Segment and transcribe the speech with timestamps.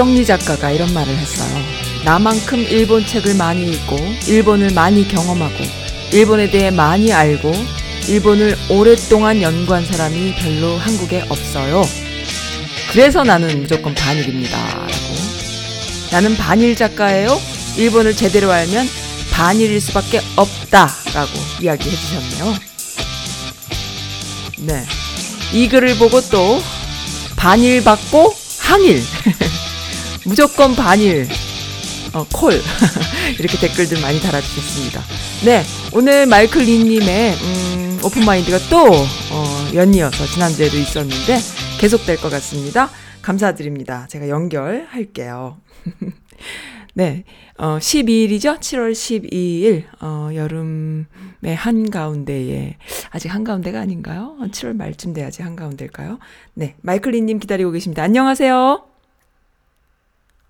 [0.00, 1.62] 박경리 작가가 이런 말을 했어요.
[2.06, 5.56] 나만큼 일본 책을 많이 읽고 일본을 많이 경험하고
[6.10, 7.52] 일본에 대해 많이 알고
[8.08, 11.82] 일본을 오랫동안 연구한 사람이 별로 한국에 없어요.
[12.90, 14.56] 그래서 나는 무조건 반일입니다.
[14.56, 14.90] 라고.
[16.10, 17.38] 나는 반일 작가예요.
[17.76, 18.88] 일본을 제대로 알면
[19.32, 20.88] 반일일 수밖에 없다.
[21.12, 22.54] 라고 이야기해 주셨네요.
[24.60, 24.82] 네.
[25.52, 26.62] 이 글을 보고 또
[27.36, 29.02] 반일 받고 항일.
[30.26, 31.26] 무조건 반일.
[32.12, 32.52] 어, 콜.
[33.38, 35.02] 이렇게 댓글들 많이 달아주셨습니다.
[35.44, 35.62] 네.
[35.92, 41.38] 오늘 마이클 리님의, 음, 오픈마인드가 또, 어, 연이어서 지난주에도 있었는데
[41.78, 42.90] 계속될 것 같습니다.
[43.22, 44.06] 감사드립니다.
[44.08, 45.58] 제가 연결할게요.
[46.94, 47.24] 네.
[47.56, 48.58] 어, 12일이죠?
[48.58, 52.76] 7월 12일, 어, 여름의 한가운데에,
[53.10, 54.36] 아직 한가운데가 아닌가요?
[54.40, 56.18] 7월 말쯤 돼야지 한가운데일까요?
[56.54, 56.74] 네.
[56.82, 58.02] 마이클리님 기다리고 계십니다.
[58.02, 58.89] 안녕하세요.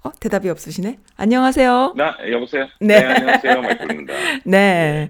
[0.03, 0.99] 어, 대답이 없으시네?
[1.17, 1.95] 안녕하세요.
[1.97, 2.67] 나 여보세요.
[2.81, 2.97] 네.
[3.05, 4.15] 안녕하세요, 마이클입니다.
[4.45, 5.09] 네.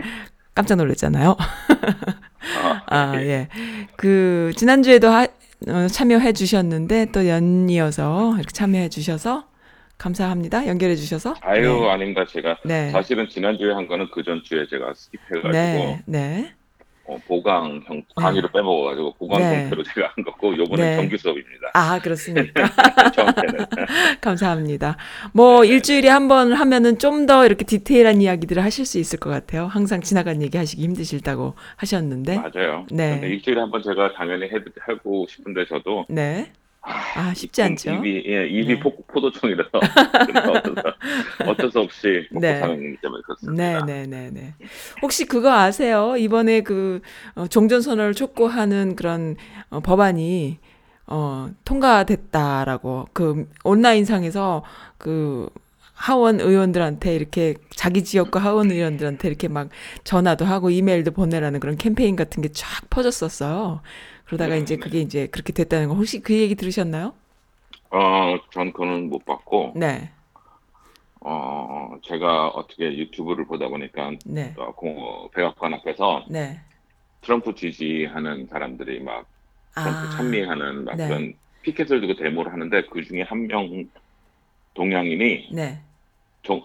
[0.54, 1.36] 깜짝 놀랐잖아요.
[2.60, 3.26] 아, 아, 예.
[3.26, 3.48] 예.
[3.96, 5.22] 그, 지난주에도 하,
[5.68, 9.44] 어, 참여해 주셨는데, 또 연이어서 이렇게 참여해 주셔서,
[9.96, 10.66] 감사합니다.
[10.66, 11.34] 연결해 주셔서.
[11.42, 12.24] 아유 아닙니다.
[12.26, 12.90] 제가 네.
[12.90, 16.02] 사실은 지난주에 한 거는 그 전주에 제가 skip해 가지고 네.
[16.06, 16.54] 네.
[17.10, 19.62] 어, 보강 형 강의를 빼먹어가지고 보강 네.
[19.64, 20.96] 형태로 제가 한 거고 요번에 네.
[20.96, 21.70] 정규 수업입니다.
[21.74, 22.62] 아, 그렇습니까?
[23.12, 23.66] 저한테는
[24.20, 24.96] 감사합니다.
[25.32, 29.66] 뭐, 일주일에 한 번 하면은 좀 더 이렇게 디테일한 이야기들을 하실 수 있을 것 같아요.
[29.66, 32.36] 항상 지나간 얘기 하시기 힘드실다고 하셨는데.
[32.38, 32.86] 맞아요.
[32.90, 33.20] 네.
[33.24, 34.50] 일주일에 한 번 제가 당연히 해,
[34.80, 36.50] 하고 싶은데 저도 네.
[36.82, 37.90] 아, 쉽지 않죠.
[37.92, 38.80] 입이 예, 입이 네.
[38.80, 39.70] 포, 포도청이라서
[41.46, 42.58] 어쩔, 수 없이 먹고 네.
[42.58, 43.52] 사는 그렇습니다.
[43.52, 44.54] 네, 네, 네, 네.
[45.02, 46.16] 혹시 그거 아세요?
[46.16, 47.00] 이번에 그
[47.34, 49.36] 어, 종전 선언을 촉구하는 그런
[49.68, 50.58] 어, 법안이
[51.06, 54.62] 어, 통과됐다라고 그 온라인상에서
[54.98, 55.48] 그
[55.92, 59.68] 하원 의원들한테 이렇게 자기 지역구 하원 의원들한테 이렇게 막
[60.04, 63.82] 전화도 하고 이메일도 보내라는 그런 캠페인 같은 게 쫙 퍼졌었어요.
[64.30, 64.80] 그러다가 네, 이제 네.
[64.80, 67.14] 그게 이제 그렇게 됐다는 거 혹시 그 얘기 들으셨나요?
[67.90, 70.10] 어, 전 그거는 못 봤고 네,
[71.20, 76.60] 어, 제가 어떻게 유튜브를 보다 보니까 네, 어, 공- 백악관 앞에서 네.
[77.22, 79.26] 트럼프 지지하는 사람들이 막
[79.74, 81.06] 트럼프 아, 찬미하는 막 네.
[81.08, 83.90] 그런 피켓을 들고 데모를 하는데 그 중에 한 명
[84.74, 85.80] 동양인이 네.
[86.42, 86.62] 종-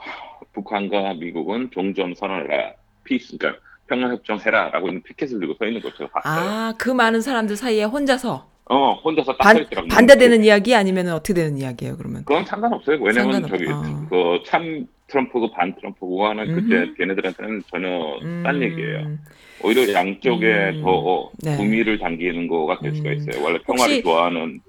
[0.53, 5.91] 북한과 미국은 종전 선언을 해라, peace, 그러니까 평화협정 해라라고 있는 피켓을 들고 서 있는 걸
[5.97, 6.49] 제가 봤어요.
[6.49, 9.89] 아, 그 많은 사람들 사이에 혼자서 어, 혼자서 딱 반, 서 있더라고요.
[9.89, 12.25] 반대되는 이야기 아니면 어떻게 되는 이야기예요, 그러면?
[12.25, 12.97] 그건 상관없어요.
[12.99, 14.07] 왜냐면 상관없- 저기 어.
[14.09, 16.95] 그 참 트럼프고 반 트럼프고 하는 그때 음흠.
[16.97, 17.87] 걔네들한테는 전혀
[18.23, 19.17] 음, 딴 얘기예요.
[19.61, 20.47] 오히려 양쪽에
[20.77, 21.55] 음, 더 네.
[21.57, 23.15] 구미를 당기는 거가 될 수가 음.
[23.17, 23.43] 있어요.
[23.43, 24.61] 원래 평화를 혹시- 좋아하는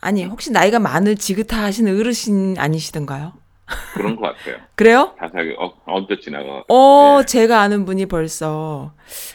[0.00, 3.32] 아니, 혹시 나이가 많은 지긋하신 어르신 아니시던가요?
[3.94, 4.56] 그런 것 같아요.
[4.76, 5.14] 그래요?
[5.18, 6.64] 자세하게 어, 언뜻 지나가.
[6.68, 7.24] 어, 예.
[7.26, 8.92] 제가 아는 분이 벌써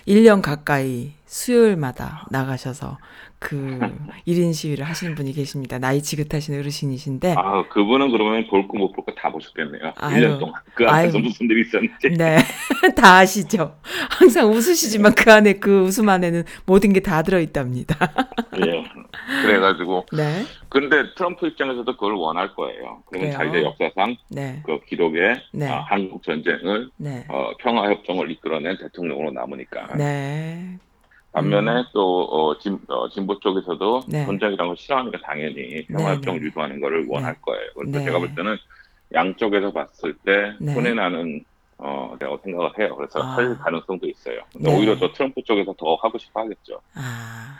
[0.07, 2.97] 1년 가까이 수요일마다 나가셔서
[3.41, 3.79] 그
[4.27, 5.79] 1인 시위를 하시는 분이 계십니다.
[5.79, 7.35] 나이 지긋하신 어르신이신데.
[7.37, 9.93] 아, 그분은 그러면 볼 거 못 볼 거 다 보셨겠네요.
[9.97, 10.15] 아유.
[10.21, 10.61] 1년 동안.
[10.75, 11.23] 그 앞에서 아유.
[11.23, 12.09] 무슨 일이 있었는지.
[12.17, 12.37] 네.
[12.95, 13.77] 다 아시죠?
[14.09, 17.95] 항상 웃으시지만 그 안에 그 웃음 안에는 모든 게 다 들어있답니다.
[18.65, 18.83] 예.
[19.41, 20.05] 그래가지고.
[20.11, 20.43] 네.
[20.67, 23.01] 근데 트럼프 입장에서도 그걸 원할 거예요.
[23.09, 23.31] 그러면?
[23.31, 24.61] 자기의 역사상 네.
[24.65, 25.67] 그 기록에 네.
[25.69, 27.25] 아, 한국 전쟁을 네.
[27.29, 29.95] 어, 평화협정을 이끌어낸 대통령으로 남으니까.
[29.97, 30.77] 네.
[31.31, 34.25] 반면에 또 어, 진, 어, 진보 쪽에서도 네.
[34.25, 36.47] 전쟁이라는 걸 싫어하니까 당연히 평화협정을 네, 네.
[36.47, 37.69] 유도하는 것을 원할 거예요.
[37.75, 38.05] 그래서 네.
[38.05, 38.57] 제가 볼 때는
[39.13, 40.73] 양쪽에서 봤을 때 네.
[40.73, 41.43] 손해 나는
[41.77, 42.95] 어, 내가 생각을 해요.
[42.95, 43.37] 그래서 아.
[43.37, 44.41] 할 가능성도 있어요.
[44.51, 44.77] 근데 네.
[44.77, 46.81] 오히려 더 트럼프 쪽에서 더 하고 싶어 하겠죠.
[46.95, 47.57] 아.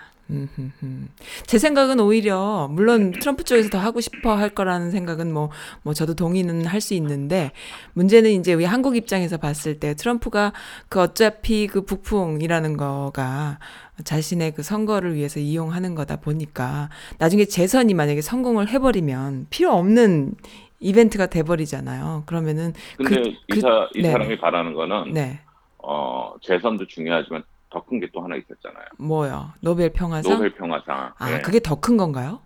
[1.45, 6.65] 제 생각은 오히려 물론 트럼프 쪽에서 더 하고 싶어 할 거라는 생각은 뭐뭐 저도 동의는
[6.65, 7.51] 할 수 있는데
[7.93, 10.53] 문제는 이제 우리 한국 입장에서 봤을 때 트럼프가
[10.87, 13.59] 그 어차피 그 북풍이라는 거가
[14.05, 20.35] 자신의 그 선거를 위해서 이용하는 거다 보니까 나중에 재선이 만약에 성공을 해버리면 필요 없는
[20.79, 22.23] 이벤트가 돼버리잖아요.
[22.25, 24.11] 그러면은 근데 그- 그- 이, 사, 이 네.
[24.11, 25.41] 사람이 바라는 거는 네
[25.79, 28.85] 어, 재선도 중요하지만 더 큰 게 또 하나 있었잖아요.
[28.97, 31.13] 뭐요 노벨 평화상 노벨 평화상.
[31.17, 31.41] 아 예.
[31.41, 32.39] 그게 더 큰 건가요?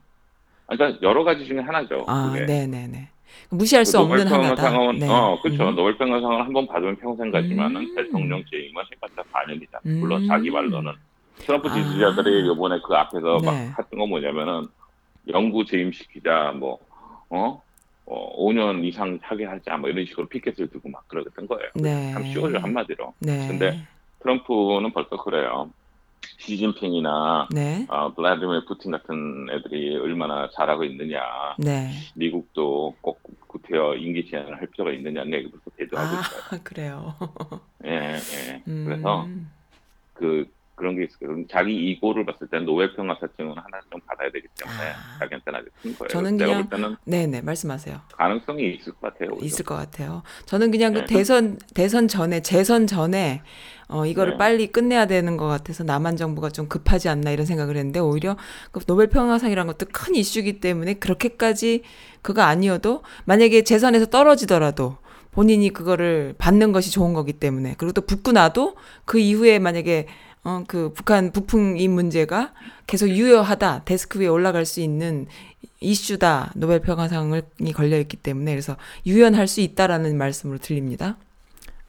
[0.68, 2.04] 그러니까 여러 가지 중에 하나죠.
[2.08, 2.46] 아 그게.
[2.46, 3.10] 네네 네
[3.50, 4.70] 무시할 그 수 없는 노벨 하나다.
[4.94, 5.08] 네.
[5.10, 5.70] 어 그렇죠.
[5.70, 5.76] 음.
[5.76, 7.96] 노벨 평화상을 한번 받으면 평생 가지만은 음.
[7.96, 9.86] 대통령 재임은 해봤자 4년이잖아요.
[9.86, 10.00] 음.
[10.02, 10.92] 물론 자기 말로는
[11.38, 11.74] 트럼프 아.
[11.74, 13.46] 지지자들이 이번에 그 앞에서 네.
[13.46, 14.68] 막 했던 건 뭐냐면은
[15.30, 16.80] 영구 재임시키자 뭐
[17.30, 17.62] 어?
[18.06, 21.70] 어, 5년 이상 하게 하자 뭐 이런 식으로 피켓을 들고 막 그러던 거예요.
[21.76, 22.12] 네.
[22.12, 23.14] 참 쉬워요 한마디로.
[23.20, 23.48] 네.
[23.48, 23.80] 근데
[24.24, 25.70] 트럼프는 벌써 그래요.
[26.40, 27.86] 시진핑이나 네.
[27.90, 31.20] 어, 블라디미르 푸틴 같은 애들이 얼마나 잘하고 있느냐.
[31.58, 31.92] 네.
[32.16, 36.42] 미국도 꼭 구태여 임기 제한을 할 필요가 있느냐는 얘기부터 대두하고 있어요.
[36.52, 37.16] 아, 그래요.
[37.86, 38.64] 예, 예.
[38.68, 38.86] 음.
[38.86, 39.28] 그래서
[40.14, 40.50] 그
[40.84, 41.48] 그런 게 있어요.
[41.50, 45.20] 자기 이고를 봤을 때는 노벨 평화사증은 하나 좀 받아야 되기 때문에 아.
[45.20, 46.10] 자기한테는 큰 거예요.
[46.10, 48.02] 저는 그냥 볼 때는 네네 말씀하세요.
[48.12, 49.30] 가능성이 있을 것 같아요.
[49.32, 49.46] 오히려.
[49.46, 50.24] 있을 것 같아요.
[50.46, 51.06] 저는 그냥 그 네.
[51.06, 53.44] 대선 대선 전에 재선 전에
[53.88, 54.38] 어 이거를 네.
[54.38, 58.36] 빨리 끝내야 되는 것 같아서 남한 정부가 좀 급하지 않나 이런 생각을 했는데 오히려
[58.74, 61.84] 그 노벨 평화상이라는 것도 큰 이슈이기 때문에 그렇게까지
[62.22, 64.98] 그거 아니어도 만약에 재선에서 떨어지더라도
[65.32, 68.76] 본인이 그거를 받는 것이 좋은 거기 때문에 그리고 또 붙고 나도
[69.06, 70.08] 그 이후에 만약에
[70.44, 72.54] 어 그 북한 북풍 이 문제가
[72.86, 75.28] 계속 유효하다 데스크 위에 올라갈 수 있는
[75.80, 77.42] 이슈다 노벨 평화상이
[77.74, 78.76] 걸려 있기 때문에 그래서
[79.06, 81.18] 유연할 수 있다라는 말씀으로 들립니다.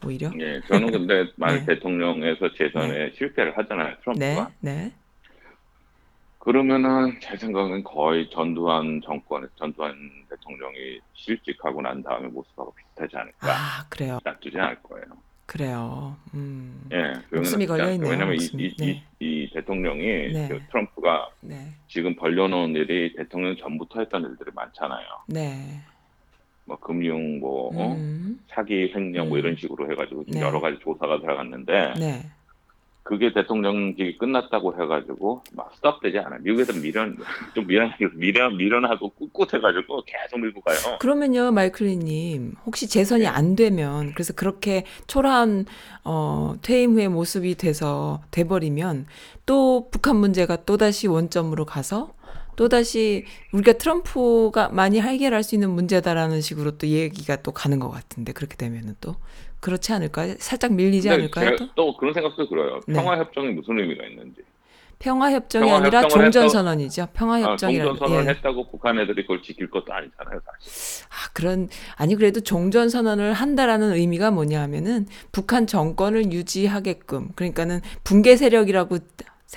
[0.05, 1.75] 오히려 예, 저는 근데 만약 네.
[1.75, 3.97] 대통령에서 재선에 실패를 하잖아요.
[4.17, 4.51] 네, 트럼프가.
[4.61, 4.93] 네,
[6.39, 9.95] 그러면은 제 생각은 거의 전두환 정권, 전두환
[10.29, 13.49] 대통령이 실직하고 난 다음에 모습하고 비슷하지 않을까.
[13.49, 15.07] 아 그래요, 놔두지 않을 거예요.
[15.47, 16.17] 그래요.
[16.33, 18.65] 음, 예, 목숨이 걸려 있네요, 왜냐면 이, 목숨 이.
[18.65, 19.05] 이, 네.
[19.21, 20.03] 이, 이 대통령이
[20.33, 20.49] 네.
[20.49, 25.07] 그 트럼프가 네, 지금 벌려놓은 일이 대통령 전부터 했던 일들이 많잖아요.
[25.29, 25.81] 네,
[26.65, 27.93] 뭐 금융, 뭐 어?
[27.95, 29.39] 음, 사기, 횡령 뭐 음.
[29.39, 30.41] 이런 식으로 해가지고 네.
[30.41, 32.23] 여러 가지 조사가 들어갔는데 네,
[33.05, 36.41] 그게 대통령직이 끝났다고 해가지고 막 스톱되지 않아요.
[36.43, 37.19] 미국에서 미련
[37.55, 40.99] 좀 미련 미련 미련하고 꿋꿋해가지고 계속 밀고 가요.
[40.99, 43.29] 그러면요, 마이클리님 혹시 재선이 네.
[43.29, 45.67] 안 되면 그래서 그렇게 초라한
[46.05, 49.07] 어, 퇴임 후의 모습이 돼서 돼버리면
[49.45, 52.15] 또 북한 문제가 또 다시 원점으로 가서
[52.57, 57.91] 또 다시 우리가 트럼프가 많이 해결할 수 있는 문제다라는 식으로 또 얘기가 또 가는 것
[57.91, 59.17] 같은데 그렇게 되면은 또
[59.61, 60.35] 그렇지 않을까요?
[60.39, 61.57] 살짝 밀리지 근데 않을까요?
[61.57, 62.81] 또 또 그런 생각도 들어요.
[62.87, 62.95] 네.
[62.95, 64.43] 평화 협정이 무슨 의미가 있는지.
[65.01, 67.09] 평화 협정이 아니라 종전 선언이죠.
[67.13, 68.35] 평화 아, 협정이라는 종전 선언을 예.
[68.37, 71.05] 했다고 북한 애들이 그걸 지킬 것도 아니잖아요, 사실.
[71.11, 78.37] 아, 그런, 아니, 그래도 종전 선언을 한다라는 의미가 뭐냐 하면은 북한 정권을 유지하게끔, 그러니까는 붕괴
[78.37, 78.99] 세력이라고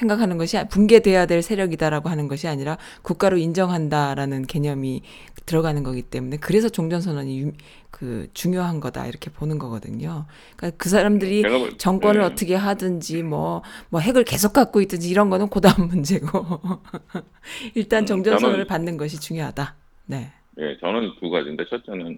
[0.01, 5.01] 생각하는 것이, 아- 붕괴돼야 될 세력이다라고 하는 것이 아니라 국가로 인정한다라는 개념이
[5.47, 7.51] 들어가는 거기 때문에 그래서 종전 선언이 유-
[7.89, 10.25] 그 중요한 거다 이렇게 보는 거거든요.
[10.55, 12.25] 그러니까 그 사람들이 볼- 정권을 네.
[12.27, 16.27] 어떻게 하든지 뭐, 뭐 핵을 계속 갖고 있든지 이런 거는 고다음 문제고.
[17.73, 19.75] 일단 음, 종전 저는- 선언을 받는 것이 중요하다.
[20.05, 20.31] 네.
[20.59, 22.17] 예, 저는 두 가지인데 첫째는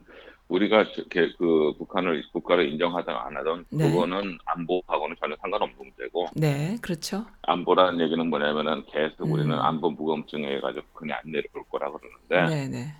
[0.49, 3.89] 우리가 저렇게 그 북한을 국가를 인정하든 안 하든 네.
[3.89, 7.25] 그거는 안보하고는 전혀 상관없는 문제고 네, 그렇죠.
[7.43, 9.31] 안보라는 얘기는 뭐냐면은 계속 음.
[9.31, 12.93] 우리는 안보 무검증해 해가지고 그냥 안 내려올 거라 그러는데 네, 네.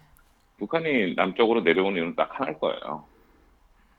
[0.60, 3.06] 북한이 남쪽으로 내려오는 이유는 딱 하나일 거예요.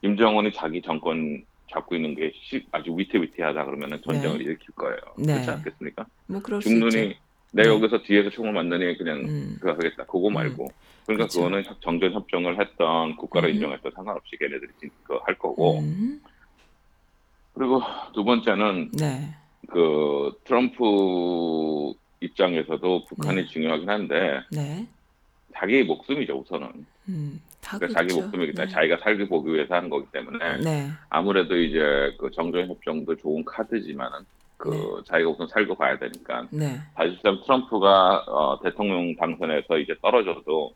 [0.01, 4.45] 김정은이 자기 정권 잡고 있는 게 시- 아주 위태위태하다 그러면은 전쟁을 네.
[4.45, 4.97] 일으킬 거예요.
[5.19, 5.33] 네.
[5.35, 6.07] 그렇지 않겠습니까?
[6.27, 6.61] 뭐 그럴.
[6.61, 7.17] 중눈이
[7.53, 7.69] 내 네.
[7.69, 9.57] 여기서 뒤에서 총을 맞느니 그냥 음.
[9.61, 10.05] 그거 하겠다.
[10.05, 10.69] 그거 말고.
[11.07, 11.39] 그러니까 그렇죠.
[11.41, 13.55] 그거는 정전 협정을 했던 국가를 음.
[13.55, 15.81] 인정했던 상관없이 걔네들이 진- 그거 할 거고.
[15.81, 16.21] 음.
[17.55, 17.83] 그리고
[18.15, 19.35] 두 번째는 네.
[19.69, 23.47] 그 트럼프 입장에서도 북한이 네.
[23.47, 24.87] 중요하긴 한데 네.
[25.55, 26.87] 자기 목숨이죠 우선은.
[27.09, 27.41] 음.
[27.61, 28.23] 다 그러니까 자기 그렇죠.
[28.27, 28.73] 목숨이기 때문에 네.
[28.73, 30.89] 자기가 살기 보기 위해서 하는 거기 때문에 네.
[31.09, 34.21] 아무래도 이제 그 정전 협정도 좋은 카드지만은
[34.61, 36.79] 그 자기가 우선 살고 봐야 되니까 네.
[36.95, 40.75] 사실상 트럼프가 어, 대통령 당선에서 이제 떨어져도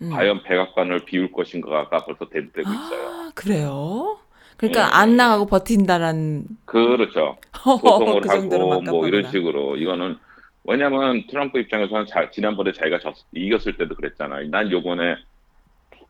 [0.00, 0.10] 음.
[0.10, 3.08] 과연 백악관을 비울 것인가가 벌써 대두되고 있어요.
[3.08, 4.18] 아, 그래요?
[4.56, 4.84] 그러니까 예.
[4.92, 7.36] 안 나가고 버틴다라는 그렇죠.
[7.54, 9.30] 소송을 그 하고 뭐 이런.
[9.30, 10.16] 식으로 이거는
[10.64, 14.48] 왜냐하면 트럼프 입장에서는 자- 지난번에 자기가 졌, 이겼을 때도 그랬잖아요.
[14.48, 15.16] 난 요번에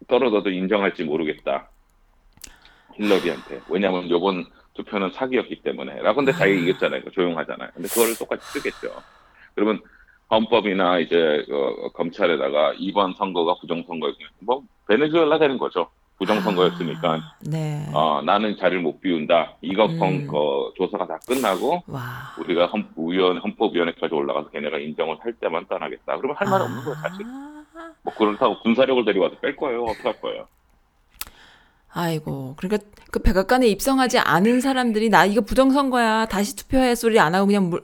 [0.07, 1.69] 떨어져도 인정할지 모르겠다.
[2.95, 3.61] 힐러리한테.
[3.69, 4.47] 왜냐하면 요번
[4.79, 6.01] 투표는 사기였기 때문에.
[6.03, 6.63] 라고 근데 자기가 아.
[6.63, 7.03] 이겼잖아요.
[7.13, 7.71] 조용하잖아요.
[7.75, 8.95] 근데 그거를 똑같이 쓰겠죠.
[9.55, 9.81] 그러면
[10.31, 15.89] 헌법이나 이제 어, 검찰에다가 이번 선거가 부정선거였으면 뭐 베네수엘라 되는 거죠.
[16.19, 17.87] 부정선거였으니까 아, 네.
[17.95, 19.57] 어, 나는 자리를 못 비운다.
[19.63, 19.99] 이거 음.
[19.99, 22.35] 건, 어, 조사가 다 끝나고 와.
[22.39, 26.17] 우리가 헌, 위원, 헌법위원회까지 올라가서 걔네가 인정을 할 때만 떠나겠다.
[26.17, 27.25] 그러면 할 말 없는 거예요, 사실.
[27.27, 27.65] 아.
[28.03, 29.85] 뭐 그렇다고 군사력을 데려와서 뺄 거예요.
[29.85, 30.47] 어떡할 거예요.
[31.91, 37.47] 아이고, 그러니까 그 백악관에 입성하지 않은 사람들이 나 이거 부정선거야 다시 투표해 소리 안 하고
[37.47, 37.83] 그냥 물,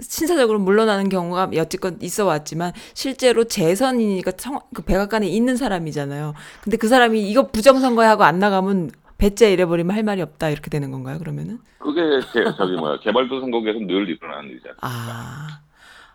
[0.00, 6.34] 신사적으로 물러나는 경우가 여지껏 있어 왔지만 실제로 재선이니까 청, 그 백악관에 있는 사람이잖아요.
[6.62, 10.92] 근데 그 사람이 이거 부정선거야 하고 안 나가면 배째 이래버리면 할 말이 없다 이렇게 되는
[10.92, 11.18] 건가요?
[11.18, 11.58] 그러면은?
[11.78, 12.00] 그게
[12.32, 14.76] 개, 저기 뭐야 개발도상국에서 늘 일어나는 일이잖아요.
[14.82, 15.60] 아,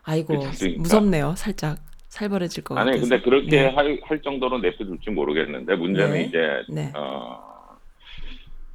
[0.03, 0.81] 아이고 그러니까.
[0.81, 1.33] 무섭네요.
[1.35, 1.79] 살짝
[2.17, 2.91] 살벌해질 것 같아서.
[2.91, 3.65] 아니 근데 그렇게 네.
[3.70, 6.22] 할, 할 정도로 내버려둘지 모르겠는데 문제는 네.
[6.25, 6.91] 이제 네.
[6.96, 7.41] 어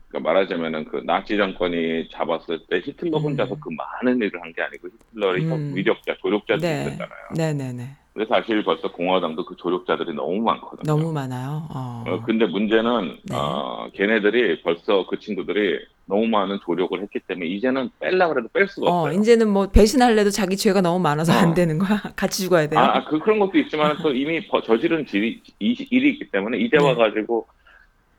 [0.09, 3.23] 그러니까 말하자면은 그 나치 정권이 잡았을 때 히틀러 음.
[3.23, 5.73] 혼자서 그 많은 일을 한 게 아니고 히틀러의 음.
[5.77, 6.81] 위력자 조력자들이 네.
[6.83, 7.29] 있었잖아요.
[7.37, 7.85] 네, 네, 네.
[8.19, 10.83] 근데 사실 벌써 공화당도 그 조력자들이 너무 많거든요.
[10.85, 11.69] 너무 많아요.
[11.73, 12.03] 어.
[12.05, 13.37] 어, 근데 문제는 네.
[13.37, 18.91] 어, 걔네들이 벌써 그 친구들이 너무 많은 조력을 했기 때문에 이제는 뺄라 그래도 뺄 수가
[18.91, 19.21] 어, 없어요.
[19.21, 21.37] 이제는 뭐 배신할래도 자기 죄가 너무 많아서 어.
[21.37, 22.03] 안 되는 거야.
[22.17, 22.81] 같이 죽어야 돼요.
[22.81, 26.59] 아, 아, 그, 그런 것도 있지만 또 이미 버- 저지른 질이, 이- 일이 있기 때문에
[26.59, 26.83] 이제 네.
[26.83, 27.47] 와가지고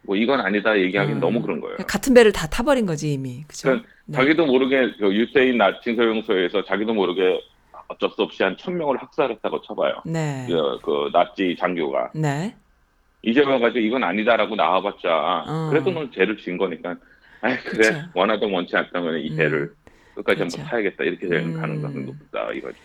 [0.03, 1.19] 뭐 이건 아니다 얘기하기는 음.
[1.19, 1.75] 너무 그런 거예요.
[1.85, 3.43] 같은 배를 다 타버린 거지 이미.
[3.49, 3.63] 그죠?
[3.67, 4.15] 그러니까 네.
[4.15, 7.41] 자기도 모르게 그 유태인 나치 소용소에서 자기도 모르게
[7.89, 10.01] 어쩔 수 없이 한 천 명을 학살했다고 쳐봐요.
[10.05, 10.45] 네.
[10.47, 12.55] 그, 그 나치 장교가 네.
[13.21, 15.67] 이제 와가지고 이건 아니다라고 나와봤자 어.
[15.69, 16.91] 그래도 넌 죄를 진 거니까
[17.41, 18.01] 아 그래 그쵸.
[18.13, 19.35] 원하든 원치 않다면 이 음.
[19.35, 19.73] 죄를
[20.15, 20.57] 끝까지 그쵸.
[20.59, 21.59] 한번 타야겠다 이렇게 되는 음.
[21.61, 22.77] 가능성이 높다 이거죠.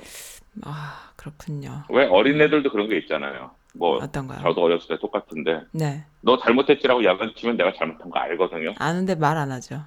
[0.62, 1.82] 아, 그렇군요.
[1.90, 3.50] 왜 어린애들도 그런 게 있잖아요.
[3.76, 4.40] 뭐 어떤가요?
[4.40, 6.04] 저도 어렸을 때 똑같은데 네.
[6.20, 8.72] 너 잘못했지라고 야단치면 내가 잘못한 거 알거든요.
[8.78, 9.82] 아는데 말 안 하죠.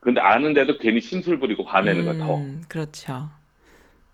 [0.00, 2.36] 근데 아는데도 괜히 심술 부리고 화내는 거 더.
[2.38, 3.28] 음, 그렇죠.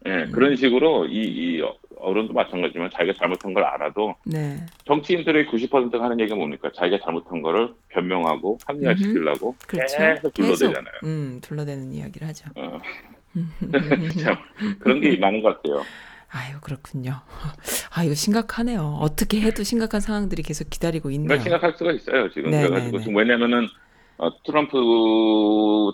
[0.06, 1.62] 예, 그런 식으로 이, 이
[1.98, 4.64] 어른도 마찬가지지만 자기가 잘못한 걸 알아도 네.
[4.84, 6.70] 정치인들의 90%가 하는 얘기가 뭡니까?
[6.74, 9.96] 자기가 잘못한 거를 변명하고 합리화시키려고 그렇죠.
[9.96, 10.94] 계속 둘러대잖아요.
[11.04, 12.50] 음, 둘러대는 이야기를 하죠.
[12.54, 12.78] 어.
[14.22, 14.36] 참
[14.78, 15.82] 그런 게 많은 것 같아요.
[16.28, 17.20] 아유, 그렇군요.
[17.90, 18.98] 아, 이거 심각하네요.
[19.00, 21.28] 어떻게 해도 심각한 상황들이 계속 기다리고 있네요.
[21.28, 23.68] 그러니까 생각할 수가 있어요 지금 네, 그래가지고 네, 지금 왜냐면은
[24.18, 24.76] 어, 트럼프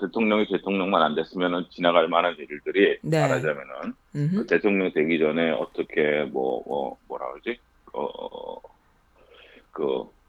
[0.01, 3.21] 대통령이 대통령만 안 됐으면은 지나갈 만한 일들이 네.
[3.21, 4.37] 말하자면은 음흠.
[4.37, 7.59] 그 대통령 되기 전에 어떻게 뭐, 뭐 뭐라 그러지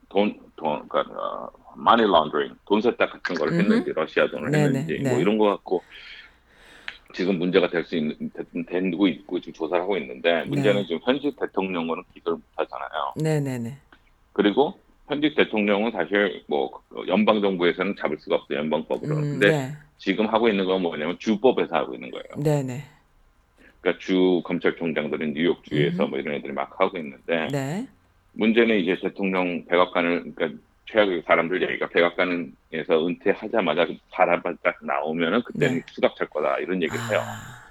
[0.09, 3.59] 어그돈 돈, 그러니까 어, 마니 런더링 돈 세탁 같은 걸 음흠.
[3.62, 5.09] 했는지 러시아 돈을 네네, 했는지 네.
[5.12, 5.83] 뭐 이런 거 갖고
[7.13, 10.88] 지금 문제가 될 수 있는 되- 되고 있고 지금 조사를 하고 있는데 문제는 네.
[10.88, 13.13] 지금 현직 대통령은 기소를 못 하잖아요.
[13.17, 13.77] 네네네.
[14.33, 19.15] 그리고 현직 대통령은 사실 뭐 연방 정부에서는 잡을 수가 없어요 연방법으로.
[19.15, 19.72] 음, 근데 네.
[19.98, 22.43] 지금 하고 있는 건 뭐냐면 주법에서 하고 있는 거예요.
[22.43, 22.83] 네네.
[23.81, 26.12] 그러니까 주 검찰총장들은 뉴욕 주에서 음.
[26.12, 27.88] 뭐 이런 애들이 막 하고 있는데 네.
[28.33, 35.83] 문제는 이제 대통령 백악관을 그러니까 최악의 사람들 얘기가 백악관에서 은퇴하자마자 바라바짝 나오면은 그때는 네.
[35.88, 37.19] 수갑 찰 거다 이런 얘기를 해요.
[37.22, 37.63] 아,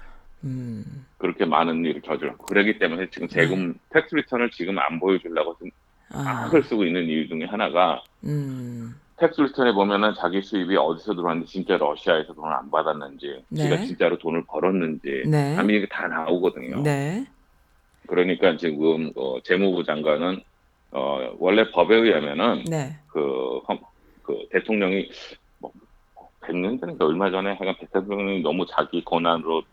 [0.43, 1.05] 음.
[1.17, 5.69] 그렇게 많은 일을 저질렀고 그러기 때문에 지금 세금 tax return을 지금 안 보여주려고 네.
[5.69, 5.82] 아,
[6.13, 8.95] 악을 쓰고 있는 이유 중에 하나가 음.
[9.17, 13.63] tax return에 보면은 자기 수입이 어디서 들어왔는지 진짜 러시아에서 돈을 안 받았는지 네.
[13.63, 15.57] 지가 진짜로 돈을 벌었는지 네.
[15.69, 16.81] 이게 다 나오거든요.
[16.81, 17.25] 네.
[18.07, 20.41] 그러니까 지금 어, 재무부 장관은
[20.91, 22.97] 어, 원래 법에 의하면은 네.
[23.07, 23.79] 그, 헌-
[24.23, 25.09] 그 대통령이
[25.59, 25.71] 뭐
[26.41, 29.63] 100년 전인가 얼마 전에 하여간 대통령이 너무 자기 권한으로 어,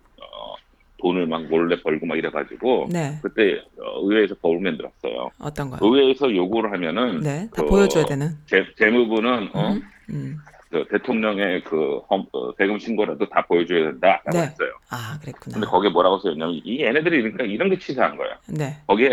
[1.00, 3.18] 돈을 막 몰래 벌고 막 이래가지고 네.
[3.22, 5.30] 그때 어, 의회에서 법을 만들었어요.
[5.40, 5.78] 어떤 거요?
[5.82, 7.48] 의회에서 요구를 하면은 네.
[7.54, 8.30] 다 그 보여줘야 되는.
[8.46, 9.82] 재, 재무부는 어, 음.
[10.10, 10.36] 음.
[10.70, 14.38] 그 대통령의 그 헌- 어, 세금 신고라도 다 보여줘야 된다라고 네.
[14.42, 14.70] 했어요.
[14.90, 15.54] 아, 그랬구나.
[15.54, 18.38] 근데 거기에 뭐라고 써있냐면 이 얘네들이 그러니까 이런 게 치사한 거야.
[18.48, 18.76] 네.
[18.86, 19.08] 거기에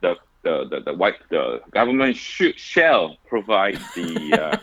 [0.00, 4.56] the the the, the white the government sh- shall provide the uh,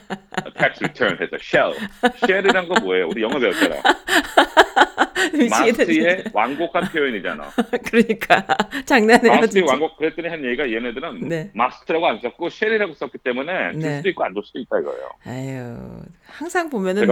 [0.58, 1.76] tax return 해서 shall
[2.24, 3.08] shall이란 거 뭐예요?
[3.10, 3.76] 우리 영어 배웠잖아.
[5.50, 6.24] 마스트의 미치겠네.
[6.34, 7.50] 완곡한 표현이잖아.
[7.86, 8.46] 그러니까
[8.86, 9.64] 장난해요, 마스트의.
[9.68, 11.52] 완곡 그랬더니 한 얘기가 얘네들은 네.
[11.54, 13.98] 마스트라고 안 썼고 shall이라고 썼기 때문에 줄 네.
[13.98, 15.10] 수도 있고 안 줄 수도 있다 이거예요.
[15.26, 17.08] 아유, 항상 보면은.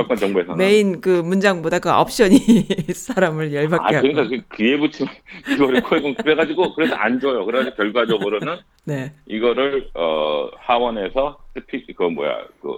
[0.57, 2.37] 메인 그 문장보다 그 옵션이
[2.93, 4.07] 사람을 아 열받게 하고.
[4.07, 5.13] 그러니까 그 귀에 붙이면
[5.45, 7.45] 그거를 코에 그래가지고 그래서 안 줘요.
[7.45, 9.13] 그래가지고 결과적으로는 네.
[9.25, 12.69] 이거를 어 하원에서 스피 그 뭐야 그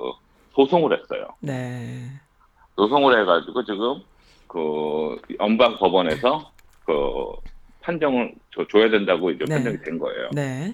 [0.55, 1.27] 소송을 했어요.
[1.41, 2.03] 네.
[2.75, 4.01] 소송을 해가지고 지금
[4.55, 6.49] 그 연방 법원에서
[6.85, 6.93] 그
[7.81, 9.55] 판정을 줘, 줘야 된다고 이제 네.
[9.55, 10.29] 판정이 된 거예요.
[10.31, 10.73] 네.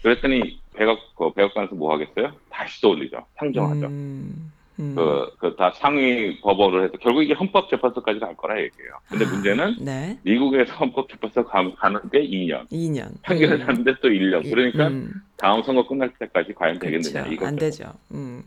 [0.00, 2.32] 그랬더니 백악 그 백악관에서 뭐 하겠어요?
[2.50, 3.18] 다시 또 올리죠.
[3.36, 3.86] 상정하죠.
[3.86, 4.94] 음, 음.
[4.94, 8.92] 그, 그다 상위 법원을 해서 결국 이게 헌법재판소까지 갈 거라 얘기해요.
[9.08, 10.16] 근데 아, 문제는 네.
[10.22, 12.68] 미국에서 헌법재판소 가- 가는 게 2년.
[12.70, 13.10] 2년.
[13.22, 14.48] 판결을 하는데 또 1년.
[14.48, 17.32] 그러니까 음, 다음 선거 끝날 때까지 과연 되겠느냐 그렇죠.
[17.32, 17.46] 이거죠.
[17.48, 17.92] 안 되죠.
[18.12, 18.42] 음.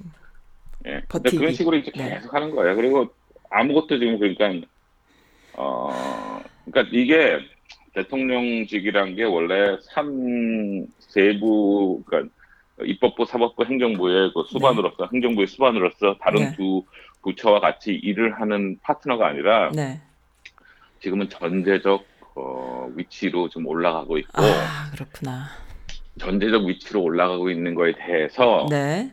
[0.86, 0.92] 예.
[0.92, 1.38] 근데 버티기.
[1.38, 2.12] 그런 식으로 이제 네.
[2.12, 2.76] 계속 하는 거예요.
[2.78, 3.10] 그리고
[3.50, 4.68] 아무것도 지금 그러니까
[5.54, 7.40] 어 그러니까 이게
[7.94, 12.34] 대통령직이란 게 원래 삼 세부 그러니까
[12.84, 16.56] 입법부, 사법부, 행정부의 그 수반으로서 행정부의 수반으로서 다른 네.
[16.56, 16.84] 두
[17.24, 20.00] 부처와 같이 일을 하는 파트너가 아니라 네.
[21.02, 25.48] 지금은 전제적 어, 위치로 좀 올라가고 있고 아, 그렇구나.
[26.20, 29.12] 전제적 위치로 올라가고 있는 거에 대해서 네.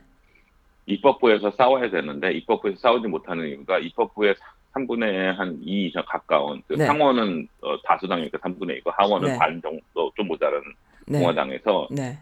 [0.87, 4.35] 입법부에서 싸워야 되는데 입법부에서 싸우지 못하는 이유가 입법부의
[4.75, 6.85] 3분의 한 2 이상 가까운 그 네.
[6.87, 9.39] 상원은 어, 다수당이니까 3분의 2고 하원은 네.
[9.39, 10.63] 반 정도 좀 모자란
[11.07, 11.19] 네.
[11.21, 12.19] 공화당에서 네.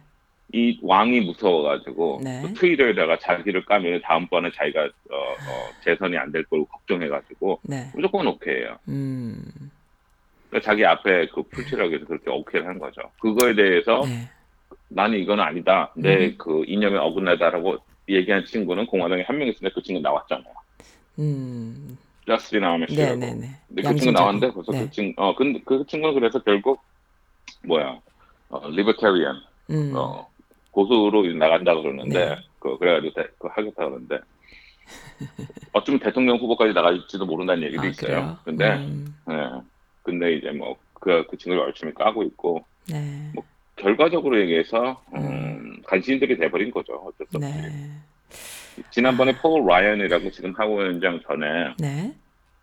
[0.55, 2.43] 이 왕이 무서워가지고 네.
[2.43, 7.91] 또 트위터에다가 자기를 까면 다음번에 자기가 어, 어, 재선이 안 될 걸 걱정해가지고 네.
[7.95, 8.77] 무조건 오케이해요.
[8.89, 9.43] 음.
[10.51, 13.01] 그러니까 자기 앞에 그 풀칠하기 위해서 그렇게 오케이를 한 거죠.
[13.19, 14.29] 그거에 대해서 네.
[14.89, 15.91] 나는 이건 아니다.
[15.97, 16.35] 내 음.
[16.37, 17.79] 그 이념에 어긋나다라고
[18.15, 20.53] 얘기한 친구는 공화당에 한 명 있으니까 그 친구 나왔잖아요.
[21.19, 21.97] 음.
[22.27, 23.17] 저스틴 아메시라고.
[23.17, 23.49] 네, 네, 네.
[23.69, 24.81] 근데 그 친구 나왔는데 벌써 네.
[24.85, 26.81] 그 친구 어 근데 그 친구는 그래서 결국
[27.67, 27.99] 뭐야
[28.51, 29.37] 어 리버테리언
[29.71, 29.93] 음.
[29.97, 30.29] 어
[30.71, 32.37] 고수로 나간다 그러는데 네.
[32.61, 34.21] 그 그래가지고 대- 그 하겠다 그러는데
[35.73, 38.07] 어쩌면 대통령 후보까지 나갈지도 모른다는 얘기도 아, 있어요.
[38.09, 38.39] 그래요?
[38.45, 39.15] 근데 음.
[39.31, 39.61] 예
[40.03, 43.31] 근데 이제 뭐그그 친구를 열심히 까고 있고 네.
[43.35, 43.45] 뭐
[43.77, 46.95] 결과적으로 얘기해서 um, 간신들이 돼버린 거죠.
[46.95, 47.49] 어쩔 수 없이.
[47.49, 47.71] 네.
[48.91, 52.15] 지난번에 폴 라이언이라고 지금 하원위원장 전에 네.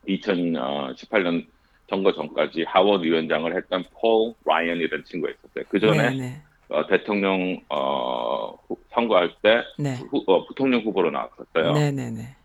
[0.07, 1.45] 2018년
[1.89, 5.63] 선거 전까지 하원 위원장을 했던 폴 라이언이라는 친구가 있었어요.
[5.69, 6.41] 그 전에 네, 네.
[6.69, 9.95] 어, 대통령 어, 후- 선거할 때 네.
[10.11, 11.73] 후- 어, 부통령 후보로 나왔었어요.
[11.73, 12.35] 네.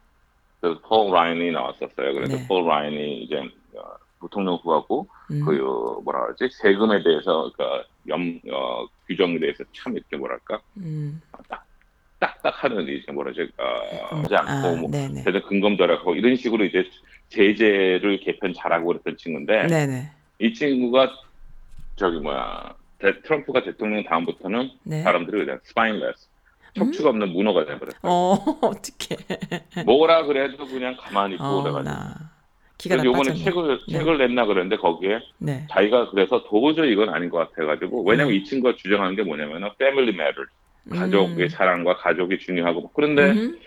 [0.61, 2.15] 그래서 폴 라이언이 나왔었어요.
[2.15, 2.47] 그래서 네.
[2.49, 3.37] 폴 라이언이 이제
[3.77, 3.83] 어,
[4.19, 5.45] 부통령 후보하고 음.
[5.45, 11.21] 그 어, 뭐라 그러지 세금에 대해서 그러니까 염 어, 규정에 대해서 참 이렇게 뭐랄까 음.
[12.19, 14.91] 딱딱하는 이제 뭐라지 어, 하지 않고 아, 뭐.
[14.91, 16.85] 대단 근검절하고 이런 식으로 이제
[17.29, 20.11] 제재를 개편 잘하고 그랬던 친구인데 네, 네.
[20.39, 21.11] 이 친구가
[21.97, 25.03] 저기 뭐야 대- 트럼프가 대통령 다음부터는 네.
[25.03, 26.29] 사람들이 그냥 spineless
[26.77, 28.01] 척추가 없는 문어가 돼버렸어요.
[28.03, 28.33] 어,
[28.67, 29.85] 어떡해.
[29.85, 31.83] 뭐라 그래도 그냥 가만히 있고 어, 그래가지고.
[31.89, 32.34] 나.
[32.85, 33.35] 기가 그래서 요번에.
[33.35, 33.99] 책을 네.
[33.99, 35.67] 책을 냈나 그랬는데 거기에 네.
[35.71, 38.37] 자기가 그래서 도저히 이건 아닌 것 같아가지고 왜냐면 음.
[38.37, 40.43] 이 친구가 주장하는 게 뭐냐면은 패밀리 매터
[40.91, 41.49] 가족의 음.
[41.49, 43.59] 사랑과 가족이 중요하고 막 그런데 음.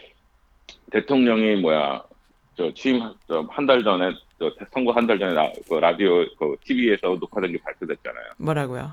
[0.92, 2.04] 대통령이 뭐야
[2.56, 3.02] 저 취임
[3.50, 7.58] 한 달 전에 저 선거 한 달 전에 나, 그 라디오 그 TV에서 녹화된 게
[7.64, 8.26] 발표됐잖아요.
[8.38, 8.92] 뭐라고요?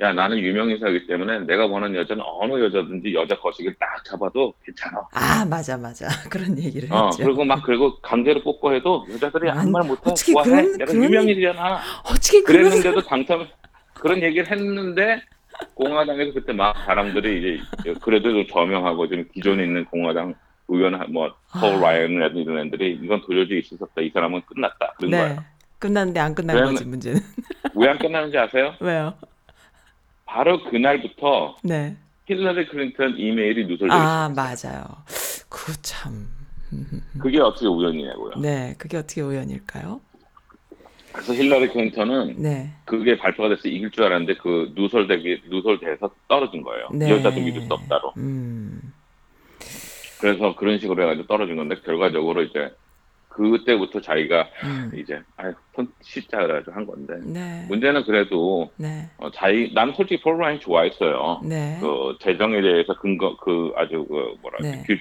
[0.00, 5.00] 야 나는 유명 인사이기 때문에 내가 원하는 여자는 어느 여자든지 여자 거시기를 딱 잡아도 괜찮아.
[5.12, 6.08] 아, 맞아, 맞아.
[6.30, 7.22] 그런 얘기를 어 했죠.
[7.24, 10.00] 그리고 막 그리고 강제로 뽑고 해도 여자들이 안- 아무 말 못해.
[10.10, 10.48] 어떻게 좋아해.
[10.50, 11.80] 그런- 내가 그런 유명인이잖아.
[12.04, 13.46] 어떻게 그런 그랬는데도 당첨
[13.94, 15.22] 그런 얘기를 했는데
[15.74, 20.34] 공화당에서 그때 막 사람들이 이제 그래도 좀 저명하고 지금 기존에 있는 공화당
[20.68, 21.80] 의원 뭐폴 아.
[21.80, 24.00] 라이언이라든 이런 애들이 이건 도저히 있을 수 없다.
[24.00, 24.94] 이 사람은 끝났다.
[24.96, 25.18] 그런 네.
[25.18, 25.44] 거예요.
[25.78, 27.20] 끝났는데 안 끝난 거지, 문제는.
[27.74, 28.74] 왜 안 끝나는지 아세요?
[28.80, 29.14] 왜요?
[30.32, 31.94] 바로 그날부터 네.
[32.26, 34.32] 힐러리 클린턴 이메일이 누설되기 아.
[34.34, 34.82] 맞아요.
[35.50, 36.26] 그거 참.
[37.20, 38.36] 그게 어떻게 우연이냐고요.
[38.40, 40.00] 네, 그게 어떻게 우연일까요?
[41.12, 42.72] 그래서 힐러리 클린턴은 네.
[42.86, 46.88] 그게 발표가 돼서 이길 줄 알았는데 그 누설되기 누설돼서 떨어진 거예요.
[46.94, 47.10] 네.
[47.10, 48.14] 여자도 믿을 수 없다로.
[48.16, 48.94] 음.
[50.18, 52.70] 그래서 그런 식으로 해가지고 떨어진 건데 결과적으로 이제
[53.32, 54.92] 그때부터 자기가 음.
[54.96, 57.64] 이제 아유 손 씻자 그래가지고 한 건데 네.
[57.68, 59.08] 문제는 그래도 네.
[59.18, 61.40] 어, 자기 나는 솔직히 폴 라인 좋아했어요.
[61.44, 61.78] 네.
[61.80, 64.82] 그 재정에 대해서 근거 그 아주 그 뭐라 네.
[64.86, 64.96] 규,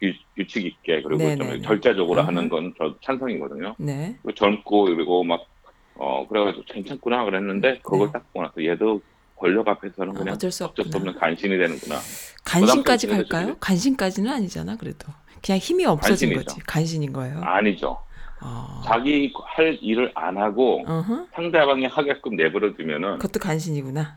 [0.00, 1.62] 규, 규칙 있게 그리고 네, 좀 네, 네.
[1.62, 2.26] 절차적으로 음.
[2.26, 3.74] 하는 건 저 찬성이거든요.
[3.78, 4.16] 네.
[4.34, 5.52] 젊고 그리고 막
[5.94, 8.12] 어 그래가지고 괜찮구나 그랬는데 그걸 네.
[8.12, 9.00] 딱 보고 나서 얘도
[9.36, 10.96] 권력 앞에서는 아, 그냥 어쩔 수 어쩔 수.
[10.96, 11.96] 없는 간신이 되는구나.
[12.44, 13.56] 간신까지 부담스럽게 갈까요?
[13.60, 15.08] 간신까지는 아니잖아, 그래도.
[15.44, 16.54] 그냥 힘이 없어진 간신이죠.
[16.54, 16.60] 거지.
[16.66, 17.40] 간신인 거예요.
[17.42, 17.98] 아니죠.
[18.40, 18.80] 어.
[18.84, 21.26] 자기 할 일을 안 하고 어허.
[21.34, 24.16] 상대방이 하게끔 내버려 두면은 그것도 간신이구나.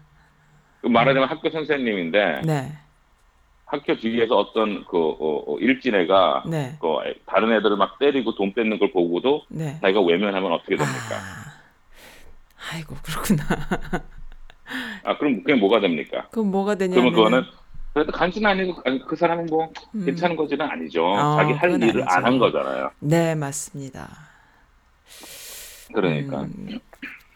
[0.82, 2.72] 그 말하자면 학교 선생님인데 네.
[3.66, 6.78] 학교 뒤에서 어떤 그 어, 어, 일진애가 네.
[6.80, 9.80] 그 애- 다른 애들을 막 때리고 돈 뺏는 걸 보고도 네.
[9.82, 11.16] 자기가 외면하면 어떻게 됩니까?
[11.16, 11.56] 아.
[12.72, 13.44] 아이고, 그렇구나.
[15.04, 16.28] 아, 그럼 그게 뭐가 됩니까?
[16.32, 17.44] 그럼 뭐가 되냐면 그러면 그거는
[17.96, 20.04] 그래도 간신 아니고 아니, 그 사람은 뭐 음.
[20.06, 21.06] 괜찮은 거지는 아니죠.
[21.06, 22.14] 어, 자기 할 그건 일을 아니죠.
[22.14, 22.92] 안 한 거잖아요.
[23.00, 24.10] 네, 맞습니다.
[25.94, 26.80] 그러니까 음.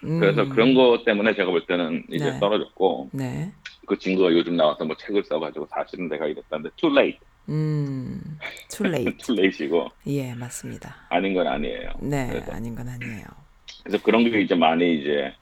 [0.03, 0.19] 음.
[0.19, 2.39] 그래서 그런 거 때문에 제가 볼 때는 이제 네.
[2.41, 3.53] 떨어졌고 네.
[3.87, 8.37] 그 친구가 요즘 나와서 뭐 책을 써가지고 사실은 내가 이랬다는데 too late 음,
[8.69, 9.15] too late.
[9.23, 10.93] 툴레이시고 예, 맞습니다.
[11.07, 11.89] 아닌 건 아니에요.
[12.01, 13.23] 네, 그래서, 아닌 건 아니에요.
[13.85, 15.33] 그래서 그런 게 이제 많이 이제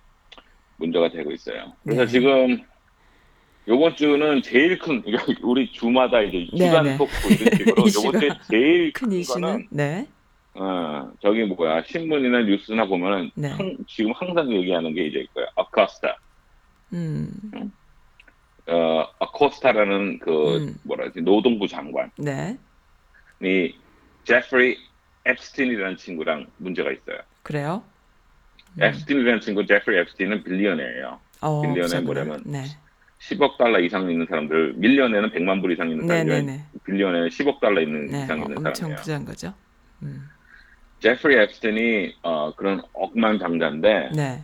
[0.77, 1.73] 문제가 되고 있어요.
[1.83, 2.07] 그래서 네.
[2.07, 2.61] 지금
[3.67, 5.03] 요번 주는 제일 큰
[5.43, 6.97] 우리 주마다 이제 네, 주간 네.
[6.97, 7.75] 토크 이런 식으로
[8.13, 10.07] 요번 주에 제일 큰 큰 이슈는 네,
[10.53, 13.49] 어 저기 뭐야 신문이나 뉴스나 보면은 네.
[13.49, 15.45] 항- 지금 항상 얘기하는 게 이제 있고요.
[15.55, 16.17] 아카스타.
[16.93, 17.29] 음,
[18.67, 20.75] 어 아코스타라는 그 음.
[20.83, 22.57] 뭐라지 노동부 장관이 네,
[24.23, 24.77] 제프리
[25.27, 27.17] 앱스틴이라는 친구랑 문제가 있어요.
[27.43, 27.83] 그래요?
[28.77, 28.83] 음.
[28.83, 31.19] 앱스틴이라는 친구 제프리 앱스틴은 빌리언이에요.
[31.41, 32.01] 어, 부자구나.
[32.01, 32.63] 뭐냐면 네,
[33.29, 37.27] 10억 달러 이상 있는 사람들, millionaire는 100만 불 이상 있는 네, 사람들, 네, 네, billionaire는
[37.29, 38.97] 10억 달러 있는 네, 이상 어, 있는 엄청 사람이에요.
[38.97, 39.53] 부자인 거죠.
[40.03, 40.29] 음,
[40.99, 44.43] 제프리 앱스틴이 어, 그런 억만 장자인데 네,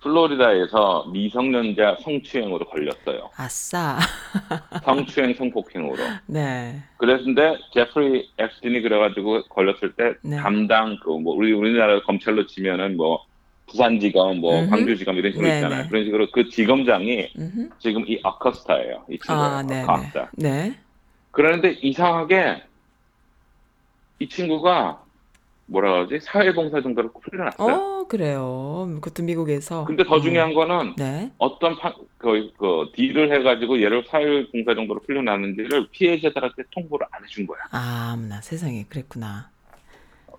[0.00, 3.30] 플로리다에서 미성년자 성추행으로 걸렸어요.
[3.36, 3.98] 아싸,
[4.84, 5.96] 성추행 성폭행으로.
[6.26, 10.36] 네, 그랬는데 제프리 앱스틴이 그래가지고 걸렸을 때 네.
[10.36, 13.26] 담당 그 뭐 우리 우리나라 검찰로 치면은 뭐
[13.68, 14.70] 부산지검, 뭐 음흠.
[14.70, 15.82] 광주지검 이런 식으로 네, 있잖아요.
[15.82, 15.88] 네.
[15.88, 17.68] 그런 식으로 그 지검장이 음흠.
[17.78, 19.04] 지금 이 아커스타예요.
[19.10, 19.42] 이 친구예요.
[19.42, 20.30] 아, 네, 네, 아커스타.
[20.32, 20.74] 네,
[21.30, 22.62] 그런데 이상하게
[24.20, 25.02] 이 친구가
[25.66, 27.74] 뭐라 그러지 사회봉사 정도로 풀려났어요.
[27.74, 28.88] 어, 그래요.
[28.94, 29.84] 그것도 미국에서.
[29.84, 35.00] 근데 더 어, 중요한 거는 네, 어떤 파, 그, 그 딜을 해가지고 얘를 사회봉사 정도로
[35.00, 37.58] 풀려났는지를 피해자들한테 통보를 안 해준 거야.
[37.70, 39.50] 아, 나 세상에 그랬구나.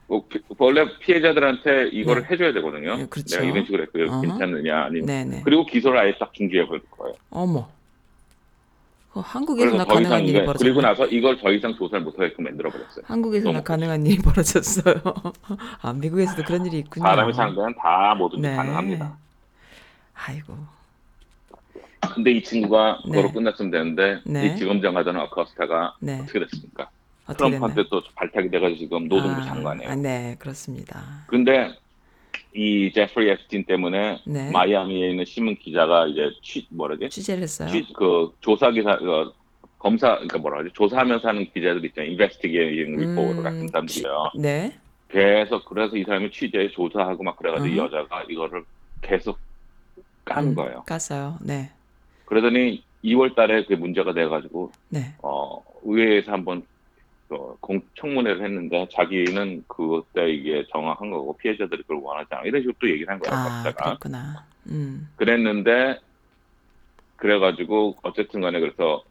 [0.10, 2.30] 어, 피- 원래 피해자들한테 이거를 네.
[2.32, 2.98] 해줘야 되거든요.
[2.98, 3.40] 네, 그렇죠.
[3.40, 4.06] 내가 이런 식으로 했고요.
[4.08, 4.22] 어허.
[4.22, 5.42] 괜찮느냐 아니면 네, 네.
[5.46, 7.16] 그리고 기소를 아예 딱 중지해 버릴 거예요.
[7.30, 7.70] 어머.
[9.14, 10.64] 그 한국에서나 그래서 더 가능한 이상 일이 이게 벌어졌네.
[10.68, 13.06] 그리고 나서 이걸 더 이상 조사를 못 하게끔 만들어 버렸어요.
[13.08, 14.96] 한국에서나 너무 가능한 일이 벌어졌어요.
[15.82, 17.06] 아, 미국에서도 그런 일이 있군요.
[17.06, 18.56] 사람이 사는 데는 다 뭐든지 네.
[18.56, 19.18] 가능합니다.
[20.14, 20.58] 아이고.
[22.16, 23.12] 근데 이 친구가 네.
[23.12, 24.48] 그거로 끝났으면 되는데 네.
[24.48, 26.20] 이 지검장 하던 아커스타가 네.
[26.22, 26.90] 어떻게 됐습니까?
[27.34, 29.90] 트럼프한테 또 발탁이 돼가지고 지금 노동부 아, 장관이에요.
[29.92, 31.02] 아, 네, 그렇습니다.
[31.28, 31.74] 근데
[32.54, 34.52] 이 제프리 앱스틴 때문에 네.
[34.52, 37.10] 마이애미에 있는 신문 기자가 이제 취 뭐라지?
[37.10, 37.70] 취재를 했어요.
[37.70, 39.32] 취, 그 조사 기사 그
[39.78, 40.70] 검사 그러니까 뭐라 하지?
[40.74, 42.12] 조사하면서 하는 기자들 있잖아요.
[42.12, 44.32] investigating reporter 같은 사람들이요.
[44.40, 44.74] 네.
[45.10, 47.86] 계속 그래서 이 사람이 취재 조사하고 막 그래가지고 이 음.
[47.86, 48.64] 여자가 이거를
[49.02, 49.40] 계속
[50.26, 50.84] 까는 음, 거예요.
[50.86, 51.38] 깠어요.
[51.42, 51.72] 네.
[52.26, 55.14] 그러더니 2월 달에 그게 문제가 돼가지고 네.
[55.22, 56.64] 어, 의회에서 한번
[57.32, 62.76] 어, 공, 청문회를 했는데 자기는 그때 이게 정확한 거고 피해자들이 그걸 원하지 않아 이런 식으로
[62.80, 63.38] 또 얘기를 한 거야.
[63.38, 63.86] 아, 박사가.
[63.86, 64.46] 그랬구나.
[64.68, 65.08] 음.
[65.16, 66.00] 그랬는데
[67.18, 69.04] 그래가지고 어쨌든 간에 그래서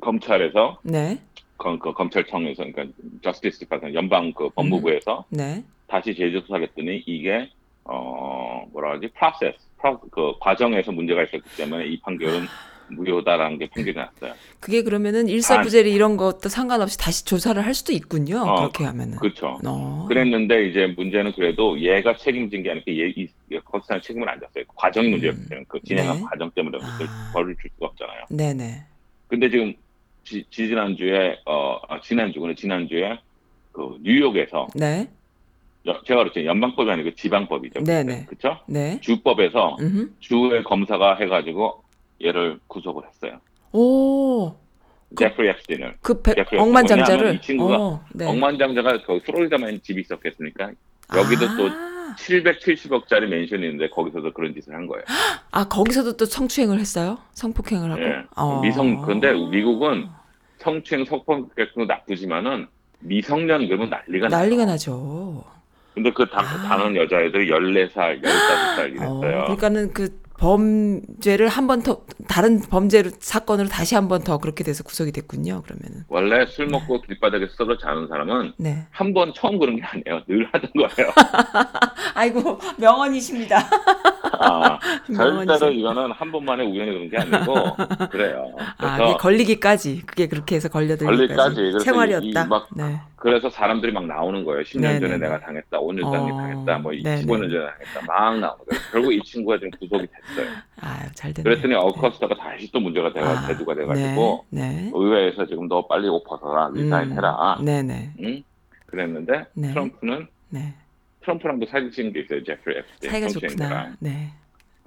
[0.00, 1.20] 검찰에서 네.
[1.56, 2.86] 검, 그 검찰청에서 그러니까
[3.22, 5.64] 저스티스 디파트 연방 그 법무부에서 네.
[5.86, 7.50] 다시 재조사했더니 이게
[7.84, 12.46] 어 뭐라 하지 프로세스 프로, 그 과정에서 문제가 있었기 때문에 이 판결은
[12.90, 14.34] 무효다라는 게 판결이 났어요.
[14.60, 18.38] 그게 그러면은 일사부재리 이런 것도 상관없이 다시 조사를 할 수도 있군요.
[18.38, 19.16] 어, 그렇게 하면은.
[19.18, 19.58] 그렇죠.
[19.64, 20.04] 어.
[20.08, 23.28] 그랬는데 이제 문제는 그래도 얘가 책임진 게 아니라 얘, 이,
[23.64, 24.64] 거스타는 책임을 안 졌어요.
[24.74, 26.22] 과정이 문제였기 때문에 그 진행한 네.
[26.22, 27.30] 과정 때문에 아.
[27.32, 28.24] 벌을 줄 수가 없잖아요.
[28.30, 28.84] 네네.
[29.28, 29.74] 근데 지금
[30.24, 33.18] 지, 지난주에 어 아, 지난주는 지난주에
[33.72, 35.08] 그 뉴욕에서 네.
[35.86, 37.84] 여- 제가 그랬죠 연방법이 아니고 지방법이죠.
[37.84, 38.26] 네네.
[38.26, 38.60] 그렇죠?
[38.66, 38.98] 네.
[39.00, 40.14] 주법에서 음.
[40.20, 41.82] 주의 검사가 해가지고
[42.22, 43.40] 얘를 구속을 했어요.
[43.72, 44.54] 오.
[45.16, 47.34] 제프리 앱스틴을 그 백, 제프리 억만장자를.
[47.36, 48.26] 이 친구가 어, 네.
[48.26, 50.72] 억만장자가 그 플로리다만 집이 있었겠습니까?
[51.16, 52.14] 여기도 또 아.
[52.18, 55.04] 770억짜리 맨션이 있는데 거기서도 그런 짓을 한 거예요.
[55.50, 57.18] 아, 거기서도 또 성추행을 했어요?
[57.32, 58.02] 성폭행을 하고?
[58.02, 58.24] 예.
[58.36, 58.60] 어.
[58.60, 60.08] 미성 근데 미국은
[60.58, 62.66] 성추행 성폭행도 나쁘지만은
[63.00, 64.28] 미성년 그러면 난리가.
[64.28, 65.44] 난리가 나죠.
[65.94, 66.68] 근데 그 당, 아.
[66.68, 69.20] 당한 여자애들이 14살, 15살 어, 이랬어요.
[69.20, 74.82] 그러니까는 그 범죄를 한 번 더 다른 범죄로 사건으로 다시 한 번 더 그렇게 돼서
[74.84, 75.62] 구속이 됐군요.
[75.62, 76.04] 그러면은.
[76.08, 78.86] 원래 술 먹고 길바닥에 써서 자는 사람은 네.
[78.90, 80.22] 한 번 처음 그런 게 아니에요.
[80.28, 81.10] 늘 하던 거예요.
[82.14, 83.58] 아이고 명언이십니다.
[84.40, 84.78] 아.
[85.14, 88.54] 절대로 이거는 한 번만에 우연히 그런 게 아니고 그래요.
[88.78, 91.84] 아, 그래서 걸리기까지 그게 그렇게 해서 걸려들기까지 걸리기까지.
[91.84, 92.44] 생활이었다.
[92.46, 93.00] 막- 네.
[93.18, 94.62] 그래서 사람들이 막 나오는 거예요.
[94.62, 95.00] 10년 네네네.
[95.00, 97.22] 전에 내가 당했다, 5년 전에 어, 당했다, 뭐 네네.
[97.22, 98.80] 15년 전에 당했다, 막 나오는 거예요.
[98.92, 100.52] 결국 이 친구가 지금 구속이 됐어요.
[100.80, 101.42] 아유, 잘 됐네.
[101.42, 104.90] 그랬더니 어커스터가 다시 또 문제가 돼가 아, 대두가 돼가지고 네.
[104.94, 107.58] 의회에서 지금 너 빨리 옷 벗어라, 리사인해라.
[107.62, 108.12] 네, 네.
[108.22, 108.42] 응?
[108.86, 109.68] 그랬는데 네.
[109.70, 110.74] 트럼프는 네.
[111.22, 112.42] 트럼프랑도 사진 찍은 게 있어요.
[112.44, 113.10] 제프리 앱스틴.
[113.10, 113.28] 사이가.
[113.28, 113.92] 좋구나.
[113.98, 114.30] 네.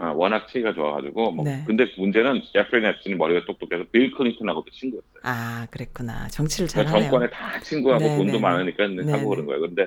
[0.02, 1.64] 어, 워낙 치기가 좋아가지고 뭐 네.
[1.68, 5.12] 근데 문제는 제프리 앱스틴이 머리가 똑똑해서 빌 클린턴하고도 친구였어요.
[5.22, 6.28] 아, 그랬구나.
[6.30, 7.12] 정치를 그러니까 잘하네요.
[7.12, 9.30] 정권에 다 친구하고 네, 돈도 네, 많으니까 네, 하고 네.
[9.30, 9.62] 그런 거예요.
[9.62, 9.86] 근데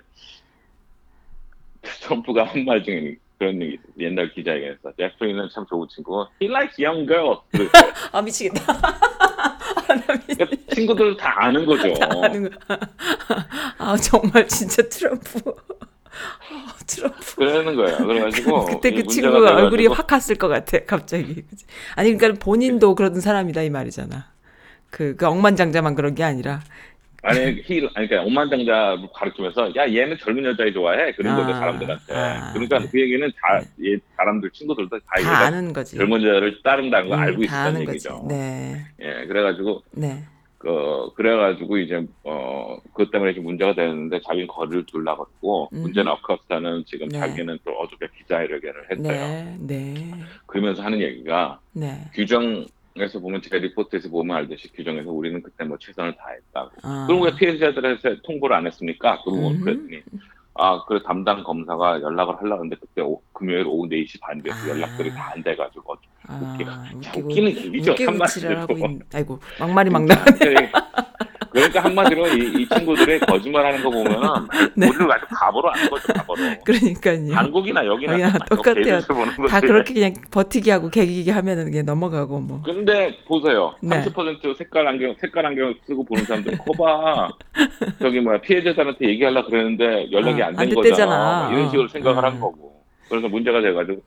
[2.03, 3.77] 트럼프가 한 말 중에 그런 얘기.
[3.98, 7.40] 옛날 기자회견에서 제프리는 참 좋은 친구고 he likes young girls.
[8.12, 8.62] 아, 미치겠다.
[10.07, 11.92] 그러니까 친구들 다 아는 거죠.
[12.22, 12.57] 아는 거.
[13.79, 15.40] 아 정말 진짜 트럼프.
[16.50, 17.37] 아, 트럼프.
[17.37, 17.98] 그러는 거예요.
[18.07, 21.42] 그래가지고 그때 이그 친구가 돼가지고 얼굴이 확 갔을 것 같아 갑자기.
[21.42, 21.64] 그치?
[21.96, 24.27] 아니 그러니까 본인도 그러던 사람이다 이 말이잖아.
[24.90, 26.61] 그, 그 억만장자만 그런 게 아니라.
[27.27, 32.14] 아니 힐 아니 그러니까 오만장자 가르치면서 야 얘는 젊은 여자애 좋아해 그런 거죠 아, 사람들한테.
[32.14, 32.88] 아, 그러니까 네.
[32.92, 35.96] 그 얘기는 다얘 사람들 친구들도 다, 다 아는 거지.
[35.96, 37.40] 젊은 여자를 따른다는 거 음, 알고
[37.87, 37.92] 거지.
[37.92, 38.27] 얘기죠.
[38.29, 38.85] 네.
[39.00, 40.22] 예, 그래가지고 네.
[40.64, 44.87] 그 그래가지고 이제 어 그것 때문에 좀 문제가 되는데 자기는 거리를
[45.20, 45.83] 했고 음.
[45.83, 47.18] 문제는 어커스타는 지금 네.
[47.18, 49.57] 자기는 또 어저께 기자회견을 했어요.
[49.59, 49.59] 네.
[49.61, 49.94] 네.
[50.46, 52.00] 그러면서 하는 얘기가 네.
[52.14, 56.70] 규정에서 보면 제가 리포트에서 보면 알듯이 규정에서 우리는 그때 뭐 최선을 다했다고.
[56.83, 57.07] 아.
[57.07, 59.20] 그럼 왜 피해자들한테 통보를 안 했습니까?
[59.22, 59.64] 그러고 음흠.
[59.64, 60.03] 그랬더니
[60.57, 64.69] 아, 그 담당 검사가 연락을 하려고 했는데 그때 오- 금요일 오후 4시 반에 아.
[64.69, 65.95] 연락들이 다 안 돼가지고
[66.29, 66.38] 아,
[67.03, 67.90] 참 웃기고 웃기는 얘기죠.
[67.93, 68.12] 웃기고
[68.61, 69.01] 하고 있는.
[69.12, 70.73] 아이고 막말이 막 나가네.
[71.55, 74.19] 그러니까 한마디로 이, 이 친구들의 거짓말하는 거 보면은
[74.77, 74.88] 네.
[74.88, 76.40] 우리를 아주 바보로 하는 거죠, 바보로.
[76.64, 77.33] 그러니까요.
[77.33, 79.01] 한국이나 여기나 여기나 똑같아요.
[79.49, 79.61] 다.
[79.61, 82.61] 그렇게 그냥 버티기 하고 개기기 하면은 그냥 넘어가고 뭐.
[82.64, 83.77] 근데 보세요.
[83.81, 84.03] 네.
[84.03, 87.29] 30% 색깔 안경, 색깔 안경 쓰고 보는 사람들 커봐.
[88.01, 90.88] 저기 뭐야 피해자들한테 얘기하려 그랬는데 연락이 어, 안안된 됐대잖아.
[90.90, 91.51] 거잖아.
[91.53, 91.88] 이런 식으로 어.
[91.88, 92.29] 생각을 어.
[92.29, 92.75] 한 거고.
[93.09, 94.03] 그래서 문제가 돼가지고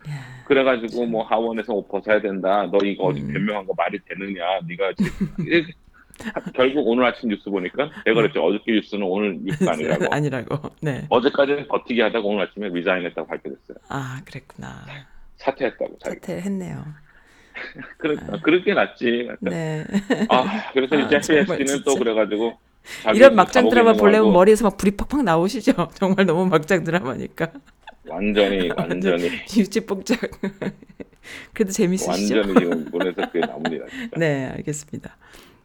[0.46, 2.68] 그래가지고 뭐 하원에서 옷 벗어야 된다.
[2.70, 3.32] 너 이거 어디 음.
[3.32, 4.44] 변명한 거 말이 되느냐?
[4.68, 5.72] 네가 지금 이렇게
[6.56, 8.43] 결국 오늘 아침 뉴스 보니까 내가 그랬죠.
[8.43, 10.06] 어저께 뉴스는 오늘 뉴스가 아니라고.
[10.13, 10.69] 아니라고.
[10.82, 11.06] 네.
[11.10, 13.77] 어제까지는 버티기 하다가 오늘 아침에 리자인했다고 발표됐어요.
[13.89, 14.86] 아 그랬구나.
[15.38, 15.97] 사퇴했다고.
[16.03, 16.15] 자기.
[16.15, 16.86] 사퇴했네요.
[17.97, 19.30] 그러니까 그렇게 낫지.
[19.41, 19.84] 네.
[20.30, 21.95] 아 그래서 아, 이제 FS는 또.
[21.95, 22.58] 그래가지고
[23.15, 25.89] 이런 막장 드라마 보려면 거하고 머리에서 막 불이 팍팍 나오시죠.
[25.95, 27.51] 정말 너무 막장 드라마니까.
[28.08, 30.19] 완전히 완전히 유치뽕짝.
[31.53, 32.38] 그래도 재밌으시죠?
[32.38, 33.86] 완전히 지금 보내서 그게 나옵니다.
[34.15, 35.17] 네, 알겠습니다.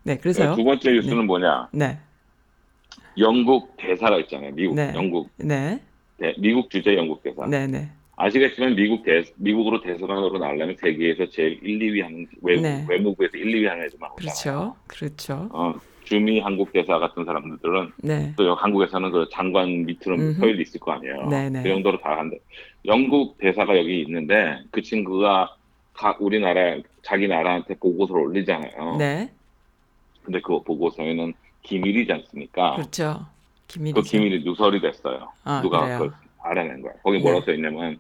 [0.05, 0.55] 네, 그래서요.
[0.57, 1.69] 두 번째 뉴스는 뭐냐?
[1.73, 1.99] 네,
[3.19, 4.53] 영국 대사가 있잖아요.
[4.55, 4.93] 미국 네.
[4.95, 5.81] 영국 네,
[6.19, 7.47] 대- 미국 주재 영국 대사.
[7.47, 12.85] 네, 네, 아시겠지만 미국 대 미국으로 대사관으로 나오려면 세계에서 제일 1, 2위 하는 외, 네.
[12.89, 14.17] 외무부에서 1, 2위 하는 애들만 오잖아요.
[14.17, 15.49] 그렇죠, 그렇죠.
[15.53, 20.41] 어, 주미 한국 대사 같은 사람들은 네, 또 한국에서는 그 장관 밑으로 음흠.
[20.41, 21.29] 서열이 있을 거 아니에요.
[21.29, 21.63] 네, 네.
[21.63, 22.39] 그 정도로 다 한데
[22.87, 25.55] 영국 대사가 여기 있는데 그 친구가
[25.95, 28.97] 가- 우리나라 자기 나라한테 보고서를 올리잖아요.
[28.99, 29.31] 네,
[30.23, 32.77] 근데 그 보고서에는 기밀이지 않습니까?
[32.77, 33.27] 그렇죠.
[33.69, 34.01] 기밀이죠.
[34.03, 35.33] 그 기밀이 누설이 됐어요.
[35.45, 35.99] 아, 누가 그래요?
[35.99, 36.93] 그걸 알아낸 거야.
[37.03, 37.23] 거기 네.
[37.23, 37.99] 뭐라고 써 있냐면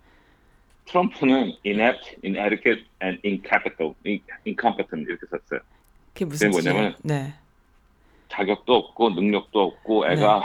[0.87, 5.61] 트럼프는 inept, inadequate, and incapable, in- incompetent 이렇게 썼어요.
[6.12, 6.50] 그게 무슨?
[6.50, 7.32] 뭐냐면 네,
[8.28, 10.42] 자격도 없고 능력도 없고 애가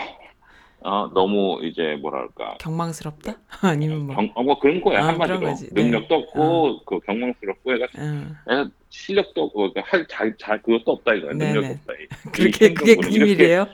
[0.90, 3.36] 어, 너무 이제 뭐랄까 경망스럽다?
[3.62, 4.16] 아니면 뭐?
[4.16, 5.68] 경, 어, 뭐 그런 거야 아, 한마디로 거지.
[5.74, 5.84] 네.
[5.84, 8.36] 능력도 없고 그 경망스럽고 애가 응.
[8.50, 11.74] 애가 실력도 없고 그러니까 할 잘, 잘 그것도 없다 이거야 네, 능력도 네.
[11.74, 13.68] 없다 이- 그렇게 이 그게 행동은 이렇게- 기밀이에요?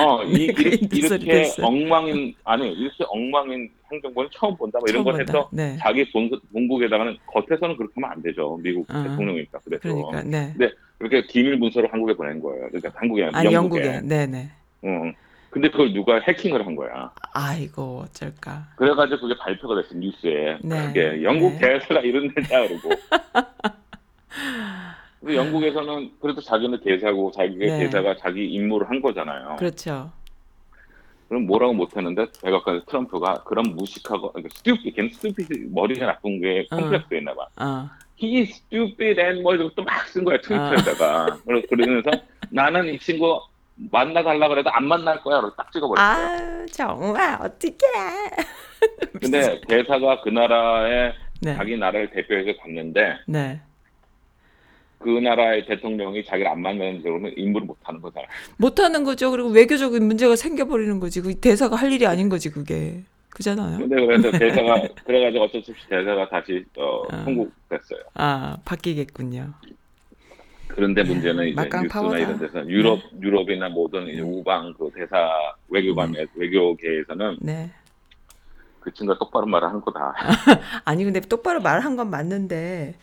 [0.00, 1.66] 어, 이, 네, 그게 이렇게, 누설이 이렇게 됐어요.
[1.66, 5.32] 엉망인, 아니, 이렇게 엉망인 행정부는 처음 본다, 뭐 이런 처음 걸 본다.
[5.38, 8.58] 해서 네, 자기 본, 본국에다가는 겉에서는 그렇게 하면 안 되죠.
[8.62, 9.02] 미국 어.
[9.02, 9.60] 대통령이니까.
[9.64, 9.82] 그래서.
[9.82, 10.52] 그러니까 네.
[10.98, 12.66] 그렇게 기밀 문서를 한국에 보낸 거예요.
[12.68, 13.84] 그러니까 한국에 아니라 아니 영국에.
[13.86, 14.50] 영국에, 네, 네.
[14.84, 15.14] 응.
[15.50, 17.10] 근데 그걸 누가 해킹을 한 거야.
[17.32, 18.66] 아이고 어쩔까.
[18.76, 20.58] 그래가지고 그게 발표가 됐어, 뉴스에.
[20.62, 20.86] 네.
[20.88, 21.58] 그게 영국 네.
[21.78, 22.90] 대사가 이런 데냐, 그러고.
[25.20, 27.78] 근데 영국에서는 그래도 자기는 대사고 자기가 네.
[27.80, 29.56] 대사가 자기 임무를 한 거잖아요.
[29.58, 30.12] 그렇죠.
[31.28, 36.76] 그럼 뭐라고 못했는데 백악관 트럼프가 그런 무식하고 그러니까 stupid, 걔는 stupid 머리가 나쁜 게 어.
[36.76, 37.46] 컴플렉스가 있나 봐.
[37.56, 37.90] 어,
[38.22, 41.38] He is stupid and 뭐 이러고 또 막 쓴 거야 트위터에다가.
[41.44, 42.10] 그러- 그러면서
[42.50, 43.40] 나는 이 친구
[43.90, 45.40] 만나달라 그래도 안 만날 거야.
[45.40, 46.62] 그래서 딱 찍어버렸어요.
[46.62, 47.78] 아 정말 어떡해.
[49.20, 53.60] 근데 대사가 그 나라에 네, 자기 나라를 대표해서 갔는데 네.
[54.98, 58.26] 그 나라의 대통령이 자기를 안 만나는 그러면 임무를 못 하는 거잖아.
[58.56, 59.30] 못하는 거죠.
[59.30, 61.20] 그리고 외교적인 문제가 생겨버리는 거지.
[61.20, 63.04] 그 대사가 할 일이 아닌 거지 그게.
[63.30, 63.78] 그잖아요.
[63.78, 67.24] 근데 그래서 대사가 그래가지고 어쩔 수 없이 대사가 다시 어, 어.
[67.24, 68.00] 통곡됐어요.
[68.14, 69.52] 아 바뀌겠군요.
[70.68, 72.18] 그런데 문제는 이제 막강 뉴스나 파워다.
[72.18, 75.30] 이런 데서 유럽 유럽이나 모든 이제 우방 그 대사
[75.68, 77.70] 외교관 외교계에서는 네.
[78.80, 80.14] 그 친구가 똑바로 말을 하는 거다.
[80.84, 82.94] 아니 근데 똑바로 말한 건 맞는데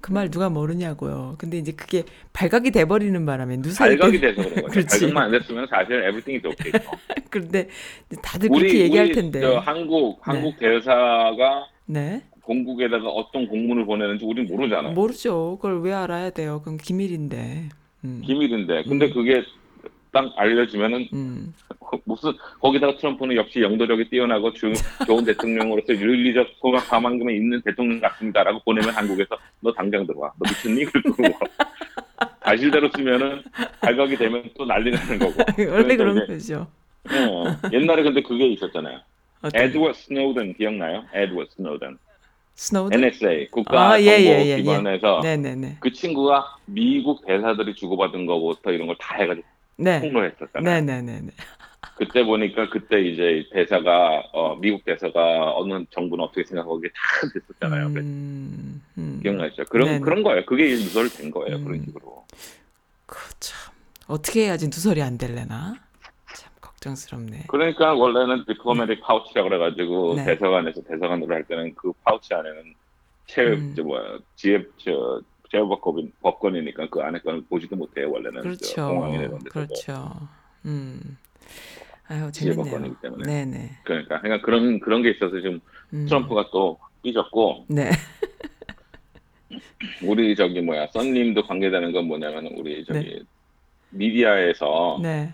[0.00, 1.34] 그 말 누가 모르냐고요.
[1.38, 4.66] 근데 이제 그게 발각이 돼버리는 바람에 누설이 발각이 돼- 돼서 그런 거죠.
[4.72, 5.00] 그렇지.
[5.00, 6.72] 발각만 안 됐으면 사실 is okay.
[7.28, 7.68] 그런데
[8.22, 9.40] 다들 그렇게 얘기할 텐데.
[9.40, 12.22] 저 한국 한국 대사가 네.
[12.50, 14.92] 공국에다가 어떤 공문을 보내는지 우린 모르잖아요.
[14.92, 15.56] 모르죠.
[15.60, 16.58] 그걸 왜 알아야 돼요?
[16.58, 17.68] 그건 기밀인데.
[18.04, 18.22] 음.
[18.24, 18.82] 기밀인데.
[18.88, 19.44] 근데 그게
[20.10, 21.54] 딱 알려지면은 음.
[22.04, 24.72] 무슨 거기다가 트럼프는 역시 영도력이 뛰어나고 주,
[25.06, 30.86] 좋은 대통령으로서 윤리적 소각 가만금에 있는 대통령 같습니다라고 보내면 한국에서 너 당장 들어와 너 미쳤니?
[30.86, 31.38] 그리고
[32.42, 33.44] 사실대로 쓰면은
[33.80, 35.34] 자격이 되면 또 난리 나는 거고.
[35.70, 36.66] 원래 그러니까 그런 거죠.
[37.04, 38.98] 어, 옛날에 근데 그게 있었잖아요.
[39.54, 41.04] 에드워드 스노든 기억나요?
[41.14, 41.96] 에드워드 스노든.
[42.64, 43.02] 스노든?
[43.02, 44.56] NSA 국가 아, 예, 예, 예, 예.
[44.62, 45.78] 정보기관에서 네네네.
[45.80, 49.46] 그 친구가 미국 대사들이 주고받은 거부터 이런 걸 다 해가지고
[49.78, 50.00] 네.
[50.02, 50.62] 폭로했었잖아요.
[50.84, 51.28] 네네네네.
[51.96, 57.86] 그때 보니까 그때 이제 대사가 어, 미국 대사가 어느 정부는 어떻게 생각하고 이게 다 됐었잖아요.
[57.86, 59.20] 음, 음.
[59.22, 59.64] 기억나시죠?
[59.70, 60.00] 그런 네네.
[60.00, 60.44] 그런 거예요.
[60.44, 61.56] 그게 누설된 거예요.
[61.56, 61.64] 음.
[61.64, 62.26] 그런 식으로.
[63.06, 63.72] 그참
[64.06, 65.76] 어떻게 해야지 누설이 안 될래나?
[66.80, 67.44] 참 걱정스럽네.
[67.48, 70.24] 그러니까 원래는 diplomatic pouch라고 그래가지고 네.
[70.24, 72.74] 대사관에서 대사관으로 할 때는 그 파우치 안에는
[73.26, 73.74] 체, 음.
[73.76, 78.40] 저 뭐야, 치외, 저, 치외법권, 법권이니까 그 안에 거는 보지도 못해요, 원래는.
[78.40, 79.10] 그렇죠.
[79.12, 79.38] 데서.
[79.50, 80.28] 그렇죠.
[80.64, 81.18] 음.
[82.08, 82.96] 아유 재밌네요.
[83.00, 83.24] 때문에.
[83.24, 83.70] 네네.
[83.84, 85.60] 그러니까, 그러니까 그런, 그런 게 있어서 지금
[85.92, 86.06] 음.
[86.06, 87.90] 트럼프가 또 삐졌고, 네.
[90.02, 93.24] 우리 저기 뭐야, 썬님도 관계되는 건 뭐냐면, 우리 저기,
[93.90, 95.32] 미디어에서, 네.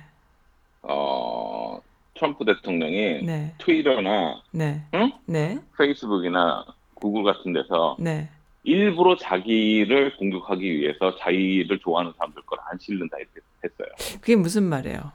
[0.88, 1.80] 어,
[2.14, 3.52] 트럼프 대통령이 네.
[3.58, 4.82] 트위터나, 네.
[4.94, 5.12] 응?
[5.26, 5.58] 네.
[5.76, 8.28] 페이스북이나 구글 같은 데서 네.
[8.64, 13.16] 일부러 자기를 공격하기 위해서 자기를 좋아하는 사람들 걸 안 실른다
[13.62, 13.88] 했어요.
[14.20, 15.12] 그게 무슨 말이에요?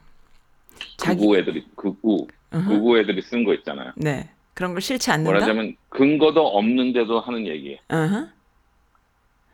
[0.96, 2.68] 자기 애들이 어허.
[2.68, 3.92] 극우 애들이 쓴 거 있잖아요.
[3.96, 4.30] 네.
[4.54, 5.32] 그런 걸 싫지 않는다.
[5.32, 7.78] 말하자면 근거도 없는데도 하는 얘기.
[7.90, 8.26] 어허.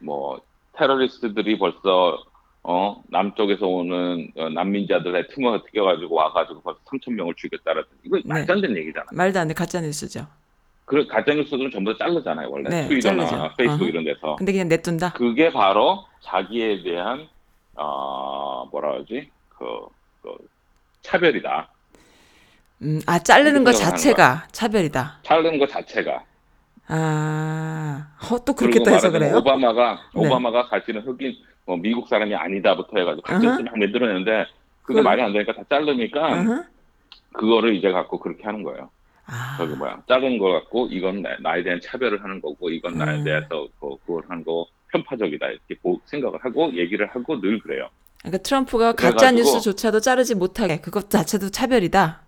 [0.00, 0.40] 뭐
[0.76, 2.22] 테러리스트들이 벌써
[2.70, 8.60] 어 남쪽에서 오는 어, 난민자들의 틈을 튀겨가지고 와가지고 벌써 3천 명을 죽였다라든 이거 말도 안
[8.60, 9.06] 되는 얘기잖아.
[9.10, 9.54] 말도 안 돼.
[9.54, 10.26] 가짜 뉴스죠.
[10.84, 13.54] 그 가짜 뉴스들은 전부 다 자르잖아요 원래 네, 트위터나 자르죠.
[13.56, 13.88] 페이스북 어허.
[13.88, 14.36] 이런 데서.
[14.36, 15.14] 근데 그냥 냅둔다.
[15.14, 17.26] 그게 바로 자기에 대한
[17.74, 19.64] 어 뭐라 그러지 그,
[20.20, 20.36] 그
[21.00, 21.70] 차별이다.
[22.82, 25.20] 음, 아 자르는 생각하는 자체가 차별이다.
[25.22, 26.22] 자르는 것 자체가.
[26.88, 29.36] 아, 어, 또 그렇게 또 해서 그래요?
[29.36, 30.20] 오바마가 네.
[30.26, 31.34] 오바마가 가지는 흑인
[31.66, 33.22] 뭐 미국 사람이 아니다부터 해가지고.
[33.22, 34.46] 가짜뉴스 막 만들어내는데
[34.82, 36.64] 그게 그- 말이 안 되니까 다 자르니까.
[37.34, 38.90] 그거를 이제 갖고 그렇게 하는 거예요.
[39.26, 43.18] 아, 저기 뭐야 자르는 거 갖고 이건 나, 나에 대한 차별을 하는 거고 이건 나에
[43.18, 43.24] 음.
[43.24, 47.88] 대해서 그, 그걸 하는 거 편파적이다 이렇게 보- 생각을 하고 얘기를 하고 늘 그래요.
[48.22, 52.22] 그러니까 트럼프가 가짜 뉴스조차도 자르지 못하게 그것 자체도 차별이다.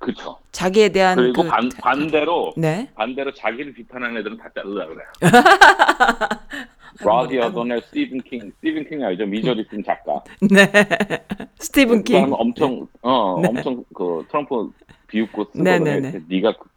[0.00, 0.38] 그렇죠.
[0.50, 2.88] 자기에 대한 그리고 그 반, 반대로 네.
[2.94, 5.06] 반대로 자기를 비판하는 애들은 다 자르라 그래요.
[6.98, 9.24] 로지 오도넬, 스티븐 킹, 스티븐 킹 알죠?
[9.26, 10.22] 미저리 쓴 작가.
[10.40, 10.70] 네.
[11.60, 12.32] 스티븐 그 킹.
[12.32, 13.48] 엄청 어 네.
[13.48, 14.70] 엄청 그 트럼프
[15.06, 15.84] 비웃고 네, 쓰거든요.
[15.84, 16.10] 네, 네.
[16.10, 16.68] 그래서 네가 그-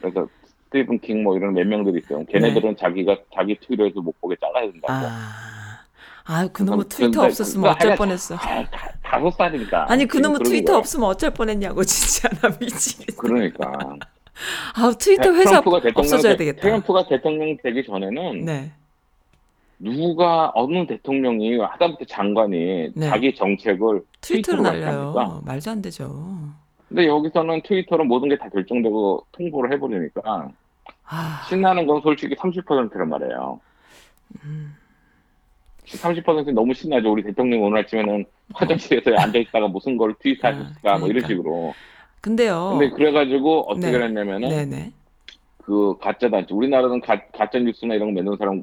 [0.00, 0.28] 그래서
[0.66, 2.24] 스티븐 킹 뭐 이런 몇 명들이 있어요.
[2.26, 4.92] 걔네들은 자기가 자기 트위터에서 못 보게 잘라야 된다고.
[4.92, 5.65] 아,
[6.26, 8.34] 아 그놈의 트위터 없었으면 어쩔 뻔했어.
[8.34, 9.86] 아, 다- 다섯 살이니까.
[9.90, 10.78] 아니 그놈의 트위터 거야.
[10.78, 13.16] 없으면 어쩔 뻔했냐고 진짜 나 미치겠어.
[13.20, 13.72] 그러니까
[14.74, 16.62] 아 트위터 회사 없어져야 되- 되겠다.
[16.62, 18.72] 트럼프가 대통령 되기 전에는 네.
[19.78, 23.08] 누가 어느 대통령이 하다못해 장관이 네.
[23.08, 25.42] 자기 정책을 트위터로 트위터로 날려요.
[25.44, 26.38] 말도 안 되죠.
[26.88, 30.48] 근데 여기서는 트위터로 모든 게 다 결정되고 통보를 해버리니까
[31.08, 33.60] 아, 신나는 건 솔직히 30%란 말이에요.
[34.44, 34.74] 음.
[35.86, 37.10] 30% 너무 신나죠.
[37.12, 41.28] 우리 대통령 오늘 아침에는 화장실에서 앉아있다가 무슨 걸 트윗하셨을까 뭐 이런 그러니까.
[41.28, 41.74] 식으로.
[42.20, 42.76] 근데요.
[42.78, 44.04] 근데 그래가지고 어떻게 네.
[44.04, 44.92] 했냐면은 네네.
[45.58, 48.62] 그 가짜 단체 우리나라는 가, 가짜 뉴스나 이런 거 만드는 사람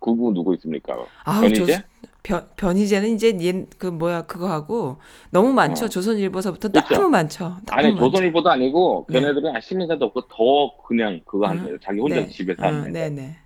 [0.00, 0.94] 그거 누구 있습니까?
[1.24, 1.76] 아우, 변희재?
[1.76, 1.82] 조-
[2.22, 4.96] 변, 변희재는 이제 옛, 그 뭐야 그거 하고
[5.30, 5.84] 너무 많죠.
[5.84, 5.88] 어.
[5.88, 6.94] 조선일보서부터 그렇죠.
[6.94, 7.44] 너무 많죠.
[7.44, 8.10] 너무 아니 많죠.
[8.10, 9.20] 조선일보도 아니고 네.
[9.20, 11.64] 걔네들은 시민사도 없고 더 그냥 그거 하는 음.
[11.64, 11.78] 거예요.
[11.80, 12.28] 자기 혼자 네.
[12.28, 12.92] 집에서 어, 하는 거예요.
[12.94, 13.36] 네네.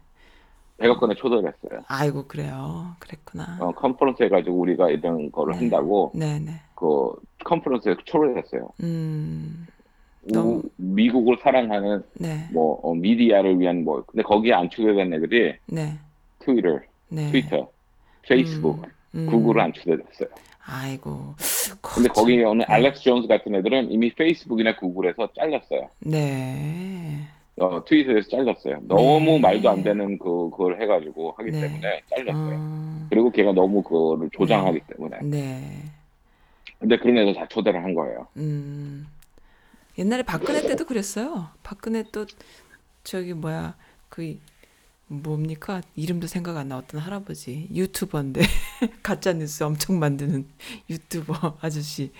[0.79, 1.81] 백악관에 초대를 했어요.
[1.89, 2.95] 아이고 그래요.
[3.01, 3.59] 그랬구나.
[3.61, 5.59] 어, 컨퍼런스 해가지고 우리가 이런 거를 네.
[5.61, 6.53] 한다고 네네.
[6.77, 7.11] 그
[7.45, 8.69] 컨퍼런스에 초대했어요.
[8.83, 9.67] 음,
[10.29, 15.55] 우- 너무- 미국을 사랑하는 네, 뭐 어, 미디어를 위한 뭐 근데 거기에 안 초대된 애들이
[15.67, 15.99] 네,
[16.39, 17.31] 트위터, 네.
[17.33, 17.69] 트위터,
[18.23, 18.85] 페이스북,
[19.17, 20.29] 음, 구글을 안 초대됐어요.
[20.65, 21.35] 아이고.
[21.81, 22.15] 근데 참.
[22.15, 22.65] 거기 오는 네.
[22.73, 25.89] 알렉스 존스 같은 애들은 이미 페이스북이나 구글에서 잘렸어요.
[26.01, 27.27] 네.
[27.61, 28.81] 어, 트위터에서 잘렸어요.
[28.83, 29.41] 너무 네.
[29.41, 31.61] 말도 안 되는 그 그걸 해가지고 하기 네.
[31.61, 32.57] 때문에 잘렸어요.
[32.61, 35.19] 어, 그리고 걔가 너무 그거를 조장하기 때문에.
[35.23, 35.83] 네.
[36.79, 38.29] 근데 그런 애들 다 초대를 한 거예요.
[38.37, 39.07] 음.
[39.99, 41.49] 옛날에 박근혜 때도 그랬어요.
[41.65, 42.25] 박근혜 또
[43.03, 43.77] 저기 뭐야
[44.09, 44.39] 그
[45.09, 48.43] 뭡니까 이름도 생각 안 나 어떤 할아버지 유튜버인데
[49.03, 50.47] 가짜 뉴스 엄청 만드는
[50.91, 52.13] 유튜버 아저씨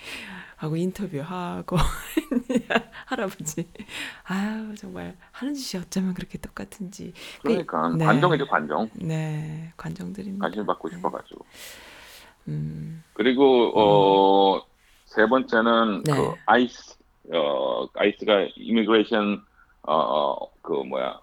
[0.59, 1.77] 하고 인터뷰하고
[3.07, 3.65] 할아버지
[4.25, 8.03] 아유 정말 하는 짓이 어쩌면 그렇게 똑같은지 그러니까 네.
[8.03, 8.89] 관종이죠 관종.
[8.95, 10.43] 네 관종들입니다.
[10.45, 11.45] 관심 받고 싶어가지고.
[12.49, 14.61] 음, 그리고 어,
[15.05, 16.13] 세 번째는 네.
[16.13, 16.97] 그 ICE
[17.31, 19.41] 어 ICE가 immigration
[19.83, 21.21] 어그 뭐야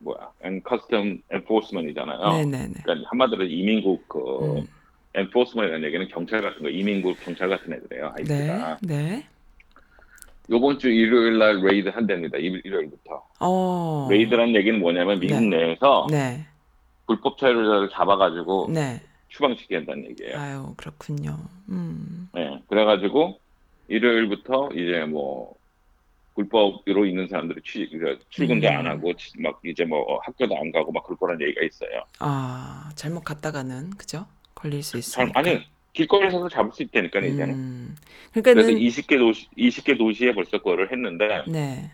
[0.00, 2.20] 뭐야 and custom enforcement이잖아요.
[2.20, 2.74] 네네네.
[2.82, 4.66] 그러니까 한마디로 이민국 그 음,
[5.14, 8.14] enforcement라는 얘기는 경찰 같은 거, 이민국 경찰 같은 애들이에요.
[8.24, 8.50] 네.
[8.50, 8.78] ICE가.
[8.82, 9.26] 네.
[10.50, 12.36] 요번 주 일요일 날 raid 한답니다.
[12.38, 13.22] 일- 일요일부터.
[13.40, 14.08] 어.
[14.10, 15.56] raid라는 얘기는 뭐냐면 미국 네.
[15.66, 16.44] 내에서 네.
[17.06, 19.00] 불법 체류자를 잡아가지고 네.
[19.28, 20.38] 추방시켜야 한다는 얘기예요.
[20.38, 21.38] 아유, 그렇군요.
[21.68, 22.28] 음.
[22.34, 23.38] 네, 그래가지고
[23.88, 25.54] 일요일부터 이제 뭐
[26.34, 28.72] 불법으로 있는 사람들이 취, 그 출근도 음.
[28.76, 32.02] 안 하고 치- 막 이제 뭐 학교도 안 가고 막 그럴 거란 얘기가 있어요.
[32.18, 34.26] 아, 잘못 갔다가는 그죠?
[34.62, 35.40] 걸릴 수 잘, 있으니까.
[35.40, 35.60] 아니
[35.92, 37.54] 길거리에서 잡을 수 있다니까 이제는.
[37.54, 37.96] 음.
[38.32, 41.90] 그래서 그러니까는 20개 도시 20개 도시에 벌써 그거를 했는데 네.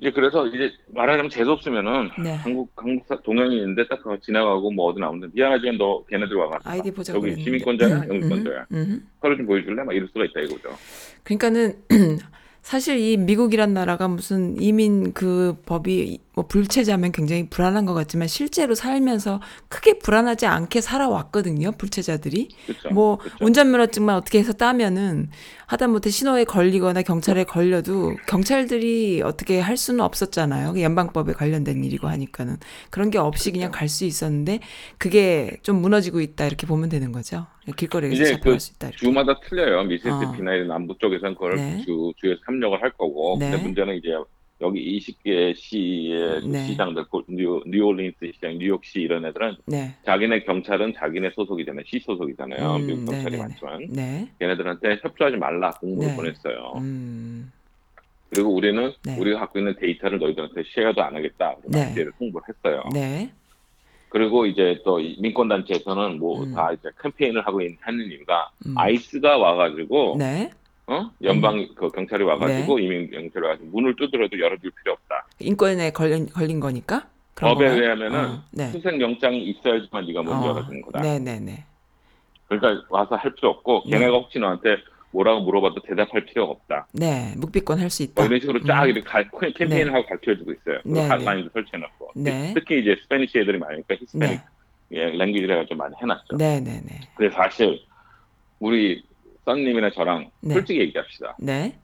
[0.00, 2.34] 이제 그래서 이제 말하자면 재수 없으면은 네.
[2.36, 6.90] 한국 한국 사- 동양인인데 딱 그거 지나가고 뭐 어디 나오는데 미안하지만 너 걔네들 와가지고 아이디
[6.92, 7.44] 보자 여기 그랬는데.
[7.44, 9.08] 시민권자야 음, 영주권자야 음, 음.
[9.20, 10.70] 서류 좀 보여줄래 막 이럴 수가 있다 이거죠.
[11.24, 11.74] 그러니까는
[12.62, 18.76] 사실 이 미국이란 나라가 무슨 이민 그 법이 뭐 불체자면 굉장히 불안한 것 같지만 실제로
[18.76, 21.72] 살면서 크게 불안하지 않게 살아왔거든요.
[21.72, 22.48] 불체자들이.
[22.64, 22.90] 그렇죠.
[22.94, 23.44] 뭐 그렇죠.
[23.44, 25.30] 운전면허증만 어떻게 해서 따면은
[25.66, 30.74] 하다못해 신호에 걸리거나 경찰에 걸려도 경찰들이 어떻게 할 수는 없었잖아요.
[30.74, 32.58] 그 연방법에 관련된 일이고 하니까는
[32.90, 34.60] 그런 게 없이 그냥 갈 수 있었는데
[34.98, 37.46] 그게 좀 무너지고 있다 이렇게 보면 되는 거죠.
[37.74, 38.88] 길거리에서 이제 잡혀갈 그수 있다.
[38.88, 38.98] 이렇게.
[38.98, 39.82] 주마다 틀려요.
[39.84, 41.82] 미시시피나 이 남부 쪽에서는 그걸 네.
[41.86, 43.38] 주 주에서 협력을 할 거고.
[43.40, 43.50] 네.
[43.50, 44.10] 근데 문제는 이제
[44.60, 46.66] 여기 20개 시의 그 네.
[46.66, 49.94] 시장들, 그 뉴, 뉴올리언스 시장, 뉴욕시 이런 애들은 네.
[50.04, 51.84] 자기네 경찰은 자기네 소속이잖아요.
[51.86, 52.76] 시 소속이잖아요.
[52.76, 53.38] 음, 미국 경찰이 네네네.
[53.38, 54.28] 많지만 네.
[54.40, 56.16] 걔네들한테 협조하지 말라 공문을 네.
[56.16, 56.72] 보냈어요.
[56.78, 57.52] 음.
[58.30, 59.16] 그리고 우리는 네.
[59.18, 61.56] 우리가 갖고 있는 데이터를 너희들한테 쉐어도 안 하겠다.
[61.66, 61.88] 네.
[61.92, 62.82] 이제 홍보를 했어요.
[62.92, 63.30] 네.
[64.10, 66.52] 그리고 이제 또 민권 단체에서는 뭐 음.
[66.52, 68.74] 다 이제 캠페인을 하고 있는 하는 이유가 음.
[68.76, 70.50] 아이스가 와가지고 네.
[70.90, 71.10] 어?
[71.22, 75.26] 연방 그 경찰이 와가지고 이민 경찰이 와가지고 문을 두드려도 열어줄 필요 없다.
[75.38, 77.06] 인권에 걸린 걸린 거니까.
[77.34, 77.82] 법에 건가요?
[77.82, 78.68] 의하면은 어, 네.
[78.72, 81.00] 수색 영장이 있어야지만 네가 문 열어주는 거다.
[81.02, 81.64] 네, 네, 네.
[82.48, 83.98] 그러니까 와서 할 필요 없고 네.
[83.98, 84.78] 걔네가 혹시 너한테
[85.10, 86.86] 뭐라고 물어봐도 대답할 필요가 없다.
[86.92, 88.14] 네, 묵비권 할 수 있다.
[88.22, 88.88] 뭐 이런 식으로 쫙 음.
[88.88, 89.22] 이렇게 가-
[89.56, 90.78] 캠페인을 하고 가르쳐주고 있어요.
[90.82, 92.12] 그 네, 핫라인도 설치해놓고.
[92.16, 92.52] 네.
[92.54, 94.40] 특히 이제 스페니시 애들이 많으니까 히스패닉
[94.90, 94.98] 네.
[94.98, 96.36] 예, 랭귀지를 좀 많이 해놨죠.
[96.38, 97.00] 네, 네, 네.
[97.14, 97.78] 근데 사실
[98.58, 99.02] 우리
[99.48, 100.54] 썬님이나 저랑 네.
[100.54, 101.36] 솔직히 얘기합시다.
[101.40, 101.78] 네.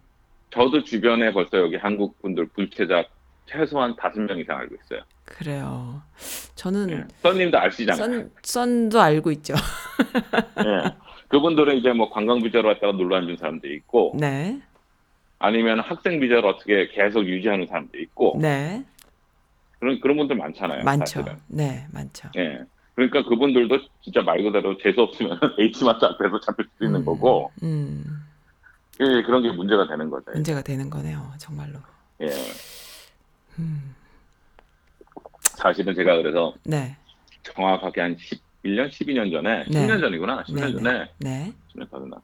[0.50, 3.04] 저도 주변에 벌써 여기 한국 분들 불체자
[3.46, 5.00] 최소한 다섯 명 이상 알고 있어요.
[5.24, 6.02] 그래요.
[6.54, 7.04] 저는 예.
[7.22, 7.96] 썬님도 아시잖아요.
[7.96, 9.54] 선 선도 알고 있죠.
[10.58, 10.94] 예.
[11.28, 14.60] 그분들은 이제 뭐 관광 비자로 왔다가 놀러 앉은 사람도 있고, 네.
[15.38, 18.84] 아니면 학생 비자로 어떻게 계속 유지하는 사람도 있고, 네.
[19.78, 20.84] 그런 그런 분들 많잖아요.
[20.84, 21.22] 많죠.
[21.22, 21.38] 사실은.
[21.48, 22.28] 네, 많죠.
[22.36, 22.60] 예.
[22.94, 28.22] 그러니까 그분들도 진짜 말 그대로 재수 없으면 H마트 앞에서 잡힐 수 있는 음, 거고, 음.
[29.00, 30.30] 예, 그런 게 문제가 되는 거죠.
[30.32, 31.32] 문제가 되는 거네요.
[31.38, 31.78] 정말로.
[32.22, 32.30] 예.
[33.58, 33.94] 음.
[35.42, 36.96] 사실은 제가 그래서 네.
[37.42, 39.86] 정확하게 한 11년, 12년 전에, 네.
[39.86, 41.52] 10년 전이구나, 10년 네, 전에, 네.
[41.74, 42.16] 10년 전이나.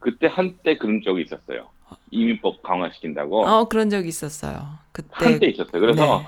[0.00, 1.68] 그때 한때 그런 적이 있었어요.
[2.10, 3.46] 이민법 강화시킨다고.
[3.46, 4.78] 어, 그런 적이 있었어요.
[4.92, 5.80] 그때 한때 있었어요.
[5.80, 6.26] 그래서 네.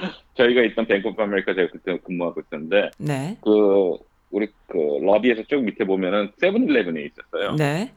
[0.36, 3.36] 저희가 있던 Bank America 제가 그때 근무하고 있었는데, 네.
[3.42, 3.96] 그,
[4.30, 7.56] 우리 그 lobby에서 쭉 밑에 보면은 세븐일레븐이 있었어요.
[7.56, 7.92] 네.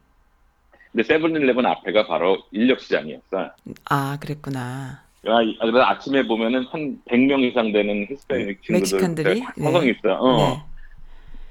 [0.92, 3.52] 근데 세븐일레븐 앞에가 바로 인력 시장이었어요.
[3.90, 5.04] 아, 그랬구나.
[5.28, 9.40] 아, 이- 그래서 아침에 보면은 한 100명 이상 되는 히스패닉 친구들 멕시칸들이?
[9.42, 10.14] 다 서성이 있어요.
[10.14, 10.38] 어.
[10.38, 10.64] 네.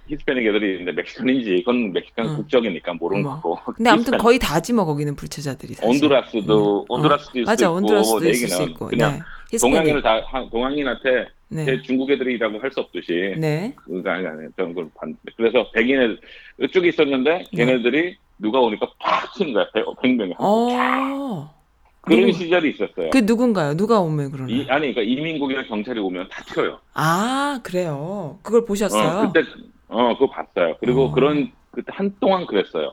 [0.08, 2.36] 히스패닉 애들이 있는데 멕시칸인지 그건 멕시칸 응.
[2.36, 3.40] 국적이니까 모르는 어머.
[3.42, 3.72] 거고.
[3.74, 5.90] 근데 아무튼 거의 다지 뭐 거기는 불체자들이 사실.
[5.90, 6.84] 온두라스도 음.
[6.88, 8.86] 온두라스도 있을 맞아, 수 있고 온두라스도 내 있을 수 얘기는 있고.
[8.86, 9.18] 그냥 네.
[9.60, 11.64] 동양인을 다 한- 동양인한테 네.
[11.64, 13.72] 제 중국 애들이라고 할 수 없듯이 네.
[13.76, 16.16] 그가 아니라 저런 걸 봤는데 그래서 백인애
[16.60, 17.64] 이쪽에 있었는데 네.
[17.64, 21.54] 걔네들이 누가 오니까 팍 치는 거야 100명이 어.
[22.02, 23.10] 그런 누구- 시절이 있었어요.
[23.10, 23.74] 그 누군가요?
[23.76, 24.50] 누가 오면 그러나?
[24.50, 26.78] 이, 아니 그러니까 이민국이나 경찰이 오면 다 튀어요.
[26.94, 28.38] 아, 그래요.
[28.42, 29.26] 그걸 보셨어요?
[29.28, 29.46] 어, 그때
[29.88, 30.76] 어 그거 봤어요.
[30.80, 31.10] 그리고 어.
[31.12, 32.92] 그런 그때 한동안 그랬어요.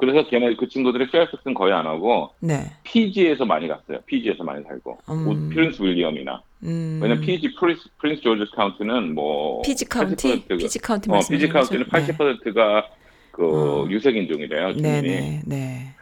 [0.00, 2.72] 그래서 걔네 그 친구들이 페어섹스는 거의 안 하고 네.
[2.84, 3.98] 피지에서 많이 갔어요.
[4.06, 5.24] 피지에서 많이 살고 음.
[5.24, 7.00] 뭐 프린스 윌리엄이나 음.
[7.02, 10.46] 왜냐면 피지 프린스, 프린스 조지 카운티는 뭐 피지 카운티?
[10.46, 12.12] 80% 가- 피지 카운티 어 피지 카운티는 거죠?
[12.14, 12.86] 80%가
[13.30, 13.86] 그 어.
[13.90, 14.72] 유색 인종이래요.
[14.74, 14.82] 주민이.
[14.82, 15.94] 네, 네, 네.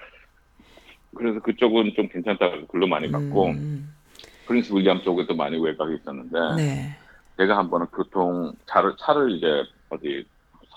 [1.16, 3.92] 그래서 그쪽은 좀 괜찮다고 글로 많이 갔고 음,
[4.46, 6.96] 프린스 윌리엄 쪽에도 많이 외곽이 있었는데 네.
[7.36, 9.46] 제가 한 번은 교통 차를 차를 이제
[9.90, 10.24] 어디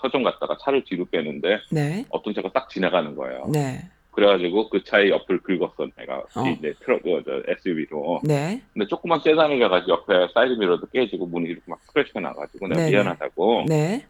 [0.02, 2.04] 서점 갔다가 차를 뒤로 빼는데 네.
[2.10, 3.48] 어떤 차가 딱 지나가는 거예요.
[3.52, 3.80] 네.
[4.10, 6.46] 그래가지고 그 차의 옆을 긁었어 내가 어.
[6.48, 8.20] 이제 트럭 그, 저 SUV로.
[8.24, 8.60] 네.
[8.74, 12.90] 근데 조그만 세단을 가가지고 옆에 사이드 미러도 깨지고 문이 이렇게 막 스크래치가 나가지고 내가 네네.
[12.90, 14.04] 미안하다고 네.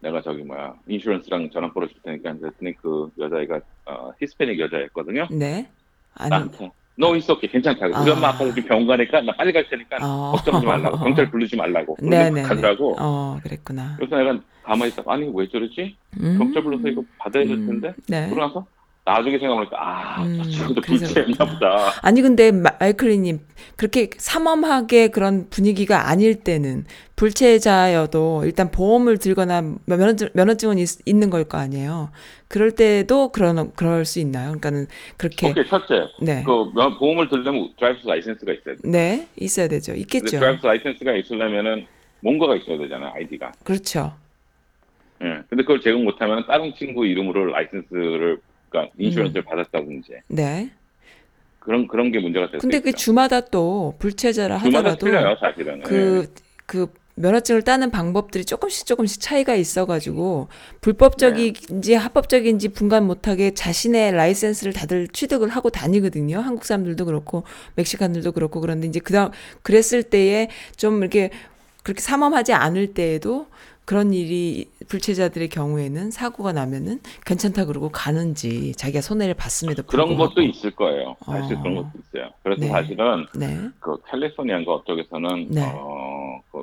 [0.00, 5.28] 내가 저기 뭐야 인슈런스랑 전화번호 줄 테니까 그랬더니 그 여자애가 어, 히스패닉 여자였거든요.
[5.30, 5.68] 네.
[6.14, 8.02] 아니, 나한테 너 있어, 오케이, 괜찮다 고.
[8.02, 8.14] 우리 아.
[8.14, 10.32] 엄마 아빠도 지금 병원 가니까 나 빨리 갈 테니까 어.
[10.36, 10.98] 걱정하지 말라고.
[10.98, 11.96] 경찰 부르지 말라고.
[12.02, 12.42] 네네.
[12.42, 12.94] 가더라고.
[13.00, 13.94] 어, 그랬구나.
[13.96, 15.96] 그래서 내가 가만히 있다가 아니 왜 저러지?
[16.20, 16.36] 음.
[16.38, 17.66] 경찰 불러서 이거 받아야 될 음.
[17.66, 17.94] 텐데.
[18.06, 18.28] 네.
[18.28, 18.66] 그러고 나서
[19.06, 21.52] 나중에 생각해보니까 아, 음, 저 친구도 그래서 불치했나 그렇구나.
[21.58, 21.92] 보다.
[22.02, 23.40] 아니 근데 마- 마이클리님
[23.76, 26.84] 그렇게 삼엄하게 그런 분위기가 아닐 때는
[27.20, 32.10] 불체자여도 일단 보험을 들거나 면허증, 면허증은 있, 있는 걸 거 아니에요.
[32.48, 34.46] 그럴 때도 그런 그럴 수 있나요?
[34.52, 36.06] 그러니까는 그렇게 오케이, 첫째.
[36.22, 36.42] 네.
[36.46, 38.80] 그 면- 보험을 들려면 driver's license가 있어야 돼.
[38.88, 39.94] 네, 있어야 되죠.
[39.94, 40.38] 있겠죠.
[40.38, 41.86] driver's license가 있으려면은
[42.20, 43.52] 뭔가가 있어야 되잖아, 아이디가.
[43.64, 44.14] 그렇죠.
[45.22, 45.42] 예.
[45.48, 48.38] 근데 그걸 제공 못하면 다른 친구 이름으로 license를
[48.70, 49.02] 그러니까 음.
[49.02, 50.70] insurance를 받았다든지 네.
[51.58, 52.80] 그런 그런 게 문제가 될수 근데.
[52.80, 55.78] 그 주마다 또 불체자라 주마다 하더라도 틀려요, 사실은.
[55.78, 55.82] 예.
[55.82, 56.32] 그,
[56.66, 56.86] 그
[57.20, 60.48] 면허증을 따는 방법들이 조금씩 조금씩 차이가 있어가지고
[60.80, 66.38] 불법적인지 합법적인지 분간 못하게 자신의 라이센스를 다들 취득을 하고 다니거든요.
[66.38, 67.44] 한국 사람들도 그렇고
[67.76, 69.30] 멕시칸들도 그렇고 그런데 이제 그다음
[69.62, 71.30] 그랬을 때에 좀 이렇게
[71.82, 73.46] 그렇게 삼엄하지 않을 때에도
[73.90, 80.42] 그런 일이 불체자들의 경우에는 사고가 나면은 괜찮다 그러고 가는지 자기가 손해를 봤음에도 그런 불구하고 것도
[80.42, 81.16] 있을 거예요.
[81.26, 81.60] 사실 어.
[81.60, 82.30] 그런 것도 있어요.
[82.44, 82.68] 그래서 네.
[82.68, 83.68] 사실은 네.
[83.80, 85.72] 그 캘리포니아인가 어쪽에서는 네.
[85.74, 85.99] 어, 그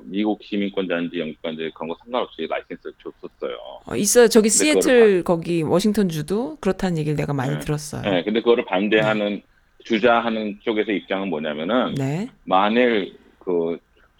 [0.09, 3.57] 미국 시민권자인지 영주권자인지 그런 거 상관없이 라이센스를 줬었어요.
[3.85, 4.27] 어, 있어요.
[4.27, 7.59] 저기 시애틀 거기 워싱턴 주도 그렇다는 얘기를 내가 많이 네.
[7.59, 8.01] 들었어요.
[8.01, 9.41] 네, 근데 그거를 반대하는
[9.83, 12.29] 주자하는 쪽에서 입장은 뭐냐면은 네.
[12.43, 13.77] 만일 그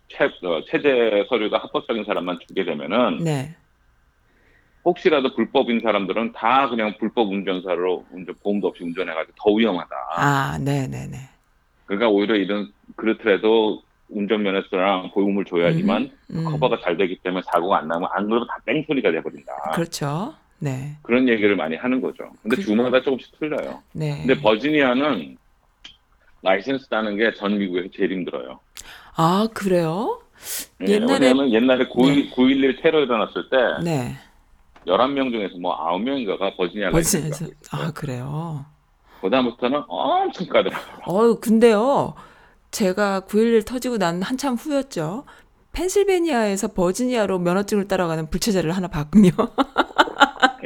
[0.09, 3.55] 채, 어, 체제 서류가 합법적인 사람만 주게 되면은 네.
[4.85, 9.95] 혹시라도 불법인 사람들은 다 그냥 불법 운전사로 운전 보험도 없이 운전해가지고 더 위험하다.
[10.15, 11.17] 아, 네, 네, 네.
[11.85, 16.45] 그러니까 오히려 이런 그렇더라도 운전면허증랑 보험을 줘야지만 음.
[16.45, 19.51] 커버가 잘 되기 때문에 사고가 안 나면 안 그러면 다 땡소리가 돼버린다.
[19.73, 20.33] 그렇죠.
[20.59, 20.95] 네.
[21.03, 22.31] 그런 얘기를 많이 하는 거죠.
[22.41, 23.81] 근데 그- 주마다 조금씩 틀려요.
[23.93, 24.17] 네.
[24.25, 25.37] 근데 버지니아는
[26.41, 28.59] 라이센스 따는 게 전 미국에서 제일 힘들어요.
[29.15, 30.21] 아, 그래요?
[30.87, 34.15] 예, 옛날에- 옛날에 9.11, 9.11 테러 일어났을 때 네.
[34.85, 38.65] 11명 중에서 뭐 9명인가가 버지니아 라이센스 아, 그래요.
[39.21, 41.03] 그다음부터는 엄청 까더라고요.
[41.07, 42.13] 어유, 근데요.
[42.71, 45.25] 제가 9.11 터지고 난 한참 후였죠.
[45.71, 49.29] 펜실베니아에서 버지니아로 면허증을 따러 가는 불체자를 하나 봤군요.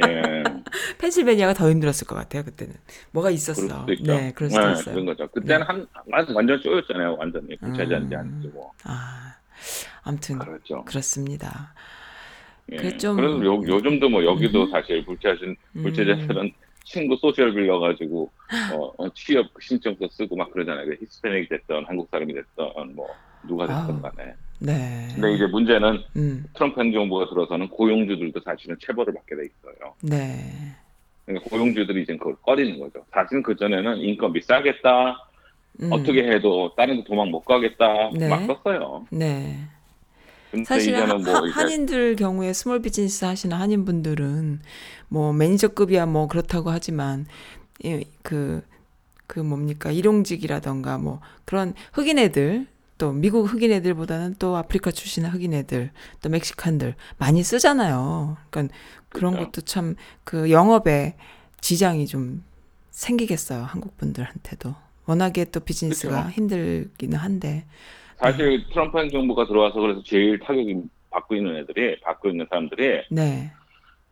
[0.06, 0.42] 예,
[0.98, 2.74] 펜실베니아가 더 힘들었을 것 같아요, 그때는.
[3.12, 3.86] 뭐가 있었어.
[3.86, 4.94] 네, 그럴 수도 네, 있어요.
[4.94, 5.28] 그런 거죠.
[5.28, 7.16] 그때는 한, 완- 완전 쪼였잖아요.
[7.18, 7.56] 완전히.
[7.58, 8.18] 부차자인지 음.
[8.20, 8.72] 안 쓰고.
[8.84, 9.34] 아,
[10.02, 10.84] 아무튼 그렇죠.
[10.86, 11.74] 그렇습니다.
[12.72, 12.76] 예.
[12.76, 14.70] 그래서 요, 요즘도 뭐 여기도 음.
[14.70, 15.82] 사실 불체하신 음.
[15.82, 16.52] 불체자들은
[16.84, 18.30] 친구 소셜 빌려가지고
[18.74, 20.86] 어, 어, 취업 신청서 쓰고 막 그러잖아요.
[20.86, 23.08] 그 히스패닉이 됐던 한국 사람이 됐던 뭐
[23.46, 24.02] 누가 됐던 아우.
[24.02, 24.34] 간에.
[24.58, 25.08] 네.
[25.14, 29.94] 근데 이제 문제는 음, 트럼프 행정부가 들어서는 고용주들도 사실은 체벌을 받게 돼 있어요.
[30.02, 30.76] 네.
[31.24, 33.04] 그러니까 고용주들이 이제 그걸 꺼리는 거죠.
[33.12, 35.28] 사실은 그 전에는 인건비 싸겠다.
[35.82, 38.10] 음, 어떻게 해도 다른 데 도망 못 가겠다.
[38.14, 38.28] 네.
[38.28, 39.06] 막 썼어요.
[39.10, 39.56] 네.
[40.66, 44.60] 사실 이제는 뭐 이제 한인들 경우에 small business 하시는 한인분들은
[45.08, 47.26] 뭐 매니저급이야 뭐 그렇다고 하지만
[47.84, 48.62] 예, 그,
[49.26, 52.66] 그 뭡니까 일용직이라던가 뭐 그런 흑인 애들
[52.98, 55.90] 또 미국 흑인 애들보다는 또 아프리카 출신의 흑인 애들
[56.20, 58.36] 또 멕시칸들 많이 쓰잖아요.
[58.50, 58.74] 그러니까
[59.08, 59.50] 그런 그렇죠.
[59.50, 61.16] 것도 참 그 영업에
[61.60, 62.44] 지장이 좀
[62.90, 63.62] 생기겠어요.
[63.64, 64.74] 한국 분들한테도.
[65.06, 66.30] 워낙에 또 비즈니스가 그렇죠.
[66.30, 67.64] 힘들기는 한데.
[68.22, 73.50] 사실 트럼프 행정부가 들어와서 그래서 제일 타격이 받고 있는 애들이 받고 있는 사람들이 네.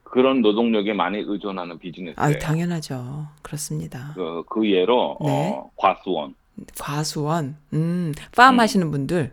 [0.03, 2.17] 그런 노동력에 많이 의존하는 비즈니스예요.
[2.17, 3.29] 아, 당연하죠.
[3.43, 4.13] 그렇습니다.
[4.17, 5.53] 그, 그 예로 네.
[5.55, 6.35] 어, 과수원.
[6.79, 8.61] 과수원, 음, 팜 음.
[8.61, 9.33] 하시는 분들,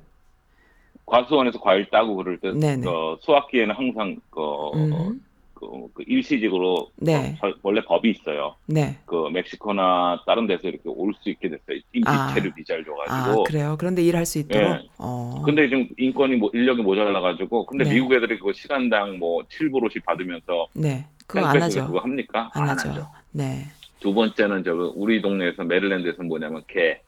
[1.08, 2.86] 과수원에서 과일 따고 그럴 때 네네.
[2.86, 4.42] 그 수학기에는 항상 그,
[4.76, 5.22] 음,
[5.60, 7.38] 그, 그 일시직으로 네.
[7.44, 8.56] 어, 원래 법이 있어요.
[8.68, 8.98] 네.
[9.06, 11.80] 그 멕시코나 다른 데서 이렇게 올 수 있게 됐어요.
[12.06, 12.28] 아.
[12.34, 13.44] 임시체류 비자를 아, 줘가지고.
[13.46, 13.76] 그래요.
[13.80, 14.70] 그런데 일할 수 있도록.
[14.70, 14.88] 예.
[15.00, 15.42] 어.
[15.46, 17.94] 근데 지금 인건이 뭐 인력이 모자라가지고 근데 네.
[17.96, 21.06] 미국 애들이 그거 시간당 뭐 7불5씩 받으면서 네.
[21.26, 21.88] 그거 안 하죠.
[21.88, 22.50] 그거 합니까?
[22.54, 23.08] 안 하죠.
[23.32, 23.66] 네.
[24.00, 27.00] 두 번째는 저 우리 동네에서 메릴랜드에서 뭐냐면 개,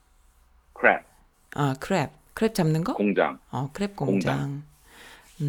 [0.74, 1.02] crab
[1.56, 2.10] 아, crab.
[2.34, 2.94] crab 잡는 거?
[2.94, 3.38] 공장.
[3.52, 4.44] 어, crab 공장.
[4.46, 4.64] 음.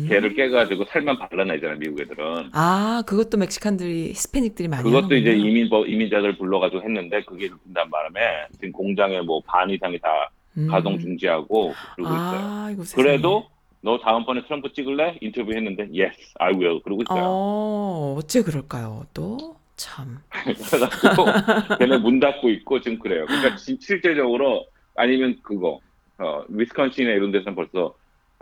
[0.09, 2.51] 게를 깨가지고 살만 발라내잖아요 미국 애들은.
[2.53, 5.51] 아, 그것도 멕시칸들이, 히스패닉들이 많이 그것도 이제 하는군요.
[5.51, 10.69] 이민 이민자들 불러가지고 했는데 그게 된단 바람에 지금 공장에 뭐 반 이상이 다 음.
[10.69, 12.41] 가동 중지하고 그러고 있어요.
[12.43, 13.03] 아, 이거 세상에.
[13.05, 13.47] 그래도
[13.83, 15.17] 너 다음번에 트럼프 찍을래?
[15.23, 17.23] 인터뷰 했는데 yes, I will 그러고 있어요.
[17.25, 19.57] 어, 어째 그럴까요, 또?
[19.77, 20.19] 참.
[20.31, 21.25] 그래가지고
[21.79, 23.25] 걔네 문 닫고 있고 지금 그래요.
[23.27, 25.81] 그러니까 지- 실제적으로 아니면 그거
[26.19, 27.95] 어 위스콘신에 이런 데서는 벌써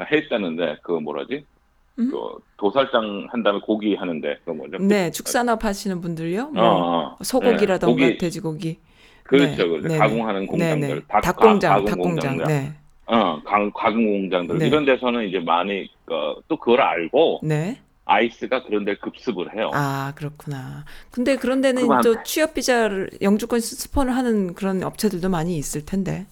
[0.05, 1.44] 했다는데 그 뭐라지?
[1.99, 2.11] 음?
[2.11, 2.18] 그
[2.57, 4.78] 도살장 한 다음에 고기 하는데 그 뭐죠?
[4.78, 6.42] 네, 축산업 하시는 분들요?
[6.42, 7.16] 어, 뭐, 어.
[7.22, 8.78] 소고기라던가 네, 고기, 돼지고기.
[9.24, 9.88] 그렇죠, 네, 그렇죠.
[9.88, 9.99] 네네.
[9.99, 11.03] 가공하는 공장들.
[11.09, 12.38] 닭- 닭공장, 닭공장.
[12.46, 12.72] 네.
[13.07, 14.68] 어, 가, 가공 공장들 네.
[14.68, 17.78] 이런 데서는 이제 많이 어, 또 그걸 알고 네.
[18.05, 19.70] 아이스가 그런 데 급습을 해요.
[19.74, 20.84] 아, 그렇구나.
[21.11, 25.84] 근데 그런 데는 그거 한- 또 취업 비자를 영주권 스폰을 하는 그런 업체들도 많이 있을
[25.84, 26.26] 텐데.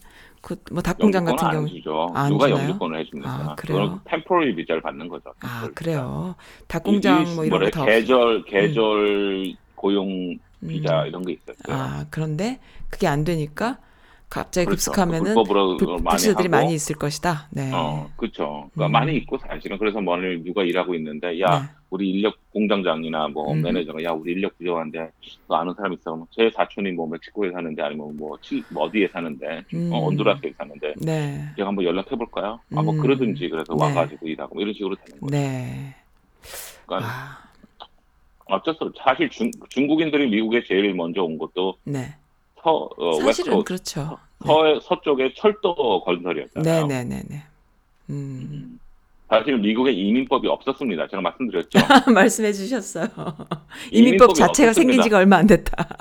[0.46, 1.62] 그 뭐 닭공장 같은 경우.
[1.62, 2.08] 안 주죠.
[2.14, 2.62] 안 누가 주나요?
[2.62, 3.30] 영주권을 해줍니까?
[3.30, 3.78] 아, 그래요?
[3.82, 5.32] 그건 템포러리 비자를 받는 거죠.
[5.40, 6.36] 아, 그래요.
[6.68, 11.08] 닭공장 뭐 이런 거다 계절 계절 고용 비자 음.
[11.08, 11.76] 이런 게 있었어요.
[11.76, 13.78] 아, 그런데 그게 안 되니까
[14.30, 14.92] 갑자기 그렇죠.
[14.92, 17.48] 급습하면은 불법으로 불, 많이 하고, 많이 있을 것이다.
[17.50, 17.72] 네.
[17.74, 18.70] 어, 그렇죠.
[18.74, 18.92] 그러니까 음.
[18.92, 21.75] 많이 있고 사실은 그래서 만일 누가 일하고 있는데 야 네.
[21.90, 23.62] 우리 인력 공장장이나 뭐 음.
[23.62, 25.10] 매니저가 야 우리 인력 부족한데
[25.48, 26.26] 너 아는 사람 있어?
[26.30, 29.90] 제 사촌이 뭐 멕시코에 사는데 아니면 뭐, 치, 뭐 어디에 사는데 음.
[29.92, 31.44] 어, 온두라스에 사는데 네.
[31.56, 32.58] 제가 한번 연락해 볼까요?
[32.74, 33.00] 아뭐 음.
[33.00, 33.84] 그러든지 그래서 네.
[33.84, 35.30] 와가지고 일하고 뭐 이런 식으로 되는 거죠.
[35.30, 35.94] 네.
[36.86, 37.38] 그러니까 아,
[38.46, 39.00] 어쩔 수 없죠.
[39.02, 42.14] 사실 중, 중국인들이 미국에 제일 먼저 온 것도 네.
[42.62, 44.18] 서 어, 사실은 west 그렇죠.
[44.44, 46.86] 서 서쪽에 철도 건설이었잖아요.
[46.86, 47.42] 네, 네, 네, 네.
[48.10, 48.78] 음.
[49.28, 51.08] 사실 미국에 이민법이 없었습니다.
[51.08, 51.78] 제가 말씀드렸죠.
[52.12, 53.08] 말씀해 주셨어요.
[53.90, 55.02] 이민법 자체가 생긴 없었습니다.
[55.02, 55.96] 지가 얼마 안 됐다.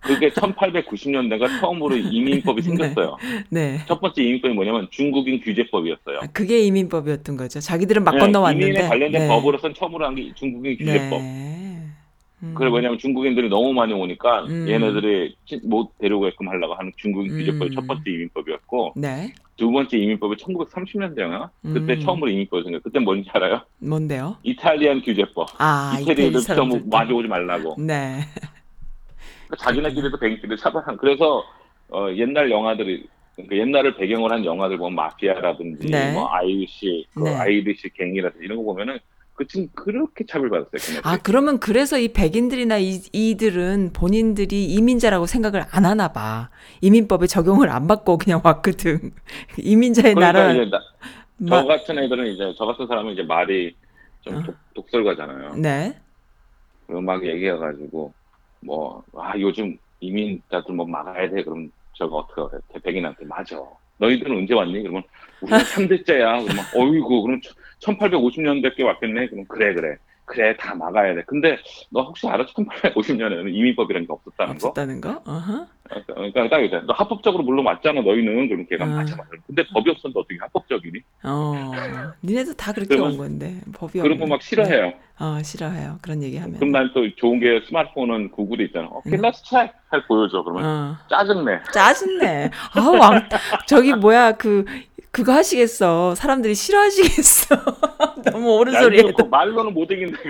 [0.00, 3.16] 그게 1890년대가 처음으로 이민법이 생겼어요.
[3.50, 3.80] 네.
[3.88, 6.18] 첫 번째 이민법이 뭐냐면 중국인 규제법이었어요.
[6.22, 7.58] 아, 그게 이민법이었던 거죠.
[7.60, 8.66] 자기들은 막 네, 건너왔는데.
[8.66, 9.28] 이민에 관련된 네.
[9.28, 11.20] 법으로선 처음으로 한 게 중국인 규제법.
[12.40, 12.48] 네.
[12.48, 12.54] 음.
[12.54, 14.68] 그래 왜냐면 중국인들이 너무 많이 오니까 음.
[14.68, 17.74] 얘네들이 치- 못 데려오게끔 하려고 하는 중국인 규제법이 음.
[17.74, 19.32] 첫 번째 이민법이었고 네.
[19.56, 21.50] 두 번째 이민법이 1930년대였나?
[21.62, 22.00] 그때 음.
[22.00, 22.82] 처음으로 이민법이 생겼어요.
[22.82, 23.62] 그때 뭔지 알아요?
[23.78, 24.36] 뭔데요?
[24.44, 25.48] 이탈리안 규제법.
[25.58, 26.82] 아, 이태리를 이태리 좀 사람들.
[26.86, 27.74] 많이 오지 말라고.
[27.78, 28.20] 네.
[29.46, 30.96] 그러니까 자기네끼리도 백인끼리 차별한.
[30.98, 31.42] 그래서
[31.90, 36.12] 어, 옛날 영화들이 그러니까 옛날을 배경으로 한 영화들 보면 마피아라든지 네.
[36.12, 37.34] 뭐 Irish, 그 네.
[37.34, 38.98] Irish 갱이라든지 이런 거 보면은
[39.38, 40.70] 그 지금 그렇게 차별받았어요.
[40.72, 41.00] 걔네들.
[41.08, 46.50] 아, 그러면 그래서 이 백인들이나 이, 이들은 본인들이 이민자라고 생각을 안 하나 봐.
[46.80, 49.12] 이민법에 적용을 안 받고 그냥 왔거든.
[49.56, 50.52] 이민자의 그러니까 나라.
[50.52, 50.80] 이제 나,
[51.36, 53.76] 마- 저 같은 애들은 이제 저 같은 사람은 이제 말이
[54.22, 54.42] 좀 어.
[54.42, 55.54] 독, 독설가잖아요.
[55.54, 55.96] 네.
[56.88, 58.12] 그리고 막 얘기해가지고
[58.62, 63.56] 뭐아 요즘 이민자들 뭐 막아야 돼 그럼 저거 어떻게 해 백인한테 맞아
[63.98, 65.02] 너희들은 언제 왔니 그러면
[65.40, 67.40] 우리는 3대째야 그러면 어이구 그럼
[67.80, 71.56] 1850년대께 왔겠네 그럼 그래 그래 그래 다 막아야 돼 근데
[71.90, 75.22] 너 혹시 알아 1850년에는 이민법이라는 게 없었다는 거 없었다는 거?
[75.24, 75.66] 어허.
[76.06, 78.90] 그러니까 딱 이제 너 합법적으로 물론 맞잖아 너희는 그럼 걔가 음.
[78.96, 81.72] 맞아 맞아 근데 법이 없었는데 어떻게 합법적이니 어.
[82.22, 83.54] 니네도 다 그렇게 그러면- 온 건데.
[83.74, 85.98] 법이 거 없는- 막 싫어해요 어, 싫어해요.
[86.02, 86.56] 그런 얘기 하면.
[86.60, 89.10] 그럼 난 또 좋은 게 스마트폰은 구글에 있잖아 음.
[89.12, 90.96] let's check 할 보여줘 그러면 어.
[91.08, 92.50] 짜증내 짜증내.
[92.76, 93.26] 아우, 왕,
[93.66, 94.64] 저기 뭐야, 그,
[95.10, 96.14] 그거 하시겠어.
[96.14, 97.56] 사람들이 싫어하시겠어.
[98.30, 99.12] 너무 옳은 야, 소리 해도.
[99.14, 100.18] 그 말로는 못 이긴다.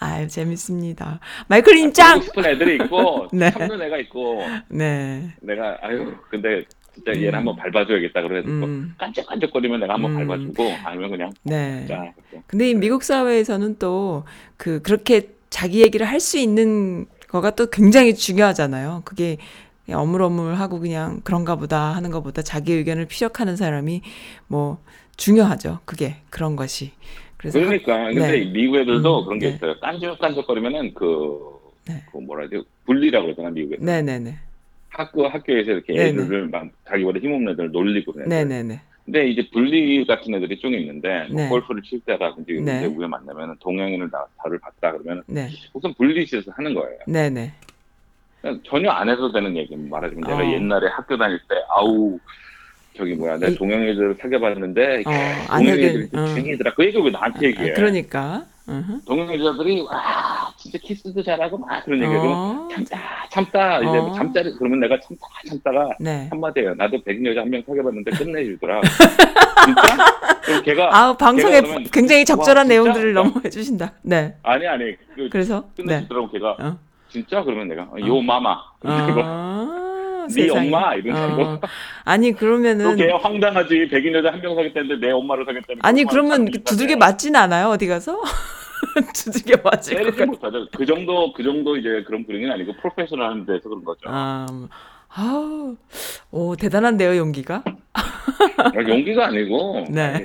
[0.00, 1.20] 아유, 재밌습니다.
[1.48, 2.14] 마이클님 짱!
[2.18, 3.50] 보고 싶은 애들이 있고 네.
[3.50, 5.32] 참는 애가 있고 네.
[5.40, 7.34] 내가 아유 근데 진짜 얘는 음.
[7.36, 10.26] 한번 밟아줘야겠다 그래서 음, 깐적깐적거리면 내가 한번 음.
[10.26, 11.86] 밟아주고 아니면 그냥 네.
[11.88, 12.12] 자.
[12.46, 14.24] 근데 이 미국 사회에서는 또
[14.56, 19.02] 그 그렇게 자기 얘기를 할 수 있는 거가 또 굉장히 중요하잖아요.
[19.04, 19.38] 그게
[19.92, 24.00] 그냥 어물어물하고 그냥 그런가 보다 하는 것보다 자기 의견을 피력하는 사람이
[24.48, 24.82] 뭐
[25.18, 25.80] 중요하죠.
[25.84, 26.92] 그게 그런 것이.
[27.36, 28.44] 그래서 학- 그러니까 근데 네.
[28.46, 29.54] 미국 애들도 음, 그런 게 네.
[29.54, 31.38] 있어요 깐적깐적거리면은 그,
[31.88, 32.02] 네.
[32.10, 34.34] 그 뭐라 해야 돼 분리라고 그러잖아 미국에서 네네네.
[34.88, 36.08] 학교 학교에서 이렇게 네네.
[36.22, 38.80] 애들을 막 자기보다 힘없는 애들을 놀리고 그래 네네네.
[39.04, 41.48] 근데 이제 분리 같은 애들이 좀 있는데 뭐 네.
[41.48, 42.82] 골프를 칠 때라든지 네.
[42.82, 45.48] 외국에 만나면 동양인을 나, 나를 봤다 그러면 네.
[45.74, 47.52] 우선 분리시에서 하는 거예요 네네.
[48.66, 50.52] 전혀 안 해도 되는 얘기 말하자면 내가 어.
[50.52, 52.18] 옛날에 학교 다닐 때 아우
[52.96, 55.10] 저기 뭐야 내가 이- 동양 애들 사귀어봤는데 어,
[55.48, 56.26] 안 동양 애들이 해도- 어.
[56.34, 58.44] 중이더라 그 얘기 왜 나한테 얘기해 아, 그러니까.
[58.68, 59.00] 으흠.
[59.06, 64.12] 동양애들이 와 진짜 키스도 잘하고 막 그런 얘기 어, 참다 참다 이제 어.
[64.14, 66.28] 잠자리 그러면 내가 참다 참다가 네.
[66.30, 68.80] 한마디 해요 나도 백인 여자 한 명 사귀어봤는데 끝내주더라
[69.64, 69.82] 진짜?
[70.44, 72.68] 그럼 걔가 아우 방송에 걔가 그러면 굉장히 적절한 와?
[72.68, 73.92] 내용들을 너무 해주신다.
[74.02, 74.36] 네.
[74.44, 75.82] 아니 아니 그 그래서 네.
[75.84, 76.78] 끝내주더라고 걔가 어.
[77.12, 80.66] 진짜 그러면 내가 요 마마 그리고 아, 네 세상에.
[80.68, 81.60] 엄마 이런 식으로 어.
[82.04, 86.46] 아니 그러면은 그게 황당하지 백인 여자 한 명 사귀었다는데 내 엄마를 사귀었다는 아니 거 그러면
[86.50, 86.96] 참 두들겨.
[86.96, 88.20] 맞진 않아요 어디 가서
[89.14, 90.26] 두들겨 맞을 것 때리지 같아.
[90.26, 94.46] 못하죠 그 정도 그 정도 이제 그런 분위기는 아니고 프로페셔널 하는 데서 그런 거죠 아,
[95.14, 95.76] 아우,
[96.30, 97.62] 오 대단한데요 용기가.
[98.88, 100.00] 용기가 아니고 네.
[100.02, 100.24] 아니,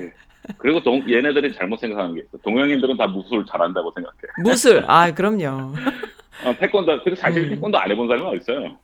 [0.58, 4.84] 그리고 동, 얘네들이 잘못 생각하는 게 있어 동양인들은 다 무술 잘한다고 생각해 무술.
[4.90, 5.74] 아 그럼요.
[6.46, 7.50] 어, 태권도 그래서 사실 음.
[7.50, 8.78] 태권도 안 해본 사람이 어딨어요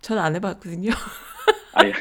[0.00, 0.90] 전 안 해봤거든요.
[1.76, 1.92] 아니,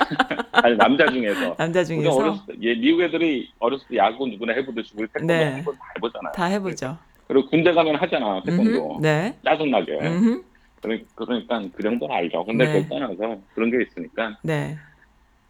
[0.52, 4.94] 아니 남자 중에서 남자 중에서 어렸을 때, 얘 미국 애들이 어렸을 때 야구 누구나 해보듯이
[4.96, 5.52] 우리 태권도 네.
[5.54, 6.98] 한번 다 해보잖아요 다 해보죠.
[7.28, 9.36] 그리고 군대 가면 하잖아 태권도 음흠, 네.
[9.44, 10.44] 짜증나게 음흠.
[10.82, 12.44] 그러- 그러니까 그 정도는 알죠.
[12.46, 12.84] 근데 네.
[12.84, 14.78] 그걸 떠나서 그런 게 있으니까 네.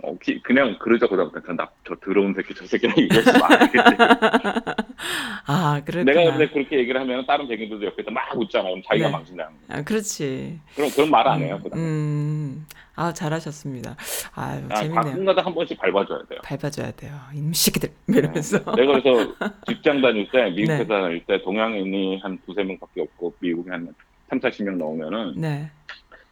[0.05, 3.77] 어, 기- 그냥 그러자 그다음부터 나, 저 더러운 새끼 저 새끼랑 얘기하지 말겠지.
[5.47, 6.11] 아, 그렇구나.
[6.11, 8.65] 내가 근데 그렇게 얘기를 하면 다른 백인들도 옆에서 막 웃잖아.
[8.65, 9.11] 그럼 자기가 네.
[9.13, 9.73] 망신다는 거.
[9.77, 10.59] 아, 그렇지.
[10.75, 11.57] 그럼 그런 말 안 해요.
[11.63, 11.79] 그다음.
[11.81, 12.65] 음.
[12.95, 13.95] 아, 잘하셨습니다.
[14.35, 15.01] 아유, 아, 재밌네요.
[15.01, 16.39] 가끔가다 한 번씩 밟아줘야 돼요.
[16.43, 17.13] 밟아줘야 돼요.
[17.33, 17.89] 이놈 새끼들.
[18.09, 18.57] 이러면서.
[18.75, 19.33] 내가 그래서
[19.67, 20.79] 직장 다닐 때 미국 네.
[20.79, 23.87] 회사 다닐 때 동양인이 한 두세 명밖에 없고 미국에 한
[24.29, 25.71] 3, 40명 나오면은 네.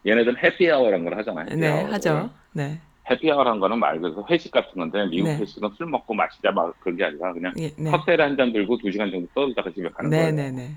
[0.06, 1.46] 얘네들은 해피아워라는 걸 하잖아요.
[1.46, 1.92] 네, 해피아워를.
[1.94, 2.30] 하죠.
[2.52, 2.80] 네.
[3.10, 5.36] 해피아워라는 거는 말 그대로 회식 같은 건데 미국 네.
[5.38, 7.90] 회식은 술 먹고 마시자 막 그런 게 아니라 그냥 예, 네.
[7.90, 10.32] 칵테일 한 잔 들고 두 시간 정도 떠들다가 집에 가는 네, 거예요.
[10.32, 10.70] 네, 네.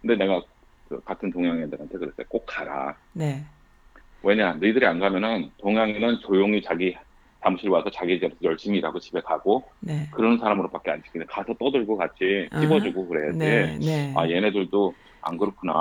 [0.00, 0.42] 근데 내가
[0.88, 2.26] 그 같은 동양인들한테 그랬어요.
[2.28, 2.96] 꼭 가라.
[3.12, 3.44] 네.
[4.22, 6.94] 왜냐, 너희들이 안 가면은 동양인은 조용히 자기
[7.42, 10.08] 사무실 와서 자기 집에서 열심히 일하고 집에 가고 네.
[10.10, 13.38] 그런 사람으로밖에 안 시키는데 가서 떠들고 같이 아, 씹어주고 그래야지.
[13.38, 14.12] 네, 네.
[14.16, 15.72] 아 얘네들도 안 그렇구나.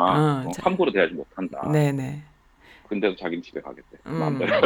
[0.46, 1.70] 어, 어, 자- 함부로 대하지 못한다.
[1.72, 2.24] 네, 네.
[2.90, 3.98] 근데도 자기는 집에 가겠대.
[4.08, 4.20] 음.
[4.20, 4.52] 마음대로.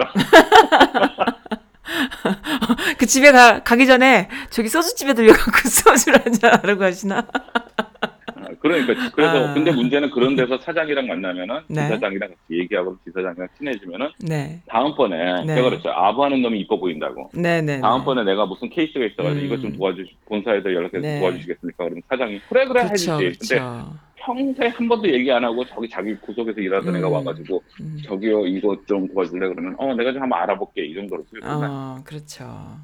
[2.97, 7.17] 그 집에 가, 가기 전에 저기 소주집에 들려갖고 소주를 한잔 하라고 하시나?
[7.17, 9.53] 아, 그러니까 그래서 아.
[9.53, 11.81] 근데 문제는 그런 데서 사장이랑 만나면은 네.
[11.83, 14.61] 지사장이랑 같이 얘기하고 지사장이랑 친해지면은 네.
[14.67, 15.55] 다음번에 네.
[15.55, 15.91] 제가 그랬어요.
[15.93, 17.29] 아부하는 놈이 이뻐 보인다고.
[17.33, 17.81] 네, 네.
[17.81, 19.45] 다음번에 내가 무슨 케이스가 있어가지고 음.
[19.45, 21.19] 이것 좀 도와주 본사에서 연락해서 네.
[21.19, 21.83] 도와주시겠습니까?
[21.83, 23.55] 그러면 사장이 그래 그래 그렇죠, 해주지.
[23.55, 23.93] 근데 그렇죠.
[24.25, 26.97] 평소에 한 번도 얘기 안 하고 저기 자기 구석에서 일하던 음.
[26.97, 27.97] 애가 와가지고 음.
[28.05, 31.49] 저기요 이거 좀 도와줄래 그러면 어 내가 좀 한번 알아볼게 이 정도로 쓰거든.
[31.69, 32.77] 어, 그렇죠.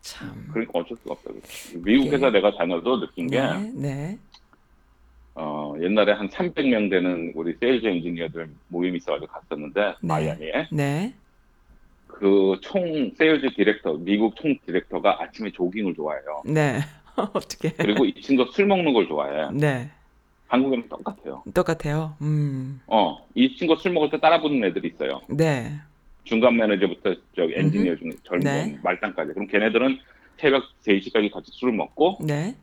[0.00, 0.48] 참.
[0.52, 1.30] 그러니까 어쩔 수가 없다.
[1.84, 4.18] 미국 회사 내가 다녀도 느낀 게 네, 네.
[5.34, 9.94] 어, 옛날에 한 300명 되는 우리 sales engineer들 모임이 있어가지고 갔었는데 네.
[10.00, 11.14] 마이애미에 네.
[12.06, 16.42] 그 총 세일즈 디렉터 미국 총 디렉터가 아침에 조깅을 좋아해요.
[16.46, 16.78] 네.
[17.34, 17.70] 어떻게?
[17.72, 19.50] 그리고 이 친구가 술 먹는 걸 좋아해.
[19.52, 19.90] 네.
[20.48, 21.42] 한국이랑 똑같아요.
[21.52, 22.16] 똑같아요.
[22.20, 22.80] 음.
[22.86, 25.20] 어, 이 친구 술 먹을 때 따라 붙는 애들이 있어요.
[25.28, 25.72] 네.
[26.24, 28.78] 중간 매니저부터 저기 엔지니어 중에 젊은 네.
[28.82, 29.32] 말단까지.
[29.32, 29.98] 그럼 걔네들은
[30.38, 32.54] 새벽 3시까지 같이 술을 먹고 네.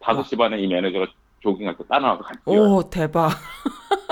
[0.00, 1.06] 5시 반에 이 매니저가
[1.40, 2.60] 조깅할 때 따라와서 같이 뛰어요.
[2.74, 3.30] 오, 대박.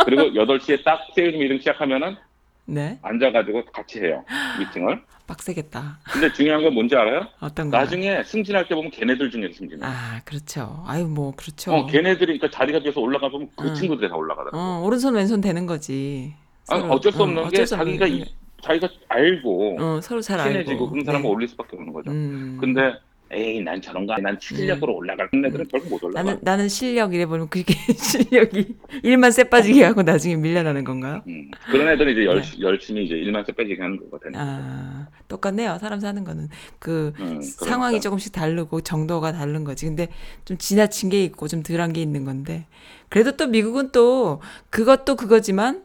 [0.04, 2.16] 그리고 8시에 딱 세일즈 미팅 시작하면은
[2.66, 2.98] 네.
[3.02, 4.24] 앉아가지고 같이 해요.
[4.58, 5.02] 미팅을.
[5.26, 5.98] 빡세겠다.
[6.12, 7.24] 근데 중요한 건 뭔지 알아요?
[7.40, 7.76] 어떤 거?
[7.78, 9.80] 나중에 승진할 때 보면 걔네들 중에 승진해.
[9.84, 10.82] 아, 그렇죠.
[10.86, 11.72] 아유, 뭐, 그렇죠.
[11.72, 13.74] 어, 걔네들이 그러니까 자리가 비어서 올라가 보면 그 응.
[13.74, 14.56] 친구들이 다 올라가더라고.
[14.58, 16.34] 어, 오른손 왼손 되는 거지.
[16.68, 16.94] 아니, 서로.
[16.94, 18.12] 어쩔 수 어, 없는 어쩔 게수 없는 자기가 게.
[18.12, 20.50] 이- 자기가 알고 어, 서로 잘 알고.
[20.52, 21.28] 친해지고 그런 사람을 네.
[21.32, 22.10] 올릴 수밖에 없는 거죠.
[22.10, 22.58] 음.
[22.60, 22.92] 근데
[23.32, 26.22] 에이 난 저런 거 아니 난 실력으로 올라갈 애들은 결국 못 올라가.
[26.24, 31.22] 나는 나는 실력 이래 보면 그게 실력이 일만 쎄 빠지게 하고 나중에 밀려나는 건가요?
[31.28, 32.60] 음, 그런 애들은 이제 열, 네.
[32.60, 34.32] 열심히 이제 일만 세 빼지게 하는 거거든요.
[34.36, 35.78] 아, 똑같네요.
[35.80, 36.48] 사람 사는 거는
[36.80, 38.00] 그 음, 상황이 그러니까.
[38.00, 39.86] 조금씩 다르고 정도가 다른 거지.
[39.86, 40.08] 근데
[40.44, 42.66] 좀 지나친 게 있고 좀 덜한 게 있는 건데.
[43.08, 45.84] 그래도 또 미국은 또 그것도 그거지만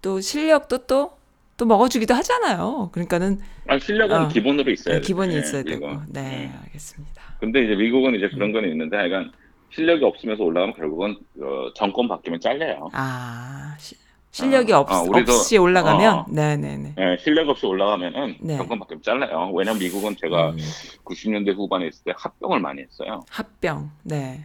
[0.00, 1.17] 또 실력도 또
[1.58, 2.88] 또 먹어주기도 하잖아요.
[2.92, 5.00] 그러니까는 아니, 실력은 어, 기본으로 있어야 돼.
[5.02, 5.88] 기본이 네, 있어야 되고.
[6.08, 6.60] 네, 음.
[6.64, 7.22] 알겠습니다.
[7.40, 9.30] 근데 이제 미국은 이제 그런 건 있는데, 약간
[9.74, 12.88] 실력이 없으면서 올라가면 결국은 어, 정권 바뀌면 잘려요.
[12.92, 13.96] 아, 시-
[14.30, 16.26] 실력이 어, 없, 어, 우리도- 없이 올라가면 어.
[16.30, 16.94] 네네네.
[16.96, 18.56] 예, 실력 없이 올라가면은 네.
[18.56, 19.50] 정권 바뀌면 잘려요.
[19.52, 20.56] 왜냐면 미국은 제가 음,
[21.04, 23.20] 90년대 후반에 있을 때 합병을 많이 했어요.
[23.30, 23.90] 합병.
[24.04, 24.44] 네.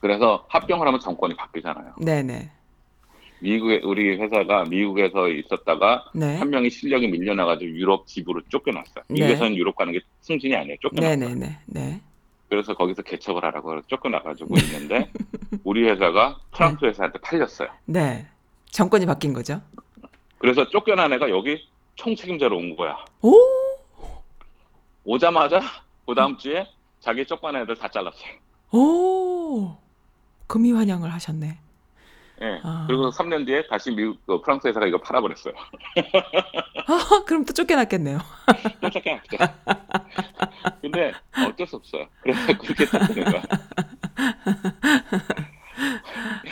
[0.00, 1.94] 그래서 합병을 하면 정권이 바뀌잖아요.
[2.00, 2.50] 네네.
[3.42, 6.36] 미국에 우리 회사가 미국에서 있었다가 네.
[6.36, 9.04] 한 명이 실력이 밀려나가지고 유럽 집으로 쫓겨났어요.
[9.08, 9.14] 네.
[9.14, 10.76] 미국에서는 유럽 가는 게 승진이 아니에요.
[10.80, 11.16] 쫓겨났어요.
[11.16, 11.58] 네네네.
[11.66, 12.00] 네.
[12.48, 15.10] 그래서 거기서 개척을 하라고 쫓겨나가지고 있는데
[15.64, 17.68] 우리 회사가 프랑스 회사한테 팔렸어요.
[17.86, 18.26] 네.
[18.70, 19.60] 정권이 바뀐 거죠.
[20.38, 21.66] 그래서 쫓겨난 애가 여기
[21.96, 22.96] 총책임자로 온 거야.
[23.22, 23.34] 오!
[25.04, 25.60] 오자마자
[26.06, 26.66] 그 다음 주에
[27.00, 28.30] 자기 쫓겨난 애들 다 잘랐어요.
[28.72, 29.76] 오!
[30.46, 31.58] 금이 환영을 하셨네.
[32.42, 32.60] 예.
[32.64, 32.84] 아.
[32.88, 35.54] 그리고 3년 뒤에 다시 미국 그 프랑스 회사가 이거 팔아버렸어요.
[36.86, 38.18] 아, 그럼 또 쫓겨났겠네요.
[38.92, 39.36] 쫓겨났죠.
[40.80, 41.12] 근데
[41.46, 42.06] 어쩔 수 없어요.
[42.22, 43.42] 그래서 그렇게 됐는 거야.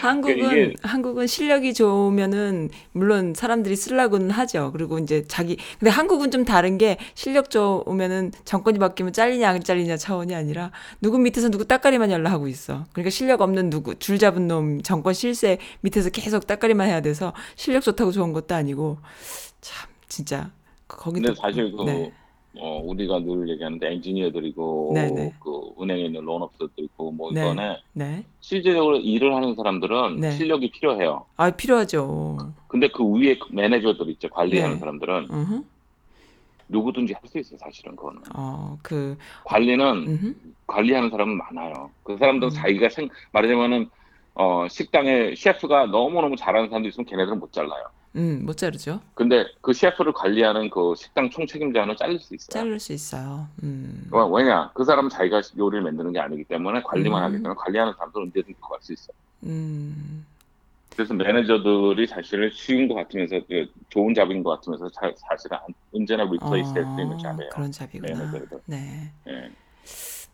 [0.01, 4.71] 한국은 이게- 한국은 실력이 좋으면은 물론 사람들이 쓰려고는 하죠.
[4.73, 9.97] 그리고 이제 자기 근데 한국은 좀 다른 게 실력 좋으면은 정권이 바뀌면 잘리냐 안 잘리냐
[9.97, 10.71] 차원이 아니라
[11.01, 12.87] 누구 밑에서 누구 따까리만 연락하고 있어.
[12.93, 17.83] 그러니까 실력 없는 누구 줄 잡은 놈 정권 실세 밑에서 계속 따까리만 해야 돼서 실력
[17.83, 18.99] 좋다고 좋은 것도 아니고
[19.61, 20.51] 참 진짜
[20.89, 22.13] 거기도 근데 사실 그 네.
[22.59, 25.35] 어, 우리가 늘 얘기하는데 엔지니어들이고 네네.
[25.41, 27.41] 그 은행에 있는 론업서도 있고 뭐 네.
[27.41, 28.25] 이번에 네.
[28.41, 30.31] 실제적으로 일을 하는 사람들은 네.
[30.33, 31.27] 실력이 필요해요.
[31.37, 32.53] 아 필요하죠.
[32.67, 34.29] 근데 그 위에 그 매니저들 있죠.
[34.31, 34.81] 관리하는 네.
[34.81, 35.65] 사람들은 으흠.
[36.69, 37.59] 누구든지 할 수 있어요.
[37.59, 38.21] 사실은 그거는.
[38.35, 40.55] 어 그 관리는 음.
[40.67, 41.91] 관리하는 사람은 많아요.
[42.03, 42.55] 그 사람들은 음.
[42.55, 43.89] 자기가 생 말하자면은
[44.35, 47.85] 어 식당에 셰프가 너무너무 잘하는 사람도 있으면 걔네들은 못 잘라요.
[48.17, 49.01] 음, 못 자르죠.
[49.15, 52.49] 근데 그 셰프를 관리하는 그 식당 총책임자는 잘릴 수 있어요.
[52.49, 53.47] 자를 수 있어요.
[53.63, 54.09] 음.
[54.11, 54.71] 어, 왜냐?
[54.75, 57.25] 그 사람은 자기가 요리를 만드는 게 아니기 때문에 관리만 음.
[57.27, 59.15] 하기 때문에 관리하는 사람도 언제든 구할 수 있어요.
[59.45, 60.27] 음.
[60.97, 66.25] 그래서 매니저들이 사실은 쉬운 것 같으면서 그 좋은 job인 것 같으면서 자- 사실은 안- 언제나
[66.25, 67.49] replace 할수 있는 job이에요.
[67.49, 68.19] 어, 그런 job이구나.
[68.19, 68.61] 매니저들.
[68.67, 69.13] 네.
[69.29, 69.51] 예.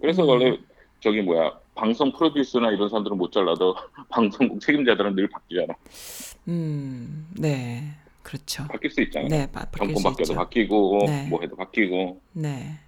[0.00, 0.28] 그래서 음.
[0.30, 0.58] 원래
[1.00, 3.76] 저기 뭐야 방송 프로듀서나 이런 사람들은 못 잘라도
[4.08, 5.74] 방송국 책임자들은 늘 바뀌잖아.
[6.48, 7.28] 음.
[7.34, 7.94] 네.
[8.22, 8.66] 그렇죠.
[8.66, 9.28] 바뀔 수 있잖아.
[9.28, 10.34] 네, 바, 바뀔 수 바뀌어도 있죠.
[10.34, 11.26] 바뀌고 네.
[11.28, 12.78] 뭐 해도 바뀌고 네.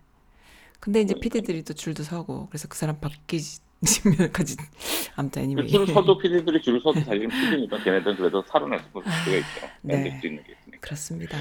[0.80, 1.20] 근데 이제 그러니까.
[1.20, 4.56] 피디들이 또 줄도 서고 그래서 그 사람 바뀌면까지
[5.16, 5.68] 아무튼 애니메이.
[5.68, 9.66] 줄 서도 PD들이 줄 서도 사실은 PD니까 걔네들은 그래도 살아날 수가 있죠.
[9.82, 9.94] 네.
[9.94, 10.80] 만들 수 있는 게 있으니까.
[10.80, 11.38] 그렇습니다.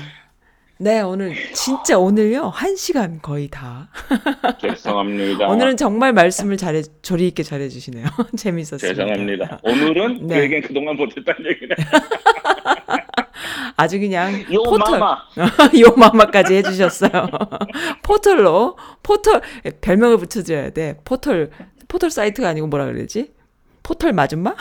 [0.80, 3.89] 네, 오늘 진짜 오늘요 한 시간 거의 다.
[4.61, 5.47] 죄송합니다.
[5.47, 8.05] 오늘은 정말 말씀을 잘해 조리 있게 잘해 주시네요.
[8.38, 8.88] 재밌었습니다.
[8.88, 9.59] 죄송합니다.
[9.63, 10.36] 오늘은 네.
[10.36, 11.75] 그에겐 그동안 못했다는 얘기네.
[13.75, 15.17] 아주 그냥 요 포털 마마.
[15.80, 17.28] 요 마마까지 해주셨어요.
[18.03, 19.41] 포털로 포털
[19.82, 20.99] 별명을 붙여줘야 돼.
[21.05, 21.49] 포털
[21.88, 23.32] 포털 사이트가 아니고 뭐라 그러지?
[23.82, 24.55] 포털 마줌마?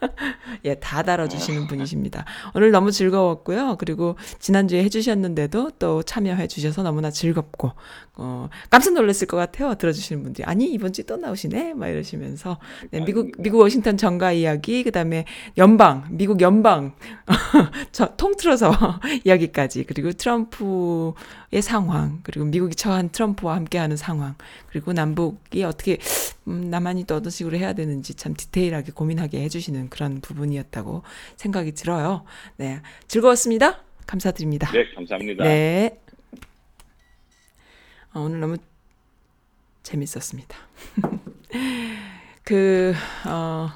[0.64, 2.24] 예, 다 달아주시는 분이십니다.
[2.54, 3.76] 오늘 너무 즐거웠고요.
[3.78, 7.72] 그리고 지난주에 해주셨는데도 또 참여해 주셔서 너무나 즐겁고,
[8.14, 9.74] 어, 깜짝 놀랐을 것 같아요.
[9.74, 10.44] 들어주시는 분들이.
[10.44, 11.74] 아니, 이번 주에 또 나오시네?
[11.74, 12.58] 막 이러시면서.
[12.90, 15.24] 네, 미국, 미국 워싱턴 정가 이야기, 그 다음에
[15.56, 16.94] 연방, 미국 연방,
[17.92, 18.72] 저, 통틀어서
[19.24, 24.34] 이야기까지, 그리고 트럼프의 상황, 그리고 미국이 처한 트럼프와 함께하는 상황,
[24.68, 25.98] 그리고 남북이 어떻게
[26.48, 31.02] 음, 남한이 또 어떤 식으로 해야 되는지 참 디테일하게 고민하게 해주시는 그런 부분이었다고
[31.36, 32.24] 생각이 들어요.
[32.56, 33.82] 네, 즐거웠습니다.
[34.06, 34.70] 감사드립니다.
[34.72, 35.44] 네, 감사합니다.
[35.44, 36.00] 네.
[38.14, 38.56] 어, 오늘 너무
[39.82, 40.56] 재밌었습니다.
[42.44, 42.94] 그,
[43.26, 43.70] 어,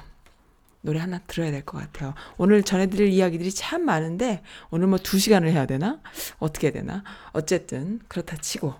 [0.81, 2.13] 노래 하나 들어야 될 것 같아요.
[2.37, 6.01] 오늘 전해드릴 이야기들이 참 많은데, 오늘 뭐 두 시간을 해야 되나?
[6.39, 7.03] 어떻게 해야 되나?
[7.31, 8.73] 어쨌든, 그렇다 치고,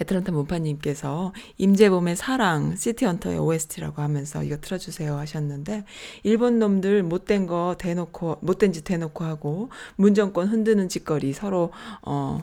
[0.00, 5.84] 애틀란타 문파님께서 임재범의 사랑 시티헌터의 OST라고 하면서 이거 틀어주세요 하셨는데
[6.22, 11.72] 일본 놈들 못된 거 대놓고 못된 짓 대놓고 하고 문정권 흔드는 짓거리 서로
[12.02, 12.42] 어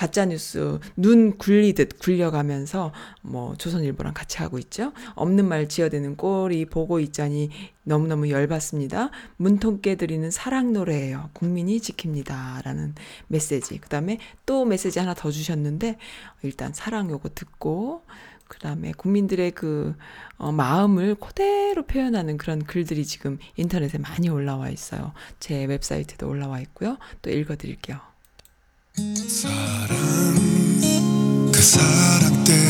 [0.00, 2.90] 가짜 뉴스 눈 굴리듯 굴려가면서
[3.20, 4.94] 뭐 조선일보랑 같이 하고 있죠.
[5.14, 7.50] 없는 말 지어대는 꼴이 보고 있자니
[7.82, 9.10] 너무너무 열받습니다.
[9.36, 11.28] 문통 깨 드리는 사랑 노래예요.
[11.34, 12.94] 국민이 지킵니다라는
[13.26, 13.76] 메시지.
[13.76, 15.98] 그다음에 또 메시지 하나 더 주셨는데
[16.44, 18.06] 일단 사랑 요거 듣고
[18.48, 19.94] 그 다음에 국민들의 그
[20.38, 25.12] 어, 마음을 그대로 표현하는 그런 글들이 지금 인터넷에 많이 올라와 있어요.
[25.40, 26.96] 제 웹사이트에도 올라와 있고요.
[27.20, 28.09] 또 읽어 드릴게요.
[29.28, 29.98] 사랑
[31.52, 32.69] 그 사랑 때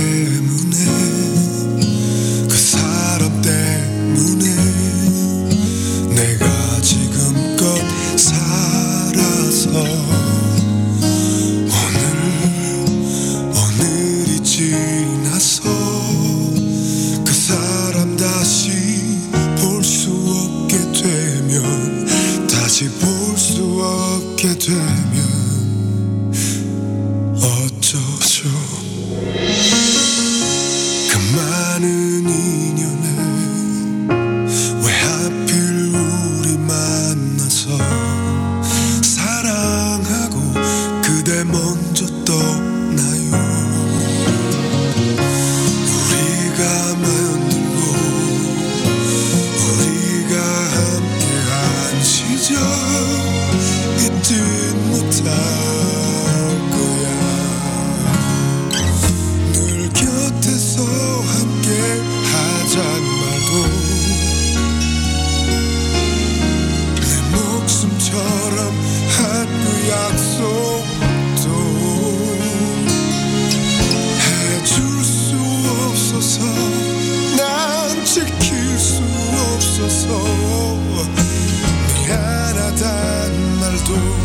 [83.90, 84.20] 미안하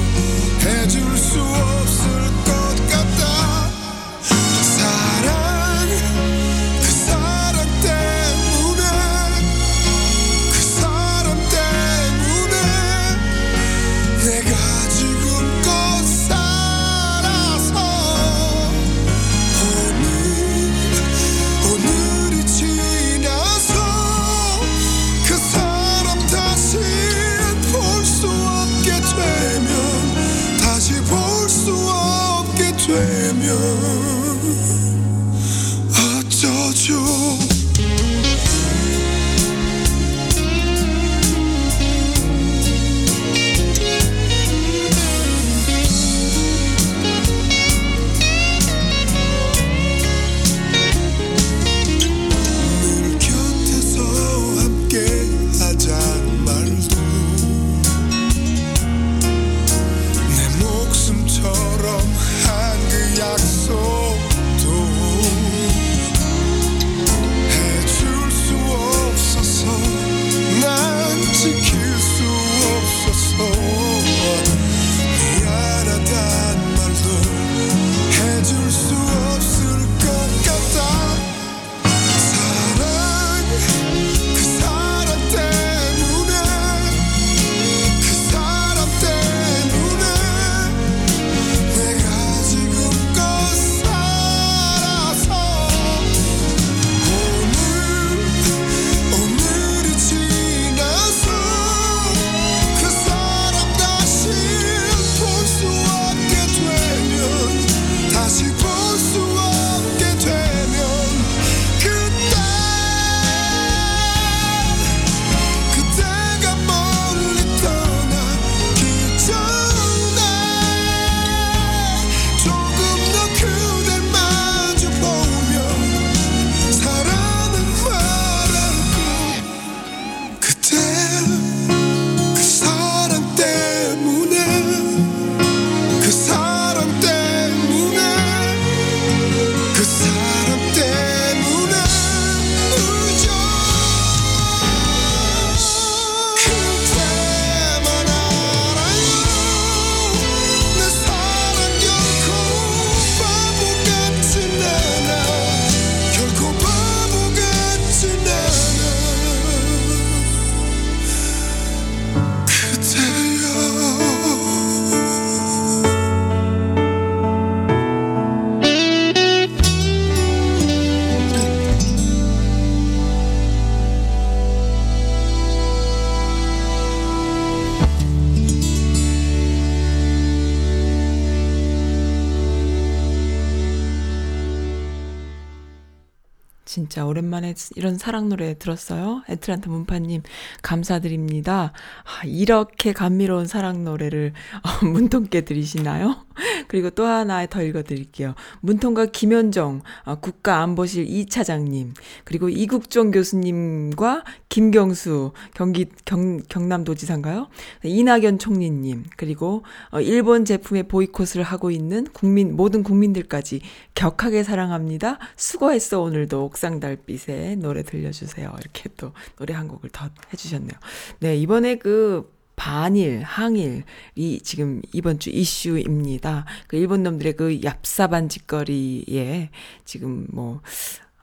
[187.56, 189.24] 오랜만에 이런 사랑 노래 들었어요.
[189.30, 190.22] 애틀란타 문파님
[190.62, 191.72] 감사드립니다.
[192.04, 194.34] 아, 이렇게 감미로운 사랑 노래를
[194.64, 196.26] 어, 문통께 들으시나요?
[196.68, 198.36] 그리고 또 하나 더 읽어드릴게요.
[198.62, 201.94] 문통과 김현정 어, 국가안보실 2차장님
[202.24, 207.48] 그리고 이국종 교수님과 김경수 경기 경, 경남도지사인가요?
[207.84, 213.62] 이낙연 총리님 그리고 어, 일본 제품의 보이콧을 하고 있는 국민 모든 국민들까지
[213.96, 215.20] 격하게 사랑합니다.
[215.36, 218.52] 수고했어 오늘도 옥상 달빛에 노래 들려주세요.
[218.60, 220.74] 이렇게 또 노래 한 곡을 더 해주셨네요.
[221.20, 226.46] 네 이번에 그 반일, 항일이 지금 이번 주 이슈입니다.
[226.68, 229.50] 그 일본 놈들의 그 얍삽한 짓거리에
[229.84, 230.62] 지금 뭐,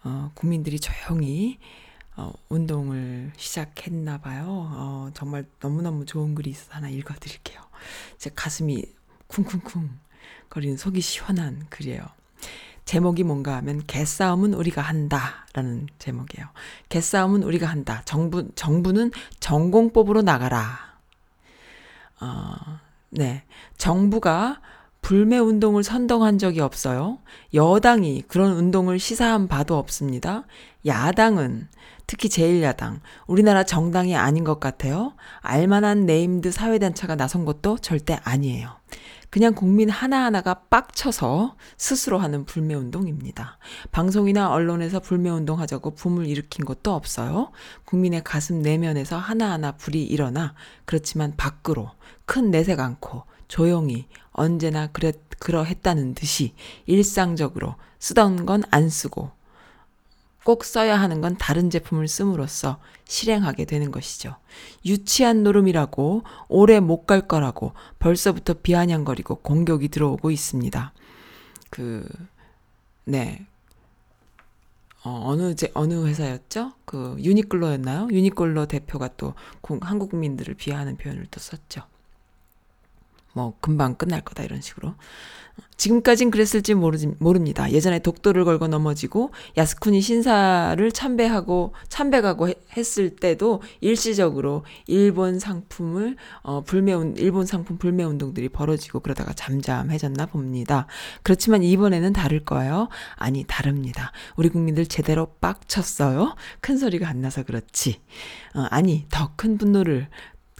[0.05, 1.59] 어, 국민들이 조용히
[2.17, 4.45] 어, 운동을 시작했나 봐요.
[4.47, 7.61] 어, 정말 너무너무 좋은 글이 있어서 하나 읽어 드릴게요.
[8.19, 8.85] 제 가슴이
[9.29, 9.89] 쿵쿵쿵
[10.51, 12.05] 거리는 속이 시원한 글이에요.
[12.85, 16.47] 제목이 뭔가 하면 개싸움은 우리가 한다라는 제목이에요.
[16.89, 18.03] 개싸움은 우리가 한다.
[18.05, 19.11] 정부 정부는
[19.41, 20.93] 전공법으로 나가라.
[22.21, 22.55] 어,
[23.11, 23.45] 네.
[23.77, 24.61] 정부가
[25.01, 27.19] 불매 운동을 선동한 적이 없어요.
[27.55, 30.45] 여당이 그런 운동을 시사한 바도 없습니다.
[30.87, 31.69] 야당은
[32.07, 35.15] 특히 제1야당, 우리나라 정당이 아닌 것 같아요.
[35.41, 38.77] 알만한 named 사회단체가 나선 것도 절대 아니에요.
[39.33, 43.57] 그냥 국민 하나하나가 빡쳐서 스스로 하는 불매운동입니다.
[43.91, 47.51] 방송이나 언론에서 불매운동 하자고 붐을 일으킨 것도 없어요.
[47.87, 50.53] 국민의 가슴 내면에서 하나하나 불이 일어나
[50.85, 51.93] 그렇지만 밖으로
[52.27, 56.53] 큰 내색 않고 조용히 언제나 그랬, 그러했다는 듯이
[56.85, 59.31] 일상적으로 쓰던 건 안 쓰고
[60.45, 64.37] 꼭 써야 하는 건 다른 제품을 씀으로써 실행하게 되는 것이죠.
[64.85, 70.93] 유치한 노름이라고 오래 못 갈 거라고 벌써부터 비아냥거리고 공격이 들어오고 있습니다.
[71.71, 72.07] 그,
[73.05, 73.47] 네.
[75.05, 76.73] 어, 어느 제, 어느 회사였죠?
[76.85, 78.09] 그, 유니클로였나요?
[78.11, 81.83] 유니클로 대표가 또 공, 한국 국민들을 비하하는 표현을 또 썼죠.
[83.35, 84.95] 뭐, 금방 끝날 거다, 이런 식으로.
[85.77, 87.71] 지금까진 그랬을지 모르, 모릅니다.
[87.73, 96.93] 예전에 독도를 걸고 넘어지고 야스쿠니 신사를 참배하고 참배가고 했을 때도 일시적으로 일본 상품을 어 불매
[97.17, 100.87] 일본 상품 불매 운동들이 벌어지고 그러다가 잠잠해졌나 봅니다.
[101.25, 102.89] 그렇지만 이번에는 다를 거예요.
[103.17, 104.13] 아니 다릅니다.
[104.37, 106.37] 우리 국민들 제대로 빡쳤어요.
[106.61, 108.01] 큰 소리가 안 나서 그렇지.
[108.55, 110.09] 어, 아니 더 큰 분노를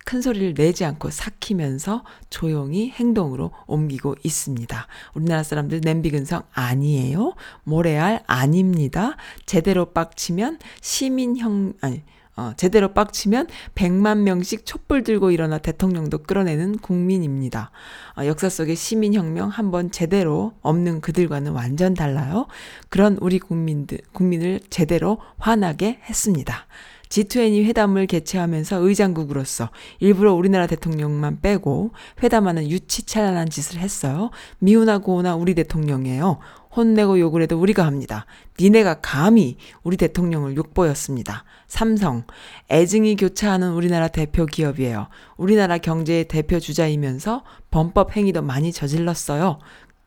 [0.05, 4.87] 큰 소리를 내지 않고 삭히면서 조용히 행동으로 옮기고 있습니다.
[5.15, 7.35] 우리나라 사람들 냄비 근성 아니에요.
[7.65, 9.17] 모래알 아닙니다.
[9.47, 12.03] 제대로 빡치면 시민형 아니
[12.35, 17.71] 어, 제대로 빡치면 100만 명씩 촛불 들고 일어나 대통령도 끌어내는 국민입니다.
[18.17, 22.47] 어, 역사 속의 시민혁명 한번 제대로 없는 그들과는 완전 달라요.
[22.89, 26.67] 그런 우리 국민들, 국민을 제대로 화나게 했습니다.
[27.13, 29.69] G20 회담을 개최하면서 의장국으로서
[30.01, 31.91] 일부러 우리나라 대통령만 빼고
[32.23, 34.31] 회담하는 유치찬란한 짓을 했어요.
[34.59, 36.39] 미우나 고우나 우리 대통령이에요.
[36.75, 38.25] 혼내고 욕을 해도 우리가 합니다.
[38.59, 41.45] 니네가 감히 우리 대통령을 욕보였습니다.
[41.67, 42.25] 삼성,
[42.71, 45.09] 애증이 교차하는 우리나라 대표 기업이에요.
[45.37, 49.59] 우리나라 경제의 대표 주자이면서 범법 행위도 많이 저질렀어요.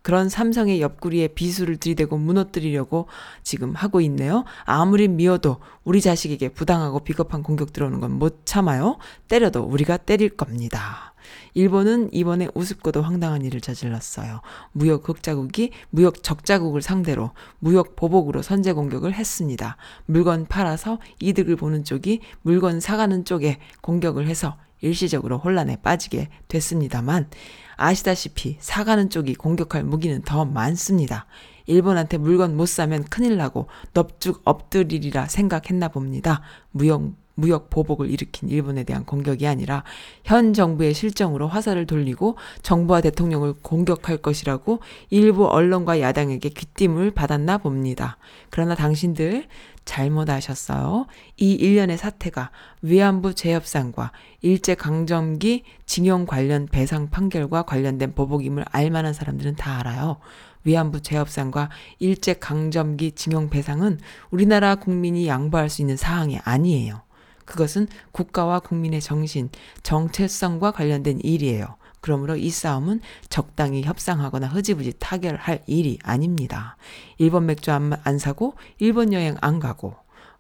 [0.06, 3.08] 그런 삼성의 옆구리에 비수를 들이대고 무너뜨리려고
[3.42, 4.46] 지금 하고 있네요.
[4.64, 9.00] 아무리 미워도 우리 자식에게 부당하고 비겁한 공격 들어오는 건 못 참아요.
[9.28, 11.16] 때려도 우리가 때릴 겁니다.
[11.56, 14.42] 일본은 이번에 우습고도 황당한 일을 저질렀어요.
[14.74, 19.76] 무역 흑자국이 무역 적자국을 상대로 무역 보복으로 선제 공격을 했습니다.
[20.06, 27.28] 물건 팔아서 이득을 보는 쪽이 물건 사가는 쪽에 공격을 해서 일시적으로 혼란에 빠지게 됐습니다만
[27.76, 31.26] 아시다시피 사가는 쪽이 공격할 무기는 더 많습니다.
[31.68, 36.42] 일본한테 물건 못 사면 큰일 나고 넙죽 엎드리리라 생각했나 봅니다.
[36.72, 39.84] 무역 무역 보복을 일으킨 일본에 대한 공격이 아니라
[40.24, 48.18] 현 정부의 실정으로 화살을 돌리고 정부와 대통령을 공격할 것이라고 일부 언론과 야당에게 귀띔을 받았나 봅니다.
[48.50, 49.48] 그러나 당신들
[49.86, 51.06] 잘못하셨어요.
[51.38, 54.12] 이 일련의 사태가 위안부 재협상과
[54.42, 60.18] 일제강점기 징용 관련 배상 판결과 관련된 보복임을 알만한 사람들은 다 알아요.
[60.64, 61.70] 위안부 재협상과
[62.00, 64.00] 일제강점기 징용 배상은
[64.32, 67.04] 우리나라 국민이 양보할 수 있는 사항이 아니에요.
[67.46, 69.50] 그것은 국가와 국민의 정신,
[69.84, 71.78] 정체성과 관련된 일이에요.
[72.06, 76.78] 그러므로 이 싸움은 적당히 협상하거나 흐지부지 타결할 일이 아닙니다.
[77.18, 79.96] 일본 맥주 안, 안 사고 일본 여행 안 가고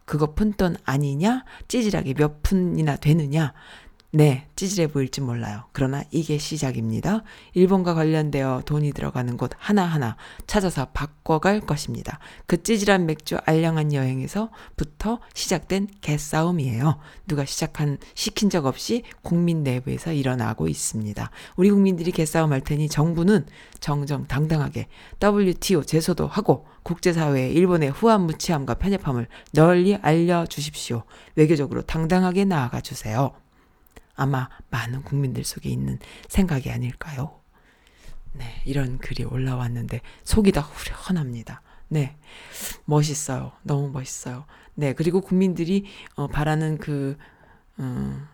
[0.05, 1.43] 그거 푼돈 아니냐?
[1.67, 3.53] 찌질하게 몇 푼이나 되느냐?
[4.15, 5.65] 네, 찌질해 보일지 몰라요.
[5.73, 7.23] 그러나 이게 시작입니다.
[7.53, 10.15] 일본과 관련되어 돈이 들어가는 곳 하나하나
[10.47, 12.19] 찾아서 바꿔갈 것입니다.
[12.47, 16.97] 그 찌질한 맥주 알량한 여행에서부터 시작된 개싸움이에요.
[17.27, 21.29] 누가 시작한, 시킨 적 없이 국민 내부에서 일어나고 있습니다.
[21.57, 23.45] 우리 국민들이 개싸움 할 테니 정부는
[23.81, 24.87] 정정당당하게
[25.21, 31.03] WTO 제소도 하고 국제사회에 일본의 후한무치함과 편협함을 널리 알려주십시오.
[31.35, 33.33] 외교적으로 당당하게 나아가 주세요.
[34.15, 37.39] 아마 많은 국민들 속에 있는 생각이 아닐까요?
[38.33, 41.61] 네, 이런 글이 올라왔는데 속이 다 후련합니다.
[41.87, 42.17] 네,
[42.85, 43.53] 멋있어요.
[43.63, 44.45] 너무 멋있어요.
[44.73, 45.85] 네, 그리고 국민들이
[46.15, 47.17] 어, 바라는 그
[47.79, 48.27] 음,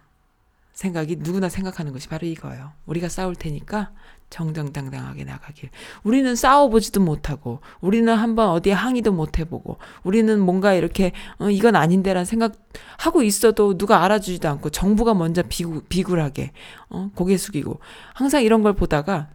[0.74, 2.72] 생각이 누구나 생각하는 것이 바로 이거예요.
[2.86, 3.92] 우리가 싸울 테니까
[4.32, 5.70] 정정당당하게 나가길.
[6.04, 12.26] 우리는 싸워보지도 못하고, 우리는 한번 어디에 항의도 못 해보고, 우리는 뭔가 이렇게, 어, 이건 아닌데라는
[12.26, 12.54] 생각
[12.98, 16.54] 하고 있어도 누가 알아주지도 않고, 정부가 먼저 비굴, 비굴하게,
[16.90, 17.80] 어, 고개 숙이고,
[18.14, 19.30] 항상 이런 걸 보다가,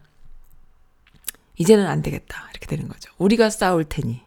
[1.55, 2.49] 이제는 안 되겠다.
[2.51, 3.11] 이렇게 되는 거죠.
[3.17, 4.21] 우리가 싸울 테니,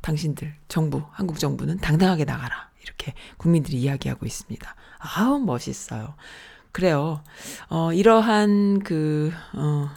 [0.00, 2.70] 당신들, 정부, 한국 정부는 당당하게 나가라.
[2.82, 4.74] 이렇게 국민들이 이야기하고 있습니다.
[4.98, 6.14] 아우, 멋있어요.
[6.74, 7.22] 그래요.
[7.70, 9.88] 어, 이러한 그, 어,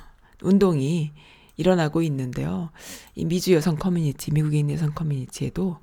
[0.43, 1.11] 운동이
[1.55, 2.69] 일어나고 있는데요.
[3.15, 5.79] 이 미주 여성 커뮤니티, 있는 여성 커뮤니티에도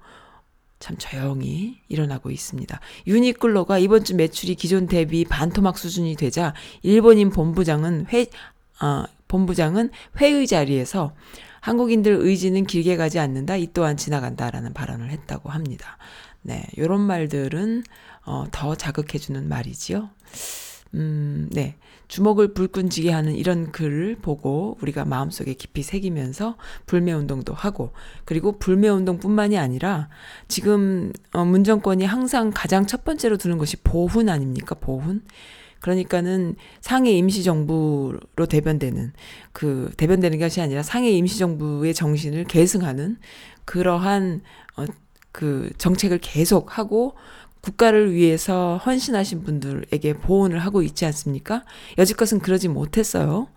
[0.79, 2.79] 참 조용히 일어나고 있습니다.
[3.09, 8.27] 유니클로가 이번 주 매출이 기존 대비 반토막 수준이 되자 일본인 본부장은 회,
[8.81, 9.91] 어, 본부장은
[10.21, 11.13] 회의 자리에서
[11.61, 13.57] 한국인들 의지는 길게 가지 않는다.
[13.57, 15.99] 이 또한 지나간다라는 발언을 했다고 합니다.
[16.43, 17.83] 네, 요런 말들은
[18.27, 20.09] 어, 더 자극해주는 말이지요.
[20.95, 21.77] 음, 네.
[22.09, 26.57] 주먹을 불끈지게 하는 이런 글을 보고 우리가 마음속에 깊이 새기면서
[26.87, 27.93] 불매 운동도 하고
[28.25, 30.09] 그리고 불매 운동뿐만이 아니라
[30.47, 34.75] 지금 어, 문정권이 항상 가장 첫 번째로 두는 것이 보훈 아닙니까?
[34.75, 35.23] 보훈.
[35.81, 39.13] 그러니까는 상해 임시정부로 대변되는
[39.53, 43.19] 그 대변되는 것이 아니라 상해 임시정부의 정신을 계승하는
[43.67, 44.41] 그러한
[44.77, 44.85] 어,
[45.33, 47.17] 그 정책을 계속 하고
[47.65, 51.65] 국가를 위해서 헌신하신 분들에게 보온을 하고 있지 않습니까?
[51.97, 53.49] 여지껏은 그러지 못했어요.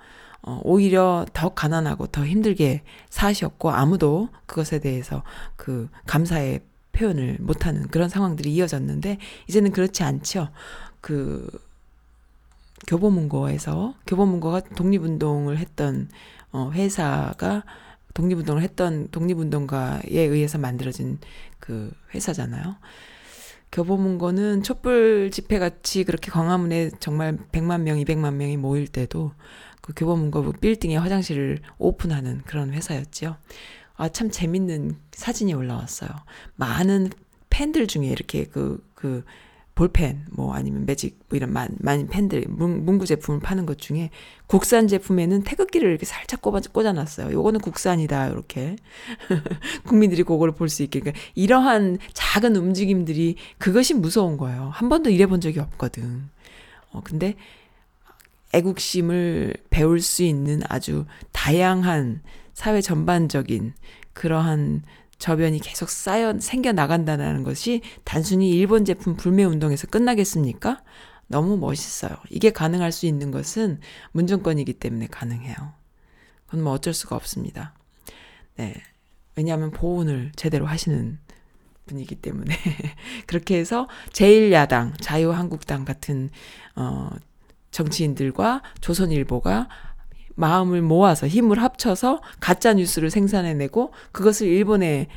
[0.41, 5.23] 어, 오히려 더 가난하고 더 힘들게 사셨고 아무도 그것에 대해서
[5.57, 6.61] 그 감사의
[6.93, 9.17] 표현을 못하는 그런 상황들이 이어졌는데
[9.49, 10.49] 이제는 그렇지 않죠.
[11.01, 11.49] 그
[12.87, 16.09] 교보문고에서 교보문고가 독립운동을 했던
[16.53, 17.65] 어, 회사가
[18.13, 21.19] 독립운동을 했던 독립운동가에 의해서 만들어진
[21.59, 22.77] 그 회사잖아요.
[23.71, 29.33] 교보문고는 촛불 집회 같이 그렇게 광화문에 정말 100만 명, 200만 명이 모일 때도
[29.81, 33.37] 그 교보문고 빌딩에 화장실을 오픈하는 그런 회사였죠.
[33.95, 36.09] 아, 참 재밌는 사진이 올라왔어요.
[36.55, 37.09] 많은
[37.49, 39.23] 팬들 중에 이렇게 그, 그,
[39.77, 44.09] 볼펜, 뭐 아니면 매직, 뭐 이런 많, 많은 펜들, 문, 문구 제품을 파는 것 중에
[44.47, 47.31] 국산 제품에는 태극기를 이렇게 살짝 꽂아, 꽂아놨어요.
[47.31, 48.75] 요거는 국산이다, 이렇게.
[49.85, 50.99] 국민들이 그거를 볼수 있게.
[50.99, 54.71] 그러니까 이러한 작은 움직임들이 그것이 무서운 거예요.
[54.73, 56.27] 한 번도 일해본 적이 없거든.
[56.91, 57.35] 어, 근데
[58.53, 62.23] 애국심을 배울 수 있는 아주 다양한
[62.55, 63.75] 사회 전반적인
[64.13, 64.81] 그러한
[65.19, 70.83] 저변이 계속 쌓여 생겨 나간다는 것이 단순히 일본 제품 불매 운동에서 끝나겠습니까?
[71.27, 72.15] 너무 멋있어요.
[72.29, 73.79] 이게 가능할 수 있는 것은
[74.11, 75.55] 문정권이기 때문에 가능해요.
[76.45, 77.73] 그건 뭐 어쩔 수가 없습니다.
[78.55, 78.73] 네.
[79.35, 81.19] 왜냐하면 보훈을 제대로 하시는
[81.85, 82.55] 분이기 때문에
[83.27, 86.29] 그렇게 해서 제1야당, 자유한국당 같은
[86.75, 87.09] 어
[87.71, 89.69] 정치인들과 조선일보가
[90.37, 95.07] 마음을 모아서 힘을 합쳐서 가짜 뉴스를 생산해내고 그것을 일본에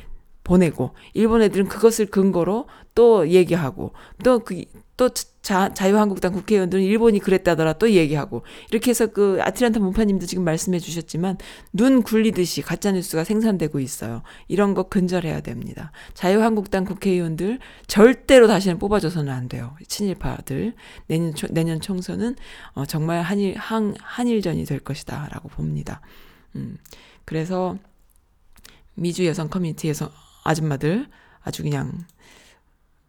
[0.43, 2.65] 보내고 일본 애들은 그것을 근거로
[2.95, 3.93] 또 얘기하고
[4.23, 5.09] 또그또
[5.41, 11.37] 자유한국당 국회의원들은 일본이 그랬다더라 또 얘기하고 이렇게 해서 그 아틀란타 문파님도 지금 말씀해 주셨지만
[11.73, 14.21] 눈 굴리듯이 가짜 뉴스가 생산되고 있어요.
[14.47, 15.91] 이런 거 근절해야 됩니다.
[16.13, 19.75] 자유한국당 국회의원들 절대로 다시는 뽑아줘서는 안 돼요.
[19.87, 20.75] 친일파들
[21.07, 22.35] 내년 초, 내년 총선은
[22.73, 26.01] 어, 정말 한일 한 한일전이 될 것이다라고 봅니다.
[26.55, 26.77] 음
[27.25, 27.77] 그래서
[28.93, 30.11] 미주 여성 커뮤니티에서
[30.43, 31.07] 아줌마들
[31.41, 32.05] 아주 그냥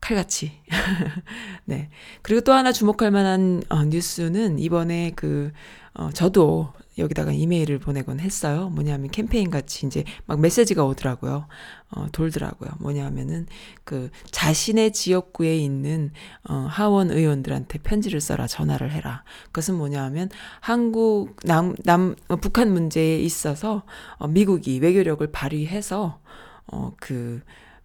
[0.02, 0.52] 칼같이.
[1.64, 1.88] 네.
[2.22, 5.52] 그리고 또 하나 주목할 만한 어, 뉴스는 이번에 그,
[5.94, 8.68] 어, 저도 여기다가 이메일을 보내곤 했어요.
[8.70, 11.46] 뭐냐면 캠페인 같이 이제 막 메시지가 오더라고요.
[11.90, 12.70] 어, 돌더라고요.
[12.80, 13.46] 뭐냐면은
[13.84, 16.10] 그 자신의 지역구에 있는
[16.48, 19.22] 어, 하원 의원들한테 편지를 써라, 전화를 해라.
[19.46, 20.28] 그것은 뭐냐면
[20.60, 23.84] 한국 남, 남, 어, 북한 문제에 있어서
[24.16, 26.18] 어, 미국이 외교력을 발휘해서
[26.66, 27.40] 어, 그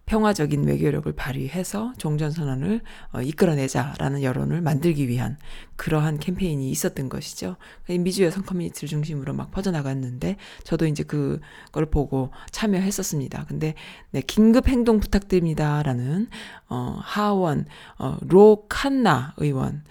[0.08, 2.80] 평화적인 외교력을 발휘해서 종전선언을
[3.12, 5.36] 어, 이끌어내자라는 여론을 만들기 위한
[5.76, 7.56] 그러한 캠페인이 있었던 것이죠.
[7.88, 13.44] 미주 여성 커뮤니티를 중심으로 막 퍼져나갔는데 저도 이제 그걸 보고 참여했었습니다.
[13.46, 13.74] 근데
[14.10, 16.28] 네, 긴급 행동 부탁드립니다라는
[16.70, 17.66] 어, 하원
[17.98, 19.84] 어, 로칸나 의원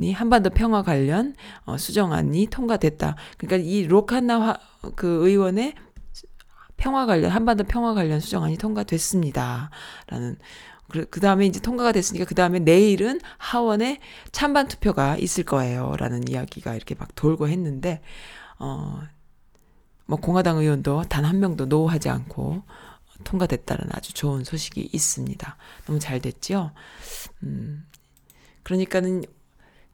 [0.00, 1.34] 이 한반도 평화 관련
[1.64, 3.16] 어, 수정안이 통과됐다.
[3.36, 4.58] 그러니까 이 로칸나 화,
[4.94, 5.74] 그 의원의
[6.76, 9.70] 평화 관련 한반도 평화 관련 수정안이 통과됐습니다.
[10.08, 10.36] 라는
[11.10, 13.98] 그 다음에 이제 통과가 됐으니까 그 다음에 내일은 하원에
[14.30, 15.94] 찬반 투표가 있을 거예요.
[15.98, 18.00] 라는 이야기가 이렇게 막 돌고 했는데,
[18.58, 19.00] 어,
[20.06, 22.62] 뭐 공화당 의원도 단 한 명도 노하지 않고
[23.24, 25.56] 통과됐다는 아주 좋은 소식이 있습니다.
[25.86, 26.70] 너무 잘 됐죠?
[27.42, 27.84] 음,
[28.62, 29.24] 그러니까는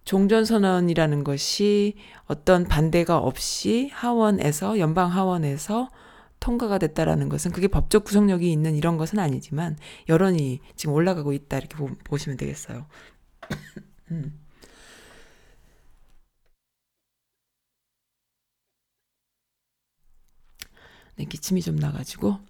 [0.05, 1.95] 종전선언이라는 것이
[2.27, 5.89] 어떤 반대가 없이 하원에서, 연방 하원에서
[6.43, 9.79] 통과가 됐다라는 것은 그게 법적 구속력이 있는 이런 것은 아니지만
[10.09, 12.87] 여론이 지금 올라가고 있다 이렇게 보, 보시면 되겠어요.
[14.11, 14.39] 음.
[21.17, 22.41] 네, 기침이 좀 나가지고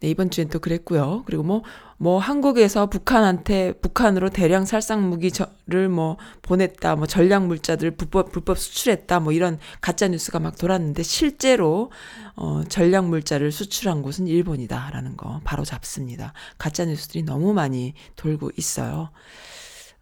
[0.00, 1.22] 네, 이번 주엔 또 그랬고요.
[1.24, 1.62] 그리고 뭐,
[2.04, 9.20] 뭐, 한국에서 북한한테, 북한으로 대량 살상 무기를 뭐, 보냈다, 뭐, 전략 물자들 불법, 불법 수출했다,
[9.20, 11.90] 뭐, 이런 가짜 뉴스가 막 돌았는데, 실제로,
[12.36, 16.34] 어, 전략 물자를 수출한 곳은 일본이다라는 거 바로 잡습니다.
[16.58, 19.08] 가짜 뉴스들이 너무 많이 돌고 있어요.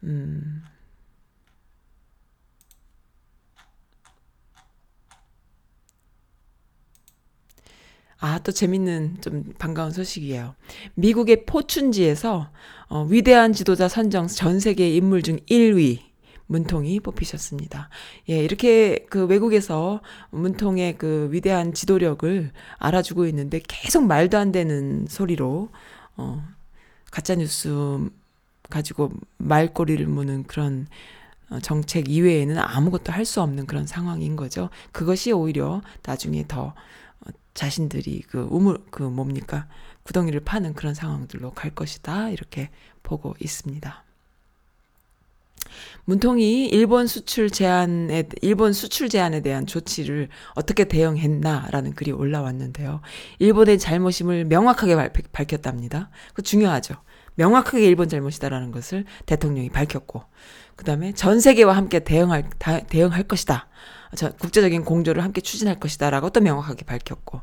[0.03, 0.65] 음.
[8.23, 10.55] 아, 또 재밌는 좀 반가운 소식이에요.
[10.95, 12.51] 미국의 포춘지에서
[12.89, 15.99] 어, 위대한 지도자 선정 전 세계 인물 중 1위
[16.47, 17.89] 문통이 뽑히셨습니다.
[18.31, 25.71] 예, 이렇게 그 외국에서 문통의 그 위대한 지도력을 알아주고 있는데 계속 말도 안 되는 소리로
[26.17, 26.45] 어
[27.11, 28.09] 가짜 뉴스
[28.71, 30.87] 가지고 말꼬리를 무는 그런
[31.51, 34.71] 어, 정책 이외에는 아무것도 할 수 없는 그런 상황인 거죠.
[34.93, 36.73] 그것이 오히려 나중에 더
[37.55, 39.67] 자신들이 그 우물 그 뭡니까
[40.05, 42.71] 구덩이를 파는 그런 상황들로 갈 것이다 이렇게
[43.03, 44.05] 보고 있습니다.
[46.05, 53.01] 문통이 일본 수출 제한에 일본 수출 제한에 대한 조치를 어떻게 대응했나라는 글이 올라왔는데요.
[53.39, 56.11] 일본의 잘못임을 명확하게 발, 밝혔답니다.
[56.35, 56.97] 그 중요하죠.
[57.35, 60.23] 명확하게 일본 잘못이다라는 것을 대통령이 밝혔고,
[60.77, 63.69] 그 다음에 전 세계와 함께 대응할 다, 대응할 것이다.
[64.39, 67.41] 국제적인 공조를 함께 추진할 것이다라고 또 명확하게 밝혔고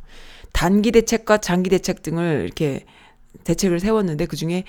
[0.53, 2.85] 단기 대책과 장기 대책 등을 이렇게
[3.43, 4.63] 대책을 세웠는데 그 중에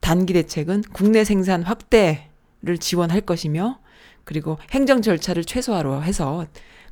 [0.00, 3.78] 단기 대책은 국내 생산 확대를 지원할 것이며
[4.24, 6.46] 그리고 행정 절차를 최소화로 해서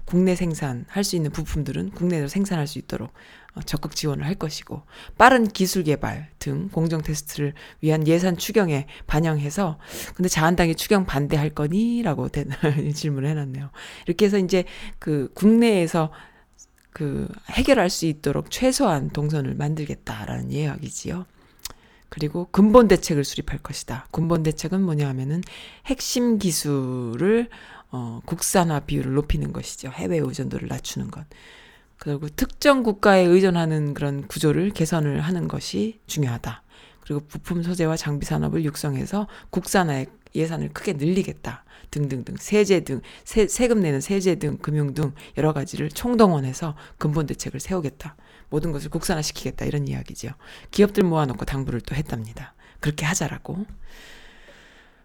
[0.05, 3.13] 국내 생산할 수 있는 부품들은 국내에서 생산할 수 있도록
[3.55, 4.83] 어, 적극 지원을 할 것이고
[5.19, 9.79] 빠른 기술 개발 등 공정 테스트를 위한 예산 추경에 반영해서
[10.15, 12.29] 근데 자한당이 추경 반대할 거니라고
[12.95, 13.71] 질문을 해놨네요.
[14.07, 14.65] 이렇게 해서 이제
[14.99, 16.11] 그 국내에서
[16.93, 21.27] 그 해결할 수 있도록 최소한 동선을 만들겠다라는 이야기지요.
[22.09, 24.07] 그리고 근본 대책을 수립할 것이다.
[24.11, 25.41] 근본 대책은 뭐냐 하면은
[25.87, 27.49] 핵심 기술을
[27.93, 29.91] 어, 국산화 비율을 높이는 것이죠.
[29.91, 31.25] 해외 의존도를 낮추는 것.
[31.99, 36.63] 그리고 특정 국가에 의존하는 그런 구조를 개선을 하는 것이 중요하다.
[37.03, 41.65] 그리고 부품 소재와 장비 산업을 육성해서 국산화에 예산을 크게 늘리겠다.
[41.91, 47.61] 등등등 세제 등 세, 세금 내는 세제 등 금융 등 여러 가지를 총동원해서 근본 대책을
[47.61, 48.17] 세우겠다.
[48.49, 50.31] 모든 것을 국산화시키겠다 이런 이야기죠.
[50.71, 52.55] 기업들 모아놓고 당부를 또 했답니다.
[52.81, 53.67] 그렇게 하자라고.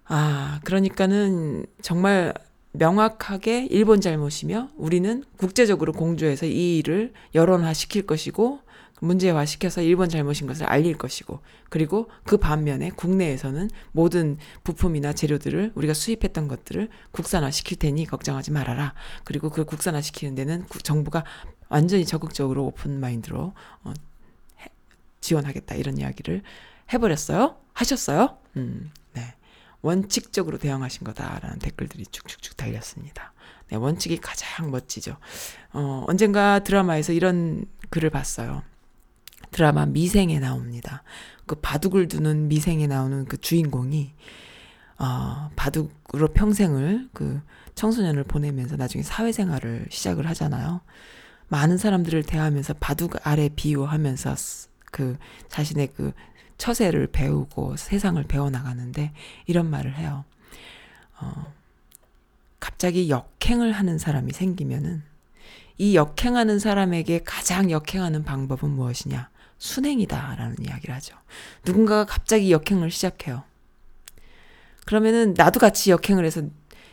[0.06, 2.34] 아 그러니까는 정말
[2.72, 8.60] 명확하게 일본 잘못이며 우리는 국제적으로 공조해서 이 일을 여론화 시킬 것이고
[9.00, 11.40] 문제화 시켜서 일본 잘못인 것을 알릴 것이고
[11.70, 18.94] 그리고 그 반면에 국내에서는 모든 부품이나 재료들을 우리가 수입했던 것들을 국산화 시킬 테니 걱정하지 말아라.
[19.24, 21.24] 그리고 그 국산화 시키는 데는 정부가
[21.70, 23.54] 완전히 적극적으로 오픈 마인드로
[23.84, 23.94] 어,
[25.22, 26.42] 지원하겠다 이런 이야기를
[26.94, 27.58] 해버렸어요.
[27.74, 28.38] 하셨어요?
[28.56, 29.07] 음, 네.
[29.82, 33.34] 원칙적으로 대응하신 거다라는 댓글들이 쭉쭉쭉 달렸습니다.
[33.70, 35.18] 네, 원칙이 가장 멋지죠.
[35.74, 38.64] 어, 언젠가 드라마에서 이런 글을 봤어요.
[39.52, 41.04] 드라마 미생에 나옵니다.
[41.46, 44.14] 그 바둑을 두는 미생에 나오는 그 주인공이
[45.00, 47.42] 어, 바둑으로 평생을 그
[47.76, 50.82] 청소년을 보내면서 나중에 사회생활을 시작을 하잖아요.
[51.50, 54.36] 많은 사람들을 대하면서 바둑 아래 비유하면서
[54.92, 55.18] 그
[55.50, 56.12] 자신의 그
[56.58, 59.14] 처세를 배우고 세상을 배워나가는데
[59.46, 60.26] 이런 말을 해요.
[61.20, 61.54] 어,
[62.60, 65.04] 갑자기 역행을 하는 사람이 생기면은
[65.78, 69.30] 이 역행하는 사람에게 가장 역행하는 방법은 무엇이냐?
[69.60, 71.16] 순행이다라는 이야기를 하죠.
[71.66, 73.44] 누군가가 갑자기 역행을 시작해요.
[74.86, 76.42] 그러면은 나도 같이 역행을 해서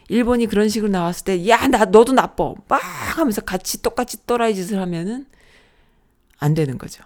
[0.09, 2.79] 일본이 그런 식으로 나왔을 때 야 나 너도 나빠 막
[3.19, 5.27] 하면서 같이 똑같이 또라이 짓을 하면은
[6.39, 7.03] 안 되는 거죠.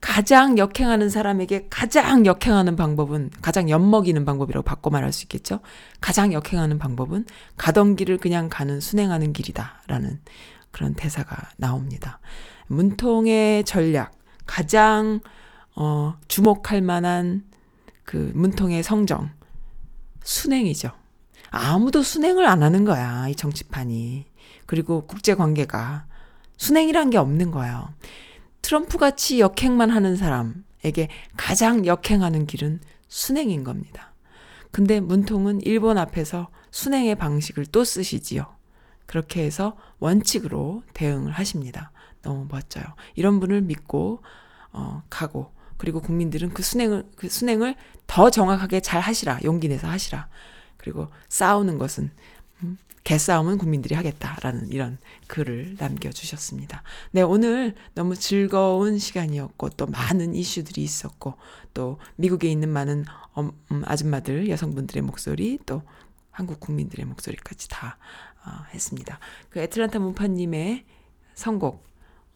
[0.00, 5.60] 가장 역행하는 사람에게 가장 역행하는 방법은 가장 엿먹이는 방법이라고 바꿔 말할 수 있겠죠.
[6.00, 10.20] 가장 역행하는 방법은 가던 길을 그냥 가는 순행하는 길이다라는
[10.70, 12.18] 그런 대사가 나옵니다.
[12.66, 14.12] 문통의 전략
[14.46, 15.20] 가장
[15.76, 17.44] 어, 주목할 만한
[18.04, 19.30] 그 문통의 성정
[20.24, 20.90] 순행이죠.
[21.50, 24.26] 아무도 순행을 안 하는 거야 이 정치판이
[24.66, 26.06] 그리고 국제 관계가
[26.56, 27.88] 순행이란 게 없는 거예요.
[28.62, 34.12] 트럼프 같이 역행만 하는 사람에게 가장 역행하는 길은 순행인 겁니다.
[34.70, 38.46] 근데 문통은 일본 앞에서 순행의 방식을 또 쓰시지요.
[39.06, 41.90] 그렇게 해서 원칙으로 대응을 하십니다.
[42.22, 42.84] 너무 멋져요.
[43.16, 44.22] 이런 분을 믿고
[44.72, 47.74] 어, 가고 그리고 국민들은 그 순행을 그 순행을
[48.06, 50.28] 더 정확하게 잘 하시라 용기 내서 하시라.
[50.76, 52.10] 그리고 싸우는 것은
[52.62, 56.82] 음, 개싸움은 국민들이 하겠다라는 이런 글을 남겨주셨습니다.
[57.12, 61.34] 네, 오늘 너무 즐거운 시간이었고, 또 많은 이슈들이 있었고,
[61.72, 65.82] 또 미국에 있는 많은 엄- 음, 아줌마들, 여성분들의 목소리, 또
[66.30, 67.98] 한국 국민들의 목소리까지 다
[68.46, 69.18] 어, 했습니다.
[69.50, 70.84] 그 애틀란타 문파님의
[71.34, 71.84] 선곡,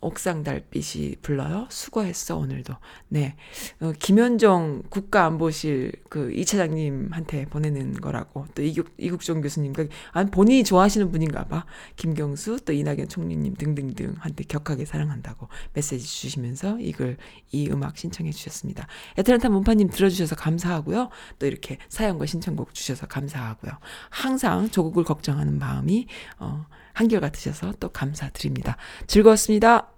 [0.05, 1.67] 옥상 달빛이 불러요.
[1.71, 2.75] 수고했어, 오늘도.
[3.09, 3.37] 네.
[3.81, 11.45] 어, 김현정 국가안보실 그 이차장님한테 보내는 거라고 또 이국, 이국종 교수님과 아니 본인이 좋아하시는 분인가
[11.45, 11.65] 봐
[11.97, 17.17] 김경수 또 이낙연 총리님 등등등한테 격하게 사랑한다고 메시지 주시면서 이 글
[17.55, 18.87] 이 음악 신청해 주셨습니다
[19.19, 23.73] 애틀란타 문파님 들어주셔서 감사하고요 또 이렇게 사연과 신청곡 주셔서 감사하고요
[24.11, 26.07] 항상 조국을 걱정하는 마음이
[26.39, 28.77] 어, 한결 같으셔서 또 감사드립니다
[29.07, 29.94] 즐거웠습니다.